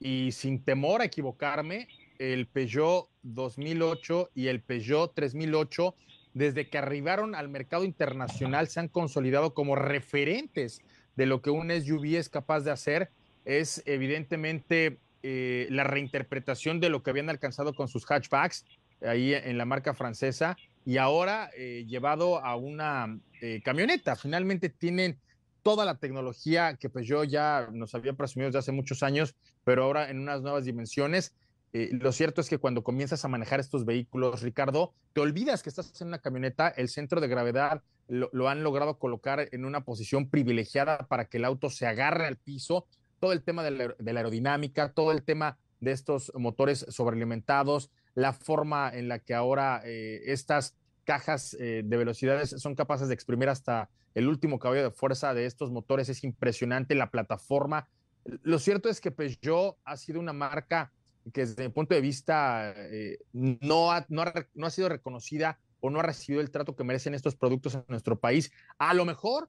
y 0.01 0.33
sin 0.33 0.65
temor 0.65 1.01
a 1.01 1.05
equivocarme, 1.05 1.87
el 2.19 2.47
Peugeot 2.47 3.09
2008 3.23 4.31
y 4.35 4.49
el 4.49 4.61
Peugeot 4.61 5.15
3008, 5.15 5.95
desde 6.35 6.69
que 6.69 6.79
arribaron 6.79 7.35
al 7.35 7.49
mercado 7.49 7.85
internacional, 7.85 8.69
se 8.69 8.81
han 8.81 8.89
consolidado 8.89 9.55
como 9.55 9.77
referentes 9.77 10.83
de 11.17 11.27
lo 11.27 11.43
que 11.43 11.51
un 11.51 11.71
SUV 11.71 12.17
es 12.17 12.29
capaz 12.29 12.61
de 12.61 12.71
hacer. 12.71 13.11
Es 13.45 13.83
evidentemente 13.87 14.99
eh, 15.23 15.67
la 15.71 15.85
reinterpretación 15.85 16.81
de 16.81 16.91
lo 16.91 17.03
que 17.03 17.11
habían 17.11 17.31
alcanzado 17.31 17.75
con 17.75 17.89
sus 17.89 18.05
hatchbacks 18.05 18.65
ahí 19.03 19.35
en 19.35 19.59
la 19.59 19.65
marca 19.65 19.95
francesa 19.95 20.57
y 20.85 20.97
ahora 20.97 21.51
eh, 21.57 21.85
llevado 21.87 22.39
a 22.45 22.57
una 22.57 23.19
eh, 23.41 23.61
camioneta. 23.65 24.17
Finalmente 24.17 24.69
tienen 24.69 25.19
toda 25.63 25.85
la 25.85 25.97
tecnología 25.97 26.77
que 26.77 26.89
Peugeot 26.89 27.29
ya 27.29 27.69
nos 27.73 27.95
había 27.95 28.13
presumido 28.13 28.49
desde 28.49 28.61
hace 28.61 28.73
muchos 28.73 29.03
años, 29.03 29.35
pero 29.65 29.85
ahora 29.85 30.11
en 30.11 30.19
unas 30.19 30.41
nuevas 30.41 30.65
dimensiones. 30.65 31.35
Eh, 31.73 31.91
lo 31.93 32.13
cierto 32.13 32.41
es 32.41 32.49
que 32.49 32.59
cuando 32.59 32.83
comienzas 32.83 33.25
a 33.25 33.29
manejar 33.29 33.61
estos 33.61 33.85
vehículos, 33.85 34.43
Ricardo, 34.43 34.95
te 35.13 35.21
olvidas 35.21 35.63
que 35.63 35.69
estás 35.69 36.01
en 36.01 36.09
una 36.09 36.19
camioneta, 36.19 36.69
el 36.69 36.89
centro 36.89 37.21
de 37.21 37.29
gravedad 37.29 37.83
lo, 38.09 38.49
han 38.49 38.63
logrado 38.63 38.99
colocar 38.99 39.49
en 39.53 39.65
una 39.67 39.85
posición 39.85 40.31
privilegiada 40.31 41.07
para 41.09 41.27
que 41.27 41.37
el 41.37 41.45
auto 41.45 41.69
se 41.69 41.87
agarre 41.87 42.27
al 42.27 42.37
piso, 42.37 42.87
todo 43.21 43.33
el 43.33 43.43
tema 43.43 43.63
de 43.63 43.71
la, 43.71 43.95
aerodinámica, 44.21 44.93
todo 44.93 45.13
el 45.13 45.23
tema 45.23 45.59
de 45.81 45.93
estos 45.93 46.33
motores 46.35 46.87
sobrealimentados, 46.89 47.91
la 48.15 48.33
forma 48.33 48.91
en 48.93 49.09
la 49.09 49.19
que 49.19 49.35
ahora 49.35 49.83
eh, 49.85 50.23
estas 50.27 50.75
cajas 51.05 51.55
eh, 51.55 51.83
de 51.85 51.97
velocidades 51.97 52.51
son 52.51 52.75
capaces 52.75 53.09
de 53.09 53.15
exprimir 53.15 53.49
hasta 53.49 53.91
el 54.15 54.27
último 54.27 54.59
caballo 54.59 54.83
de 54.83 54.91
fuerza 54.91 55.35
de 55.35 55.47
estos 55.47 55.71
motores, 55.71 56.09
es 56.09 56.25
impresionante 56.25 56.95
la 56.95 57.11
plataforma. 57.11 57.89
Lo 58.25 58.59
cierto 58.59 58.89
es 58.89 59.01
que 59.01 59.11
Peugeot 59.11 59.77
ha 59.85 59.97
sido 59.97 60.19
una 60.19 60.33
marca 60.33 60.93
que 61.33 61.43
desde 61.43 61.65
mi 61.65 61.69
punto 61.71 61.95
de 61.95 62.01
vista 62.01 62.73
eh, 62.77 63.19
no, 63.33 63.93
ha, 63.93 64.07
no, 64.09 64.23
ha, 64.23 64.71
sido 64.71 64.89
reconocida 64.89 65.59
o 65.81 65.91
no 65.91 66.01
ha 66.01 66.03
recibido 66.03 66.41
el 66.41 66.51
trato 66.51 66.77
que 66.77 66.85
merecen 66.85 67.15
estos 67.15 67.37
productos 67.37 67.75
en 67.75 67.85
nuestro 67.89 68.19
país. 68.19 68.53
A 68.79 68.95
lo 68.95 69.05
mejor 69.05 69.49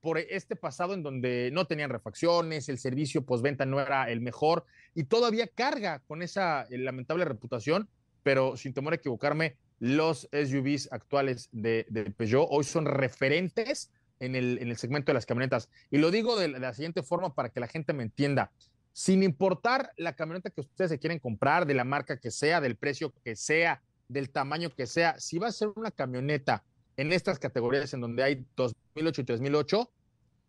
por 0.00 0.18
este 0.18 0.56
pasado 0.56 0.94
en 0.94 1.02
donde 1.02 1.50
no 1.52 1.66
tenían 1.66 1.90
refacciones, 1.90 2.68
el 2.68 2.78
servicio 2.78 3.24
postventa 3.24 3.66
no 3.66 3.80
era 3.80 4.10
el 4.10 4.20
mejor 4.20 4.64
y 4.94 5.04
todavía 5.04 5.48
carga 5.48 6.00
con 6.06 6.22
esa 6.22 6.62
eh, 6.70 6.78
lamentable 6.78 7.24
reputación, 7.24 7.88
pero 8.22 8.56
sin 8.56 8.74
temor 8.74 8.92
a 8.92 8.96
equivocarme, 8.96 9.56
los 9.80 10.28
SUVs 10.32 10.88
actuales 10.92 11.48
de, 11.52 11.86
de 11.88 12.10
Peugeot 12.10 12.46
hoy 12.50 12.64
son 12.64 12.86
referentes 12.86 13.90
en 14.20 14.34
el, 14.34 14.58
en 14.60 14.68
el, 14.68 14.76
segmento 14.76 15.10
de 15.10 15.14
las 15.14 15.26
camionetas. 15.26 15.68
Y 15.90 15.98
lo 15.98 16.10
digo 16.10 16.36
de 16.38 16.48
la 16.48 16.74
siguiente 16.74 17.02
forma 17.02 17.34
para 17.34 17.50
que 17.50 17.60
la 17.60 17.68
gente 17.68 17.92
me 17.92 18.02
entienda 18.02 18.50
sin 18.98 19.22
importar 19.22 19.92
la 19.96 20.16
camioneta 20.16 20.50
que 20.50 20.60
ustedes 20.60 20.90
se 20.90 20.98
quieren 20.98 21.20
comprar, 21.20 21.66
de 21.66 21.74
la 21.74 21.84
marca 21.84 22.18
que 22.18 22.32
sea, 22.32 22.60
del 22.60 22.74
precio 22.74 23.14
que 23.22 23.36
sea, 23.36 23.80
del 24.08 24.28
tamaño 24.28 24.70
que 24.70 24.88
sea, 24.88 25.20
si 25.20 25.38
va 25.38 25.46
a 25.46 25.52
ser 25.52 25.68
una 25.76 25.92
camioneta 25.92 26.64
en 26.96 27.12
estas 27.12 27.38
categorías 27.38 27.94
en 27.94 28.00
donde 28.00 28.24
hay 28.24 28.44
2008 28.56 29.20
y 29.20 29.24
3008, 29.24 29.90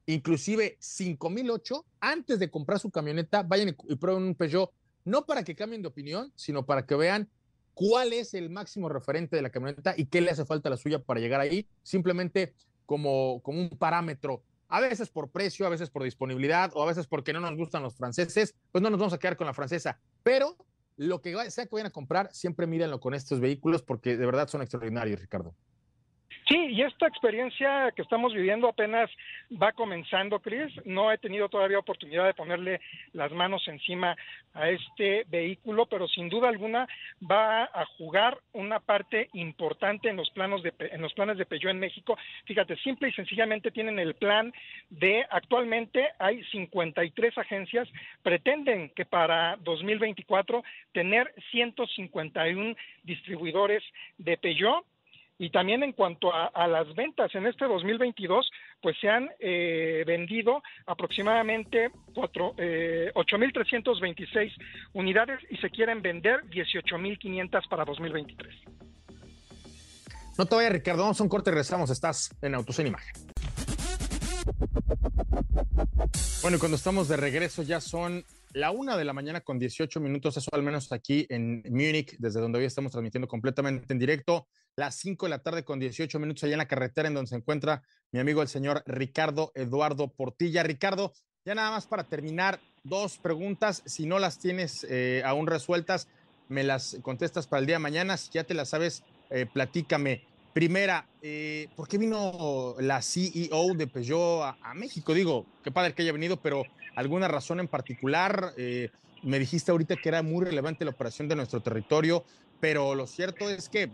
inclusive 0.08 0.78
5008, 0.80 1.86
antes 2.00 2.40
de 2.40 2.50
comprar 2.50 2.80
su 2.80 2.90
camioneta, 2.90 3.44
vayan 3.44 3.78
y, 3.88 3.96
prueben 3.98 4.24
un 4.24 4.34
Peugeot, 4.34 4.72
no 5.06 5.28
para 5.28 5.44
que 5.44 5.56
cambien 5.56 5.84
de 5.84 5.90
opinión, 5.90 6.34
sino 6.36 6.66
para 6.66 6.88
que 6.88 6.96
vean 6.96 7.30
cuál 7.76 8.14
es 8.14 8.34
el 8.34 8.50
máximo 8.50 8.90
referente 8.90 9.36
de 9.36 9.44
la 9.44 9.52
camioneta 9.52 9.94
y 9.96 10.06
qué 10.06 10.22
le 10.22 10.32
hace 10.32 10.44
falta 10.44 10.70
a 10.70 10.72
la 10.72 10.78
suya 10.78 10.98
para 10.98 11.20
llegar 11.20 11.40
ahí, 11.40 11.68
simplemente 11.84 12.56
como, 12.88 13.44
como 13.44 13.62
un 13.62 13.70
parámetro 13.70 14.42
a 14.70 14.80
veces 14.80 15.10
por 15.10 15.30
precio, 15.30 15.66
a 15.66 15.70
veces 15.70 15.90
por 15.90 16.04
disponibilidad 16.04 16.72
o 16.74 16.84
a 16.84 16.86
veces 16.86 17.08
porque 17.08 17.34
no 17.34 17.40
nos 17.40 17.56
gustan 17.58 17.84
los 17.84 17.96
franceses, 17.96 18.56
pues 18.72 18.82
no 18.82 18.90
nos 18.90 19.00
vamos 19.00 19.14
a 19.14 19.18
quedar 19.18 19.36
con 19.36 19.48
la 19.48 19.54
francesa. 19.54 20.00
Pero 20.24 20.56
lo 20.96 21.22
que 21.22 21.34
sea 21.50 21.66
que 21.66 21.72
vayan 21.72 21.88
a 21.88 21.92
comprar, 21.92 22.30
siempre 22.32 22.68
mírenlo 22.68 23.00
con 23.00 23.14
estos 23.14 23.40
vehículos 23.40 23.82
porque 23.82 24.16
de 24.16 24.26
verdad 24.26 24.48
son 24.48 24.62
extraordinarios, 24.62 25.20
Ricardo. 25.20 25.56
Sí, 26.48 26.58
y 26.72 26.82
esta 26.82 27.08
experiencia 27.08 27.92
que 27.96 28.02
estamos 28.02 28.34
viviendo 28.34 28.68
apenas 28.68 29.10
va 29.52 29.72
comenzando, 29.72 30.40
Chris. 30.40 30.74
No 30.86 31.12
he 31.12 31.18
tenido 31.20 31.48
todavía 31.48 31.78
oportunidad 31.78 32.26
de 32.26 32.34
ponerle 32.34 32.82
las 33.14 33.32
manos 33.32 33.68
encima 33.68 34.16
a 34.54 34.70
este 34.70 35.26
vehículo, 35.30 35.86
pero 35.86 36.08
sin 36.08 36.28
duda 36.28 36.50
alguna 36.50 36.88
va 37.22 37.66
a 37.66 37.86
jugar 37.98 38.40
una 38.54 38.80
parte 38.80 39.30
importante 39.34 40.10
en 40.10 40.18
los 40.18 40.30
planos 40.32 40.64
de 40.64 40.74
en 40.80 41.02
los 41.02 41.14
planes 41.14 41.38
de 41.38 41.46
Peugeot 41.46 41.72
en 41.72 41.80
México. 41.80 42.18
Fíjate, 42.46 42.76
simple 42.78 43.10
y 43.10 43.14
sencillamente 43.14 43.70
tienen 43.70 44.00
el 44.00 44.16
plan 44.16 44.52
de 44.90 45.26
actualmente 45.30 46.10
hay 46.18 46.44
53 46.46 47.38
agencias 47.38 47.88
pretenden 48.24 48.90
que 48.90 49.06
para 49.06 49.58
2024 49.58 50.64
tener 50.94 51.34
151 51.52 52.76
distribuidores 53.04 53.84
de 54.18 54.38
Peugeot 54.38 54.84
y 55.40 55.50
también 55.52 55.82
en 55.84 55.94
cuanto 55.94 56.32
a, 56.34 56.68
las 56.68 56.94
ventas, 56.96 57.34
en 57.34 57.48
este 57.48 57.66
2022, 57.66 58.52
pues 58.82 58.98
se 59.00 59.08
han 59.08 59.30
eh, 59.40 60.04
vendido 60.06 60.62
aproximadamente 60.86 61.86
eh, 62.58 63.12
8.326 63.16 64.52
unidades 64.94 65.40
y 65.50 65.56
se 65.56 65.70
quieren 65.70 66.02
vender 66.02 66.42
18.500 66.50 67.70
para 67.70 67.86
2023. 67.86 68.54
No 70.38 70.46
te 70.46 70.56
vayas, 70.56 70.74
Ricardo. 70.74 71.04
Vamos 71.04 71.20
a 71.22 71.24
un 71.24 71.30
corte 71.30 71.52
regresamos. 71.52 71.90
Estás 71.90 72.36
en 72.42 72.56
Autos 72.56 72.78
en 72.80 72.88
Imagen. 72.88 73.14
Bueno, 76.42 76.58
y 76.58 76.60
cuando 76.60 76.76
estamos 76.76 77.08
de 77.08 77.16
regreso 77.16 77.64
ya 77.64 77.80
son 77.80 78.26
la 78.54 78.72
una 78.72 78.98
de 78.98 79.06
la 79.06 79.14
mañana 79.14 79.42
con 79.42 79.60
18 79.60 80.00
minutos, 80.00 80.36
eso 80.38 80.50
al 80.54 80.64
menos 80.64 80.92
aquí 80.92 81.26
en 81.30 81.64
Múnich, 81.70 82.16
desde 82.18 82.42
donde 82.42 82.60
hoy 82.60 82.66
estamos 82.66 82.92
transmitiendo 82.92 83.28
completamente 83.28 83.94
en 83.94 84.00
directo 84.00 84.48
las 84.80 84.96
5 84.96 85.26
de 85.26 85.30
la 85.30 85.40
tarde 85.40 85.66
con 85.66 85.78
18 85.80 86.20
minutos 86.20 86.46
allá 86.46 86.54
en 86.54 86.60
la 86.60 86.68
carretera 86.68 87.10
en 87.10 87.14
donde 87.14 87.28
se 87.28 87.36
encuentra 87.36 87.84
mi 88.12 88.20
amigo 88.20 88.42
el 88.42 88.48
señor 88.48 88.82
Ricardo 88.88 89.52
Eduardo 89.54 90.08
Portilla. 90.08 90.64
Ricardo, 90.64 91.14
ya 91.46 91.54
nada 91.54 91.72
más 91.72 91.86
para 91.86 92.06
terminar, 92.06 92.62
dos 92.84 93.18
preguntas. 93.18 93.84
Si 93.86 94.06
no 94.06 94.20
las 94.20 94.40
tienes 94.40 94.88
eh, 94.90 95.22
aún 95.26 95.48
resueltas, 95.48 96.08
me 96.48 96.64
las 96.64 96.98
contestas 97.02 97.46
para 97.46 97.60
el 97.60 97.66
día 97.66 97.76
de 97.76 97.80
mañana. 97.80 98.16
Si 98.16 98.32
ya 98.32 98.46
te 98.46 98.54
las 98.54 98.70
sabes, 98.70 99.04
eh, 99.30 99.46
platícame. 99.46 100.24
Primera, 100.54 101.08
eh, 101.22 101.68
¿por 101.76 101.90
qué 101.90 101.98
vino 101.98 102.76
la 102.80 103.02
CEO 103.02 103.74
de 103.76 103.86
Peugeot 103.86 104.44
a, 104.44 104.58
a, 104.62 104.74
México? 104.74 105.14
Digo, 105.14 105.46
qué 105.62 105.72
padre 105.72 105.94
que 105.94 106.04
haya 106.04 106.14
venido, 106.14 106.38
pero 106.42 106.64
¿alguna 106.96 107.28
razón 107.28 107.60
en 107.60 107.68
particular? 107.68 108.54
me 109.22 109.38
dijiste 109.38 109.72
ahorita 109.72 109.98
que 109.98 110.08
era 110.08 110.24
muy 110.24 110.46
relevante 110.46 110.86
la 110.86 110.92
operación 110.92 111.28
de 111.28 111.36
nuestro 111.36 111.60
territorio, 111.60 112.24
pero 112.62 112.96
lo 112.96 113.06
cierto 113.06 113.50
es 113.50 113.68
que 113.68 113.92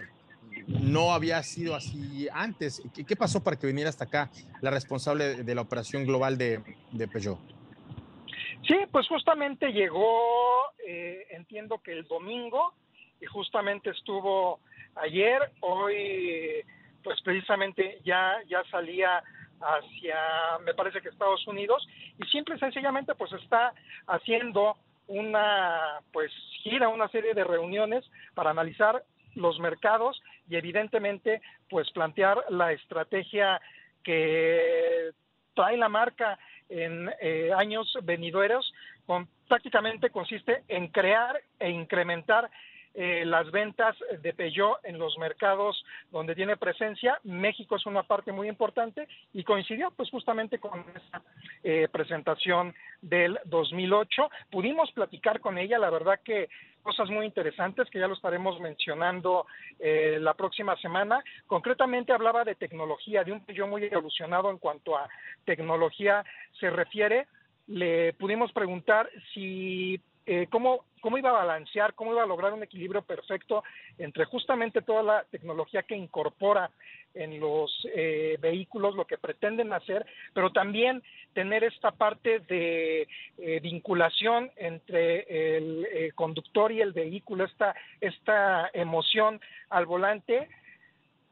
no 0.68 1.14
había 1.14 1.42
sido 1.44 1.76
así 1.76 2.28
antes. 2.34 2.82
¿Qué, 3.08 3.16
pasó 3.16 3.44
para 3.44 3.58
que 3.58 3.68
viniera 3.68 3.90
hasta 3.90 4.06
acá 4.06 4.30
la 4.62 4.72
responsable 4.72 5.44
de 5.44 5.56
la 5.56 5.62
operación 5.62 6.06
global 6.06 6.38
de, 6.38 6.62
de 6.92 7.08
Peugeot? 7.08 7.40
Sí, 8.68 8.78
pues 8.92 9.08
justamente 9.08 9.72
llegó, 9.72 10.74
eh, 10.88 11.28
entiendo 11.32 11.80
que 11.84 11.92
el 11.92 12.08
domingo, 12.08 12.74
y 13.22 13.26
justamente 13.26 13.92
estuvo 13.92 14.60
ayer, 14.96 15.40
hoy 15.62 16.64
pues 17.04 17.22
precisamente 17.22 18.00
ya, 18.04 18.38
ya 18.50 18.64
salía 18.72 19.24
hacia, 19.62 20.18
me 20.66 20.74
parece 20.74 21.02
que 21.02 21.10
Estados 21.10 21.46
Unidos, 21.48 21.88
y 22.20 22.26
siempre 22.26 22.58
sencillamente 22.58 23.14
pues 23.14 23.32
está 23.34 23.74
haciendo 24.08 24.76
una 25.08 26.02
pues 26.12 26.32
gira, 26.64 26.90
una 26.90 27.08
serie 27.10 27.36
de 27.36 27.44
reuniones 27.44 28.04
para 28.34 28.50
analizar 28.50 29.04
los 29.36 29.60
mercados 29.60 30.22
y 30.50 30.56
evidentemente 30.56 31.42
pues 31.70 31.90
plantear 31.92 32.38
la 32.50 32.72
estrategia 32.72 33.62
que 34.04 35.12
trae 35.54 35.78
la 35.78 35.90
marca 35.90 36.38
en 36.70 37.10
eh, 37.22 37.52
años 37.56 37.92
venideros, 38.04 38.74
con, 39.06 39.28
prácticamente 39.48 40.10
consiste 40.10 40.64
en 40.68 40.88
crear 40.88 41.40
e 41.60 41.70
incrementar 41.70 42.50
eh, 42.98 43.26
las 43.26 43.52
ventas 43.52 43.96
de 44.22 44.34
Peugeot 44.34 44.80
en 44.84 44.98
los 44.98 45.18
mercados 45.18 45.84
donde 46.12 46.34
tiene 46.34 46.56
presencia. 46.56 47.20
México 47.24 47.76
es 47.76 47.86
una 47.86 48.04
parte 48.04 48.32
muy 48.32 48.48
importante 48.48 49.08
y 49.34 49.44
coincidió 49.44 49.92
pues 49.92 50.10
justamente 50.10 50.60
con 50.60 50.86
esa 50.96 51.22
eh, 51.64 51.90
presentación 51.92 52.74
del 53.02 53.38
2008. 53.46 54.30
Pudimos 54.50 54.92
platicar 54.94 55.42
con 55.42 55.58
ella, 55.58 55.78
la 55.78 55.90
verdad 55.90 56.22
que 56.24 56.48
cosas 56.84 57.10
muy 57.10 57.26
interesantes 57.26 57.90
que 57.90 58.00
ya 58.00 58.08
lo 58.08 58.14
estaremos 58.14 58.62
mencionando 58.62 59.46
eh, 59.80 60.18
la 60.22 60.34
próxima 60.34 60.78
semana. 60.78 61.22
Concretamente 61.48 62.14
hablaba 62.14 62.46
de 62.46 62.56
tecnología, 62.56 63.26
de 63.26 63.34
un 63.34 63.44
Peugeot 63.44 63.68
muy 63.68 63.84
evolucionado 63.84 64.50
en 64.50 64.58
cuanto 64.58 64.96
a 64.96 65.10
tecnología 65.44 66.24
se 66.60 66.70
refiere. 66.70 67.28
Le 67.68 68.14
pudimos 68.14 68.54
preguntar 68.54 69.10
si 69.34 70.00
eh, 70.26 70.48
cómo, 70.50 70.86
cómo 71.02 71.18
iba 71.18 71.30
a 71.30 71.46
balancear, 71.46 71.94
cómo 71.94 72.12
iba 72.12 72.24
a 72.24 72.28
lograr 72.28 72.54
un 72.54 72.64
equilibrio 72.64 73.02
perfecto 73.04 73.64
entre 73.98 74.26
justamente 74.26 74.82
toda 74.82 75.04
la 75.04 75.24
tecnología 75.26 75.84
que 75.84 75.96
incorpora 75.96 76.72
en 77.14 77.40
los 77.40 77.88
eh, 77.94 78.38
vehículos, 78.42 78.96
lo 78.96 79.06
que 79.06 79.18
pretenden 79.18 79.72
hacer, 79.72 80.06
pero 80.34 80.52
también 80.52 81.04
tener 81.34 81.64
esta 81.64 81.92
parte 81.92 82.40
de 82.40 83.08
eh, 83.38 83.60
vinculación 83.62 84.52
entre 84.58 85.58
el 85.58 86.14
conductor 86.16 86.72
y 86.72 86.82
el 86.82 86.92
vehículo, 86.92 87.46
esta, 87.46 87.76
esta 88.02 88.70
emoción 88.74 89.40
al 89.70 89.86
volante 89.86 90.50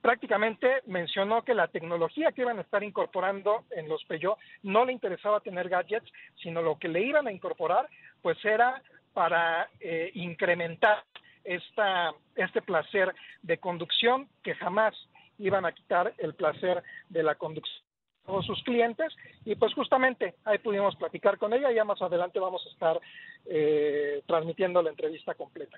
prácticamente 0.04 0.82
mencionó 0.86 1.44
que 1.44 1.54
la 1.54 1.70
tecnología 1.70 2.34
que 2.34 2.42
iban 2.42 2.58
a 2.58 2.64
estar 2.64 2.84
incorporando 2.84 3.64
en 3.72 3.88
los 3.88 4.04
Peugeot 4.04 4.38
no 4.62 4.84
le 4.84 4.92
interesaba 4.92 5.40
tener 5.40 5.70
gadgets, 5.70 6.12
sino 6.42 6.62
lo 6.62 6.78
que 6.78 6.90
le 6.90 7.02
iban 7.02 7.26
a 7.26 7.32
incorporar 7.32 7.88
pues 8.22 8.38
era 8.44 8.84
para 9.14 9.70
eh, 9.80 10.12
incrementar 10.16 11.06
esta, 11.46 12.14
este 12.36 12.62
placer 12.62 13.16
de 13.44 13.58
conducción 13.60 14.28
que 14.44 14.56
jamás 14.56 14.94
iban 15.40 15.66
a 15.66 15.72
quitar 15.72 16.14
el 16.18 16.34
placer 16.34 16.84
de 17.08 17.24
la 17.24 17.36
conducción 17.36 17.82
a 18.24 18.28
todos 18.28 18.46
sus 18.46 18.62
clientes 18.64 19.16
y 19.46 19.56
pues 19.56 19.74
justamente 19.74 20.36
ahí 20.44 20.58
pudimos 20.58 20.98
platicar 20.98 21.38
con 21.38 21.54
ella 21.54 21.72
y 21.72 21.76
ya 21.76 21.86
más 21.86 22.02
adelante 22.02 22.40
vamos 22.40 22.62
a 22.66 22.70
estar 22.72 23.00
eh, 23.46 24.22
transmitiendo 24.28 24.82
la 24.82 24.90
entrevista 24.90 25.34
completa. 25.34 25.78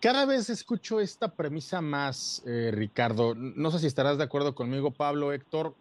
Cada 0.00 0.24
vez 0.24 0.48
escucho 0.48 0.98
esta 0.98 1.34
premisa 1.34 1.82
más, 1.82 2.42
eh, 2.46 2.70
Ricardo. 2.72 3.34
No 3.34 3.70
sé 3.70 3.80
si 3.80 3.86
estarás 3.86 4.16
de 4.16 4.24
acuerdo 4.24 4.54
conmigo, 4.54 4.92
Pablo, 4.92 5.30
Héctor, 5.34 5.74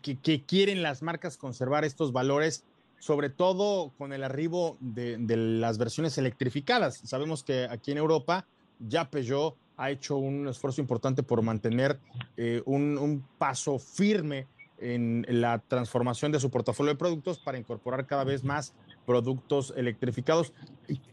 que, 0.00 0.42
quieren 0.42 0.82
las 0.82 1.02
marcas 1.02 1.36
conservar 1.36 1.84
estos 1.84 2.12
valores, 2.12 2.64
sobre 2.98 3.28
todo 3.28 3.92
con 3.98 4.14
el 4.14 4.24
arribo 4.24 4.78
de, 4.80 5.18
las 5.36 5.76
versiones 5.76 6.16
electrificadas. 6.16 7.02
Sabemos 7.04 7.44
que 7.44 7.68
aquí 7.70 7.92
en 7.92 7.98
Europa 7.98 8.46
ya 8.78 9.10
Peugeot 9.10 9.54
ha 9.76 9.90
hecho 9.90 10.16
un 10.16 10.48
esfuerzo 10.48 10.80
importante 10.80 11.22
por 11.22 11.42
mantener 11.42 12.00
eh, 12.38 12.62
un, 12.64 13.22
paso 13.36 13.78
firme 13.78 14.46
en 14.78 15.26
la 15.28 15.58
transformación 15.58 16.32
de 16.32 16.40
su 16.40 16.50
portafolio 16.50 16.94
de 16.94 16.98
productos 16.98 17.38
para 17.38 17.58
incorporar 17.58 18.06
cada 18.06 18.24
vez 18.24 18.42
más 18.44 18.72
productos 19.04 19.74
electrificados. 19.76 20.54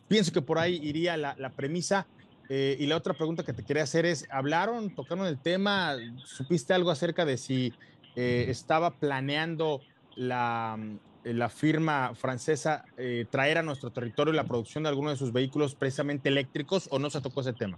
Pienso 0.08 0.32
que 0.32 0.42
por 0.42 0.58
ahí 0.58 0.80
iría 0.82 1.18
la 1.18 1.50
premisa. 1.52 2.08
Eh, 2.52 2.76
y 2.80 2.88
la 2.88 2.98
otra 2.98 3.14
pregunta 3.14 3.44
que 3.44 3.54
te 3.54 3.64
quería 3.64 3.84
hacer 3.84 4.08
es, 4.08 4.28
¿hablaron, 4.32 4.96
tocaron 4.96 5.28
el 5.28 5.40
tema? 5.40 5.96
¿Supiste 6.26 6.74
algo 6.74 6.90
acerca 6.90 7.24
de 7.24 7.38
si 7.38 7.74
eh, 8.16 8.46
estaba 8.50 8.96
planeando 8.96 9.82
la, 10.16 10.76
la 11.24 11.50
firma 11.50 12.16
francesa 12.16 12.86
eh, 12.98 13.28
traer 13.30 13.60
a 13.60 13.62
nuestro 13.62 13.92
territorio 13.92 14.34
la 14.34 14.46
producción 14.46 14.84
de 14.84 14.90
alguno 14.90 15.12
de 15.12 15.16
sus 15.16 15.32
vehículos 15.32 15.76
precisamente 15.76 16.30
eléctricos 16.30 16.90
o 16.92 16.98
no 16.98 17.12
se 17.12 17.22
tocó 17.22 17.42
ese 17.42 17.54
tema? 17.54 17.78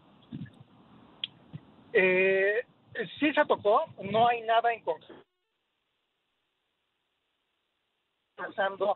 sí 1.93 3.33
se 3.33 3.45
tocó, 3.45 3.83
no 4.01 4.29
hay 4.29 4.41
nada 4.41 4.73
en 4.73 4.81
concreto. 4.81 5.21
Pasando 8.37 8.95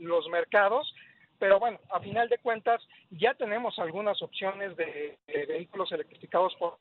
los 0.00 0.28
mercados, 0.28 0.92
pero 1.38 1.60
bueno, 1.60 1.78
a 1.90 2.00
final 2.00 2.28
de 2.28 2.38
cuentas 2.38 2.80
ya 3.18 3.34
tenemos 3.34 3.78
algunas 3.78 4.20
opciones 4.22 4.76
de, 4.76 5.18
vehículos 5.26 5.90
electrificados 5.92 6.54
por 6.56 6.78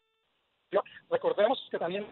recordemos 1.10 1.60
que 1.70 1.78
también 1.78 2.08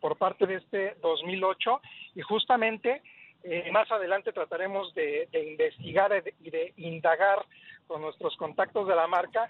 por 0.00 0.16
parte 0.16 0.46
de 0.46 0.56
este 0.56 0.96
2008 1.02 1.80
y 2.14 2.22
justamente 2.22 3.02
eh, 3.44 3.70
más 3.70 3.90
adelante 3.90 4.32
trataremos 4.32 4.94
de, 4.94 5.28
investigar 5.32 6.24
y 6.40 6.50
de, 6.50 6.72
indagar 6.76 7.44
con 7.86 8.00
nuestros 8.00 8.36
contactos 8.36 8.88
de 8.88 8.94
la 8.94 9.06
marca 9.06 9.46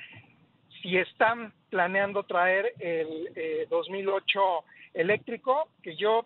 si 0.80 0.96
están 0.96 1.52
planeando 1.70 2.24
traer 2.24 2.74
el 2.80 3.68
2008 3.68 4.40
eh, 4.40 4.62
eléctrico, 4.94 5.68
que 5.82 5.94
yo 5.94 6.24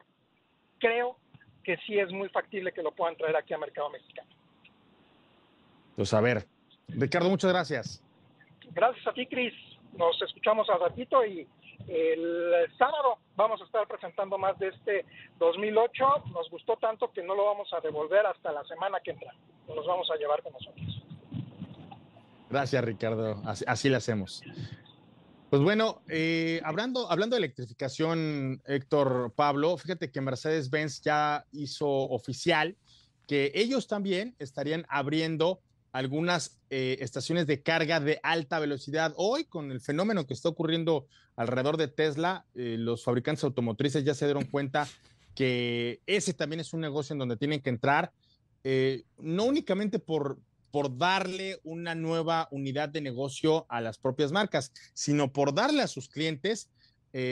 creo 0.78 1.18
que 1.62 1.76
sí 1.78 1.98
es 1.98 2.10
muy 2.10 2.28
factible 2.30 2.72
que 2.72 2.82
lo 2.82 2.92
puedan 2.92 3.16
traer 3.16 3.36
aquí 3.36 3.52
a 3.52 3.58
mercado 3.58 3.90
mexicano. 3.90 4.30
Pues 5.96 6.14
a 6.14 6.20
ver, 6.20 6.46
Ricardo, 6.88 7.28
muchas 7.28 7.52
gracias. 7.52 8.02
Gracias 8.72 9.06
a 9.06 9.12
ti, 9.12 9.26
Cris. 9.26 9.54
Nos 9.96 10.20
escuchamos 10.22 10.68
al 10.68 10.80
ratito 10.80 11.24
y 11.24 11.46
el 11.88 12.52
sábado 12.76 13.18
vamos 13.36 13.60
a 13.60 13.64
estar 13.64 13.86
presentando 13.86 14.38
más 14.38 14.58
de 14.58 14.68
este 14.68 15.04
2008. 15.38 16.04
Nos 16.32 16.50
gustó 16.50 16.76
tanto 16.76 17.12
que 17.12 17.22
no 17.22 17.34
lo 17.34 17.44
vamos 17.44 17.72
a 17.72 17.80
devolver 17.80 18.26
hasta 18.26 18.52
la 18.52 18.64
semana 18.64 18.98
que 19.02 19.12
entra. 19.12 19.32
Nos 19.68 19.86
vamos 19.86 20.10
a 20.10 20.16
llevar 20.16 20.42
con 20.42 20.52
nosotros. 20.52 21.02
Gracias, 22.50 22.84
Ricardo. 22.84 23.42
Así, 23.44 23.88
lo 23.88 23.96
hacemos. 23.96 24.42
Pues 25.50 25.62
bueno, 25.62 26.02
eh, 26.08 26.60
hablando, 26.64 27.10
hablando 27.10 27.36
de 27.36 27.38
electrificación, 27.38 28.62
Héctor 28.66 29.32
Pablo, 29.34 29.76
fíjate 29.76 30.10
que 30.10 30.20
Mercedes-Benz 30.20 31.02
ya 31.02 31.44
hizo 31.52 31.88
oficial 31.88 32.76
que 33.26 33.52
ellos 33.54 33.88
también 33.88 34.34
estarían 34.38 34.86
abriendo 34.88 35.60
algunas 35.96 36.58
eh, 36.68 36.98
estaciones 37.00 37.46
de 37.46 37.62
carga 37.62 38.00
de 38.00 38.20
alta 38.22 38.58
velocidad. 38.58 39.14
Hoy, 39.16 39.44
con 39.44 39.72
el 39.72 39.80
fenómeno 39.80 40.26
que 40.26 40.34
está 40.34 40.50
ocurriendo 40.50 41.06
alrededor 41.36 41.78
de 41.78 41.88
Tesla, 41.88 42.44
eh, 42.54 42.76
los 42.78 43.02
fabricantes 43.02 43.44
automotrices 43.44 44.04
ya 44.04 44.12
se 44.12 44.26
dieron 44.26 44.44
cuenta 44.44 44.86
que 45.34 46.02
ese 46.04 46.34
también 46.34 46.60
es 46.60 46.74
un 46.74 46.80
negocio 46.80 47.14
en 47.14 47.18
donde 47.18 47.38
tienen 47.38 47.62
que 47.62 47.70
entrar, 47.70 48.12
eh, 48.62 49.04
no 49.16 49.44
únicamente 49.44 49.98
por, 49.98 50.38
por 50.70 50.98
darle 50.98 51.60
una 51.64 51.94
nueva 51.94 52.48
unidad 52.50 52.90
de 52.90 53.00
negocio 53.00 53.64
a 53.70 53.80
las 53.80 53.96
propias 53.96 54.32
marcas, 54.32 54.72
sino 54.92 55.32
por 55.32 55.54
darle 55.54 55.80
a 55.80 55.88
sus 55.88 56.08
clientes 56.08 56.68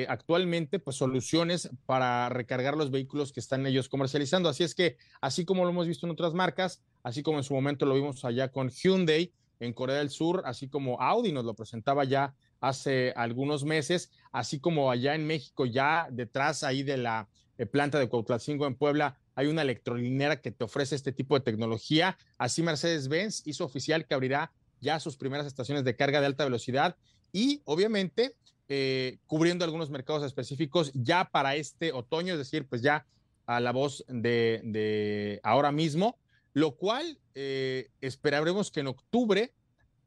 actualmente 0.09 0.79
pues 0.79 0.97
soluciones 0.97 1.69
para 1.85 2.31
recargar 2.31 2.75
los 2.75 2.91
vehículos 2.91 3.35
que 3.35 3.41
están 3.41 3.67
ellos 3.67 3.91
comercializando. 3.91 4.49
Así 4.49 4.65
es 4.65 4.75
que, 4.75 4.97
así 5.21 5.45
como 5.45 5.65
lo 5.65 5.69
hemos 5.69 5.87
visto 5.87 6.07
en 6.07 6.13
otras 6.13 6.33
marcas, 6.33 6.81
así 7.05 7.23
como 7.23 7.39
en 7.39 7.45
su 7.45 7.55
momento 7.55 7.87
lo 7.87 7.95
vimos 7.95 8.25
allá 8.25 8.51
con 8.51 8.71
Hyundai 8.71 9.33
en 9.61 9.73
Corea 9.73 9.99
del 9.99 10.11
Sur, 10.11 10.43
así 10.47 10.69
como 10.69 11.01
Audi 11.01 11.31
nos 11.31 11.45
lo 11.45 11.55
presentaba 11.55 12.03
ya 12.03 12.35
hace 12.61 13.13
algunos 13.15 13.65
meses, 13.65 14.11
así 14.33 14.59
como 14.59 14.91
allá 14.91 15.15
en 15.15 15.27
México, 15.27 15.67
ya 15.67 16.09
detrás 16.11 16.65
ahí 16.65 16.83
de 16.83 16.97
la 16.97 17.29
eh, 17.59 17.67
planta 17.67 17.99
de 17.99 18.09
Cuautlacingo 18.09 18.67
en 18.67 18.75
Puebla, 18.75 19.17
hay 19.35 19.47
una 19.47 19.63
electrolinera 19.63 20.41
que 20.41 20.51
te 20.51 20.65
ofrece 20.65 20.97
este 20.97 21.13
tipo 21.13 21.35
de 21.35 21.45
tecnología. 21.45 22.17
Así 22.39 22.63
Mercedes-Benz 22.63 23.47
hizo 23.47 23.65
oficial 23.65 24.07
que 24.07 24.15
abrirá 24.15 24.53
ya 24.81 24.99
sus 24.99 25.17
primeras 25.17 25.47
estaciones 25.47 25.85
de 25.85 25.97
carga 25.97 26.21
de 26.21 26.27
alta 26.27 26.45
velocidad 26.45 26.97
y 27.33 27.61
obviamente 27.65 28.37
eh, 28.69 29.19
cubriendo 29.27 29.65
algunos 29.65 29.91
mercados 29.91 30.25
específicos 30.25 30.91
ya 30.95 31.27
para 31.27 31.55
este 31.57 31.93
otoño, 31.93 32.33
es 32.33 32.39
decir, 32.39 32.67
pues 32.67 32.81
ya 32.81 33.07
a 33.47 33.61
la 33.61 33.73
voz 33.73 34.05
de, 34.09 34.63
de 34.65 35.41
ahora 35.43 35.71
mismo 35.71 36.19
lo 36.55 36.77
cual 36.77 37.19
eh, 37.35 37.91
esperaremos 38.01 38.71
que 38.71 38.81
en 38.81 38.87
octubre 38.87 39.53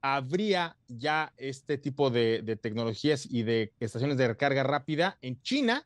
habría 0.02 0.78
ya 0.88 1.34
este 1.38 1.78
tipo 1.78 2.10
de, 2.10 2.58
tecnologías 2.62 3.28
y 3.30 3.44
de 3.44 3.74
estaciones 3.80 4.18
de 4.18 4.30
recarga 4.30 4.64
rápida 4.64 5.18
en 5.22 5.42
China, 5.42 5.86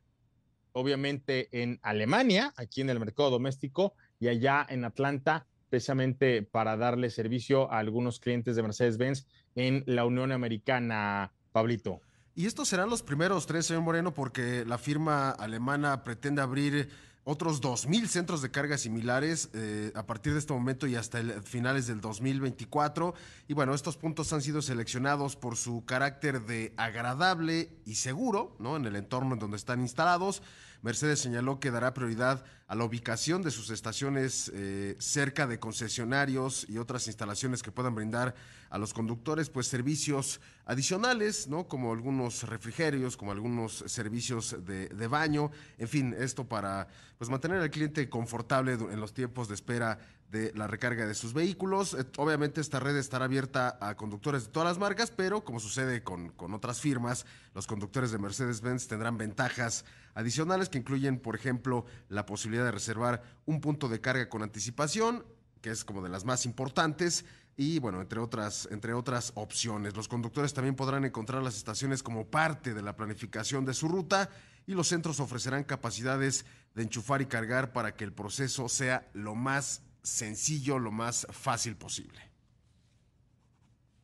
obviamente 0.73 1.49
en 1.51 1.79
Alemania, 1.81 2.53
aquí 2.55 2.81
en 2.81 2.91
el 2.91 2.99
mercado 2.99 3.31
doméstico, 3.31 3.95
y 4.19 4.27
allá 4.27 4.65
en 4.69 4.85
Atlanta, 4.85 5.47
precisamente 5.69 6.43
para 6.43 6.77
darle 6.77 7.09
servicio 7.09 7.71
a 7.71 7.79
algunos 7.79 8.19
clientes 8.19 8.55
de 8.55 8.63
Mercedes-Benz 8.63 9.25
en 9.55 9.83
la 9.87 10.05
Unión 10.05 10.31
Americana, 10.31 11.33
Pablito. 11.51 12.01
Y 12.35 12.45
estos 12.45 12.69
serán 12.69 12.89
los 12.89 13.01
primeros 13.01 13.47
tres, 13.47 13.65
señor 13.65 13.81
Moreno, 13.81 14.13
porque 14.13 14.63
la 14.65 14.77
firma 14.77 15.31
alemana 15.31 16.03
pretende 16.03 16.41
abrir 16.41 16.89
otros 17.23 17.61
2.000 17.61 18.07
centros 18.07 18.41
de 18.41 18.49
carga 18.49 18.77
similares 18.77 19.49
eh, 19.53 19.91
a 19.95 20.05
partir 20.05 20.33
de 20.33 20.39
este 20.39 20.53
momento 20.53 20.87
y 20.87 20.95
hasta 20.95 21.19
el, 21.19 21.43
finales 21.43 21.87
del 21.87 22.01
2024. 22.01 23.13
Y 23.47 23.53
bueno, 23.53 23.73
estos 23.73 23.97
puntos 23.97 24.33
han 24.33 24.41
sido 24.41 24.61
seleccionados 24.61 25.35
por 25.35 25.55
su 25.55 25.85
carácter 25.85 26.41
de 26.41 26.73
agradable 26.77 27.69
y 27.85 27.95
seguro, 27.95 28.55
¿no? 28.59 28.75
En 28.75 28.85
el 28.85 28.95
entorno 28.95 29.33
en 29.33 29.39
donde 29.39 29.57
están 29.57 29.81
instalados. 29.81 30.41
Mercedes 30.81 31.19
señaló 31.19 31.59
que 31.59 31.69
dará 31.69 31.93
prioridad 31.93 32.43
a 32.67 32.75
la 32.75 32.85
ubicación 32.85 33.41
de 33.41 33.51
sus 33.51 33.69
estaciones 33.69 34.51
eh, 34.53 34.95
cerca 34.97 35.45
de 35.45 35.59
concesionarios 35.59 36.65
y 36.69 36.77
otras 36.77 37.07
instalaciones 37.07 37.61
que 37.61 37.71
puedan 37.71 37.93
brindar 37.93 38.33
a 38.69 38.77
los 38.77 38.93
conductores 38.93 39.49
pues 39.49 39.67
servicios 39.67 40.41
adicionales, 40.65 41.47
¿no? 41.47 41.67
Como 41.67 41.91
algunos 41.91 42.43
refrigerios, 42.43 43.17
como 43.17 43.31
algunos 43.31 43.83
servicios 43.87 44.55
de, 44.65 44.87
de 44.87 45.07
baño, 45.07 45.51
en 45.77 45.87
fin, 45.87 46.15
esto 46.17 46.47
para 46.47 46.87
pues 47.17 47.29
mantener 47.29 47.61
al 47.61 47.69
cliente 47.69 48.09
confortable 48.09 48.73
en 48.73 48.99
los 48.99 49.13
tiempos 49.13 49.47
de 49.47 49.55
espera 49.55 49.99
de 50.31 50.53
la 50.55 50.65
recarga 50.65 51.05
de 51.05 51.13
sus 51.13 51.33
vehículos. 51.33 51.93
Eh, 51.93 52.05
obviamente 52.17 52.61
esta 52.61 52.79
red 52.79 52.95
estará 52.95 53.25
abierta 53.25 53.77
a 53.81 53.95
conductores 53.95 54.45
de 54.45 54.51
todas 54.51 54.69
las 54.69 54.79
marcas, 54.79 55.11
pero 55.11 55.43
como 55.43 55.59
sucede 55.59 56.03
con, 56.03 56.29
con 56.29 56.53
otras 56.53 56.79
firmas, 56.79 57.25
los 57.53 57.67
conductores 57.67 58.11
de 58.11 58.17
Mercedes-Benz 58.17 58.87
tendrán 58.87 59.17
ventajas 59.17 59.85
adicionales 60.15 60.69
que 60.69 60.77
incluyen, 60.77 61.19
por 61.19 61.35
ejemplo, 61.35 61.85
la 62.09 62.25
posibilidad 62.25 62.63
de 62.63 62.71
reservar 62.71 63.21
un 63.45 63.59
punto 63.59 63.89
de 63.89 63.99
carga 63.99 64.29
con 64.29 64.41
anticipación, 64.41 65.25
que 65.61 65.69
es 65.69 65.83
como 65.83 66.01
de 66.01 66.09
las 66.09 66.25
más 66.25 66.45
importantes 66.45 67.25
y 67.57 67.79
bueno, 67.79 68.01
entre 68.01 68.19
otras, 68.19 68.67
entre 68.71 68.93
otras 68.93 69.33
opciones. 69.35 69.95
Los 69.95 70.07
conductores 70.07 70.53
también 70.53 70.75
podrán 70.75 71.03
encontrar 71.05 71.43
las 71.43 71.57
estaciones 71.57 72.01
como 72.01 72.25
parte 72.25 72.73
de 72.73 72.81
la 72.81 72.95
planificación 72.95 73.65
de 73.65 73.73
su 73.73 73.87
ruta 73.87 74.29
y 74.65 74.73
los 74.73 74.87
centros 74.87 75.19
ofrecerán 75.19 75.65
capacidades 75.65 76.45
de 76.73 76.83
enchufar 76.83 77.21
y 77.21 77.25
cargar 77.25 77.73
para 77.73 77.95
que 77.95 78.05
el 78.05 78.13
proceso 78.13 78.69
sea 78.69 79.09
lo 79.13 79.35
más 79.35 79.81
sencillo, 80.03 80.79
lo 80.79 80.91
más 80.91 81.27
fácil 81.29 81.75
posible. 81.75 82.31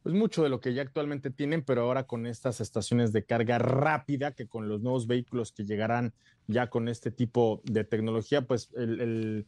Pues 0.08 0.16
mucho 0.16 0.42
de 0.42 0.48
lo 0.48 0.62
que 0.62 0.74
ya 0.74 0.84
actualmente 0.84 1.32
tienen, 1.32 1.64
pero 1.64 1.82
ahora 1.82 2.08
con 2.08 2.28
estas 2.28 2.62
estaciones 2.62 3.12
de 3.12 3.26
carga 3.26 3.58
rápida, 3.58 4.32
que 4.32 4.48
con 4.48 4.70
los 4.70 4.82
nuevos 4.82 5.06
vehículos 5.06 5.52
que 5.52 5.66
llegarán 5.66 6.14
ya 6.48 6.70
con 6.70 6.88
este 6.88 7.12
tipo 7.12 7.62
de 7.66 7.84
tecnología, 7.84 8.48
pues 8.48 8.70
el, 8.78 9.46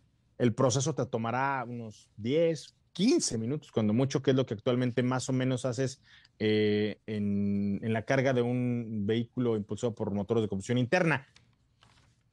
proceso 0.57 0.93
te 0.95 1.05
tomará 1.05 1.63
unos 1.65 2.09
10, 2.17 2.75
15 2.91 3.37
minutos, 3.37 3.71
cuando 3.71 3.93
mucho, 3.93 4.21
que 4.21 4.31
es 4.31 4.35
lo 4.35 4.45
que 4.45 4.55
actualmente 4.55 5.01
más 5.01 5.29
o 5.29 5.33
menos 5.33 5.63
haces 5.63 6.01
eh, 6.39 6.99
en, 7.07 7.79
en, 7.81 7.93
la 7.93 8.03
carga 8.03 8.33
de 8.33 8.41
un 8.41 9.05
vehículo 9.05 9.55
impulsado 9.55 9.95
por 9.95 10.11
motores 10.11 10.41
de 10.41 10.49
combustión 10.49 10.77
interna. 10.77 11.25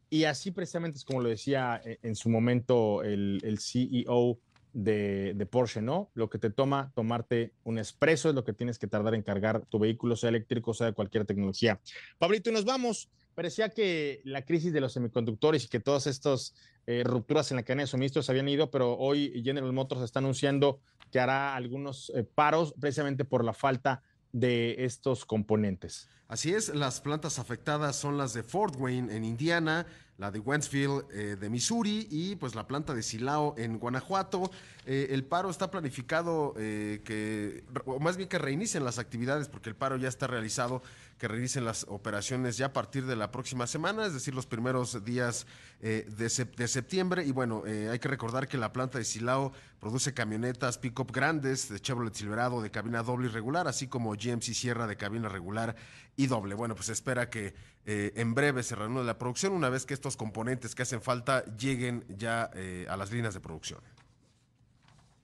Y 0.09 0.25
así 0.25 0.51
precisamente 0.51 0.99
es 0.99 1.05
como 1.05 1.21
lo 1.21 1.29
decía 1.29 1.81
eh, 1.85 1.99
en 2.03 2.15
su 2.15 2.29
momento 2.29 3.03
el, 3.03 3.41
el 3.43 3.59
CEO 3.59 4.39
de, 4.73 5.33
de, 5.35 5.47
Porsche, 5.47 5.81
¿no? 5.81 6.11
Lo 6.15 6.29
que 6.29 6.39
te 6.39 6.51
toma 6.51 6.93
tomarte 6.95 7.53
un 7.65 7.79
expreso 7.79 8.29
es 8.29 8.35
lo 8.35 8.45
que 8.45 8.53
tienes 8.53 8.79
que 8.79 8.87
tardar 8.87 9.15
en 9.15 9.23
cargar 9.23 9.65
tu 9.67 9.79
vehículo, 9.79 10.17
sea 10.17 10.29
eléctrico, 10.29 10.75
sea 10.75 10.89
de 10.89 10.93
cualquier 10.93 11.25
tecnología. 11.25 11.81
Pablito, 12.19 12.51
y 12.51 12.53
nos 12.53 12.65
vamos. 12.65 13.09
Parecía 13.35 13.71
que 13.71 14.21
la 14.25 14.43
crisis 14.43 14.73
de 14.73 14.81
los 14.81 14.93
semiconductores 14.93 15.65
y 15.65 15.69
que 15.69 15.81
todas 15.81 16.07
estas 16.07 16.55
eh, 16.87 17.03
rupturas 17.05 17.51
en 17.51 17.57
la 17.57 17.63
cadena 17.63 17.83
de 17.83 17.87
suministros 17.87 18.31
habían 18.31 18.49
ido, 18.49 18.71
pero 18.71 18.97
hoy 18.97 19.43
General 19.43 19.73
Motors 19.73 20.03
está 20.03 20.21
anunciando 20.21 20.81
que 21.11 21.21
hará 21.21 21.55
algunos 21.55 22.11
eh, 22.15 22.23
paros 22.23 22.75
precisamente 22.79 23.25
por 23.25 23.45
la 23.45 23.53
falta 23.53 24.03
de 24.16 24.16
estos 24.43 25.25
componentes. 25.25 26.09
Así 26.29 26.53
es, 26.53 26.75
las 26.75 27.01
plantas 27.01 27.39
afectadas 27.39 27.97
son 27.97 28.19
las 28.19 28.35
de 28.35 28.43
Fort 28.43 28.75
Wayne 28.79 29.15
en 29.15 29.25
Indiana, 29.25 29.87
la 30.19 30.31
de 30.31 30.39
Wentzville 30.39 31.05
eh, 31.13 31.37
de 31.39 31.51
Missouri 31.51 32.09
y 32.11 32.37
pues 32.37 32.55
la 32.55 32.67
planta 32.67 32.95
de 32.95 33.03
Silao 33.03 33.55
en 33.59 33.79
Guanajuato. 33.79 34.51
Eh, 34.87 35.09
el 35.11 35.25
paro 35.25 35.51
está 35.51 35.71
planificado 35.71 36.55
eh, 36.57 37.03
que, 37.05 37.65
o 37.85 37.99
más 37.99 38.17
bien 38.17 38.29
que 38.29 38.39
reinicien 38.39 38.85
las 38.85 38.99
actividades 38.99 39.49
porque 39.49 39.69
el 39.69 39.77
paro 39.77 39.97
ya 39.97 40.09
está 40.09 40.27
realizado, 40.27 40.83
que 41.19 41.29
reinicien 41.29 41.65
las 41.65 41.85
operaciones 41.89 42.57
ya 42.57 42.67
a 42.67 42.73
partir 42.73 43.05
de 43.07 43.17
la 43.17 43.31
próxima 43.31 43.67
semana, 43.67 44.07
es 44.07 44.15
decir, 44.15 44.35
los 44.35 44.47
primeros 44.47 45.05
días 45.05 45.47
de, 45.81 46.05
de, 46.05 46.69
septiembre. 46.69 47.25
Y 47.25 47.33
bueno, 47.33 47.63
hay 47.67 47.99
que 47.99 48.09
recordar 48.09 48.49
que 48.49 48.59
la 48.59 48.73
planta 48.73 48.99
de 48.99 49.05
Silao 49.05 49.53
produce 49.81 50.13
camionetas 50.13 50.79
pick-up 50.79 51.11
grandes 51.13 51.71
de 51.71 51.81
Chevrolet 51.81 52.15
Silverado 52.15 52.61
de 52.61 52.71
cabina 52.71 53.03
doble 53.03 53.29
y 53.29 53.31
regular, 53.31 53.67
así 53.67 53.87
como 53.87 54.11
GMC 54.11 54.53
Sierra 54.53 54.87
de 54.87 54.97
cabina 54.97 55.29
regular 55.31 55.75
y 56.17 56.27
doble. 56.27 56.55
Bueno, 56.55 56.75
pues 56.75 56.89
espera 56.89 57.31
que 57.31 57.55
eh, 57.85 58.13
en 58.17 58.35
breve 58.35 58.63
se 58.63 58.75
reanude 58.75 59.05
la 59.05 59.19
producción 59.19 59.53
una 59.53 59.69
vez 59.69 59.87
que 59.87 59.95
estos 59.95 60.17
componentes 60.17 60.75
que 60.75 60.83
hacen 60.83 61.03
falta 61.03 61.45
lleguen 61.57 62.05
ya 62.09 62.51
eh, 62.55 62.87
a 62.89 62.97
las 62.97 63.11
líneas 63.13 63.35
de 63.35 63.41
producción. 63.41 63.81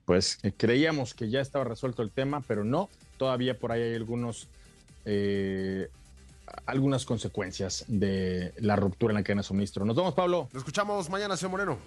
Pues 0.05 0.38
eh, 0.43 0.53
creíamos 0.57 1.14
que 1.14 1.30
ya 1.30 1.40
estaba 1.40 1.64
resuelto 1.64 2.03
el 2.03 2.11
tema, 2.11 2.43
pero 2.47 2.64
no, 2.64 2.88
todavía 3.16 3.59
por 3.59 3.72
ahí 3.72 3.82
hay 3.82 3.95
algunos, 3.95 4.49
eh, 5.05 5.88
algunas 6.66 7.05
consecuencias 7.05 7.84
de 7.86 8.53
la 8.59 8.76
ruptura 8.76 9.12
en 9.12 9.16
la 9.16 9.22
cadena 9.22 9.43
de 9.43 9.49
suministro. 9.49 9.84
Nos 9.84 9.97
vemos, 9.97 10.14
Pablo. 10.14 10.49
Nos 10.53 10.61
escuchamos 10.61 11.09
mañana, 11.09 11.36
señor 11.36 11.53
Moreno. 11.53 11.78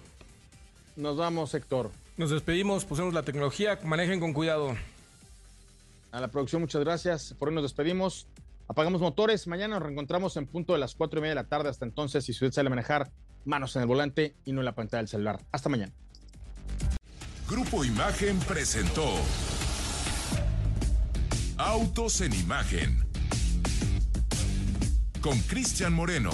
Nos 0.96 1.16
vamos, 1.16 1.52
Héctor. 1.52 1.90
Nos 2.16 2.30
despedimos, 2.30 2.86
pusemos 2.86 3.12
la 3.12 3.22
tecnología, 3.22 3.78
manejen 3.84 4.18
con 4.18 4.32
cuidado. 4.32 4.74
A 6.10 6.20
la 6.20 6.28
producción, 6.28 6.62
muchas 6.62 6.82
gracias. 6.82 7.34
Por 7.38 7.48
hoy 7.48 7.54
nos 7.54 7.64
despedimos. 7.64 8.26
Apagamos 8.68 9.00
motores. 9.00 9.46
Mañana 9.46 9.74
nos 9.74 9.82
reencontramos 9.82 10.36
en 10.36 10.46
punto 10.46 10.72
de 10.72 10.78
las 10.78 10.94
cuatro 10.94 11.18
y 11.18 11.22
media 11.22 11.36
de 11.36 11.42
la 11.42 11.48
tarde. 11.48 11.68
Hasta 11.68 11.84
entonces, 11.84 12.24
si 12.24 12.32
usted 12.32 12.50
sale 12.50 12.66
a 12.66 12.70
manejar, 12.70 13.12
manos 13.44 13.76
en 13.76 13.82
el 13.82 13.88
volante 13.88 14.34
y 14.44 14.52
no 14.52 14.60
en 14.60 14.64
la 14.64 14.74
pantalla 14.74 15.02
del 15.02 15.08
celular. 15.08 15.40
Hasta 15.52 15.68
mañana. 15.68 15.92
Grupo 17.48 17.84
Imagen 17.84 18.38
presentó 18.40 19.08
Autos 21.56 22.20
en 22.20 22.34
Imagen 22.34 23.06
con 25.20 25.38
Cristian 25.40 25.92
Moreno. 25.92 26.30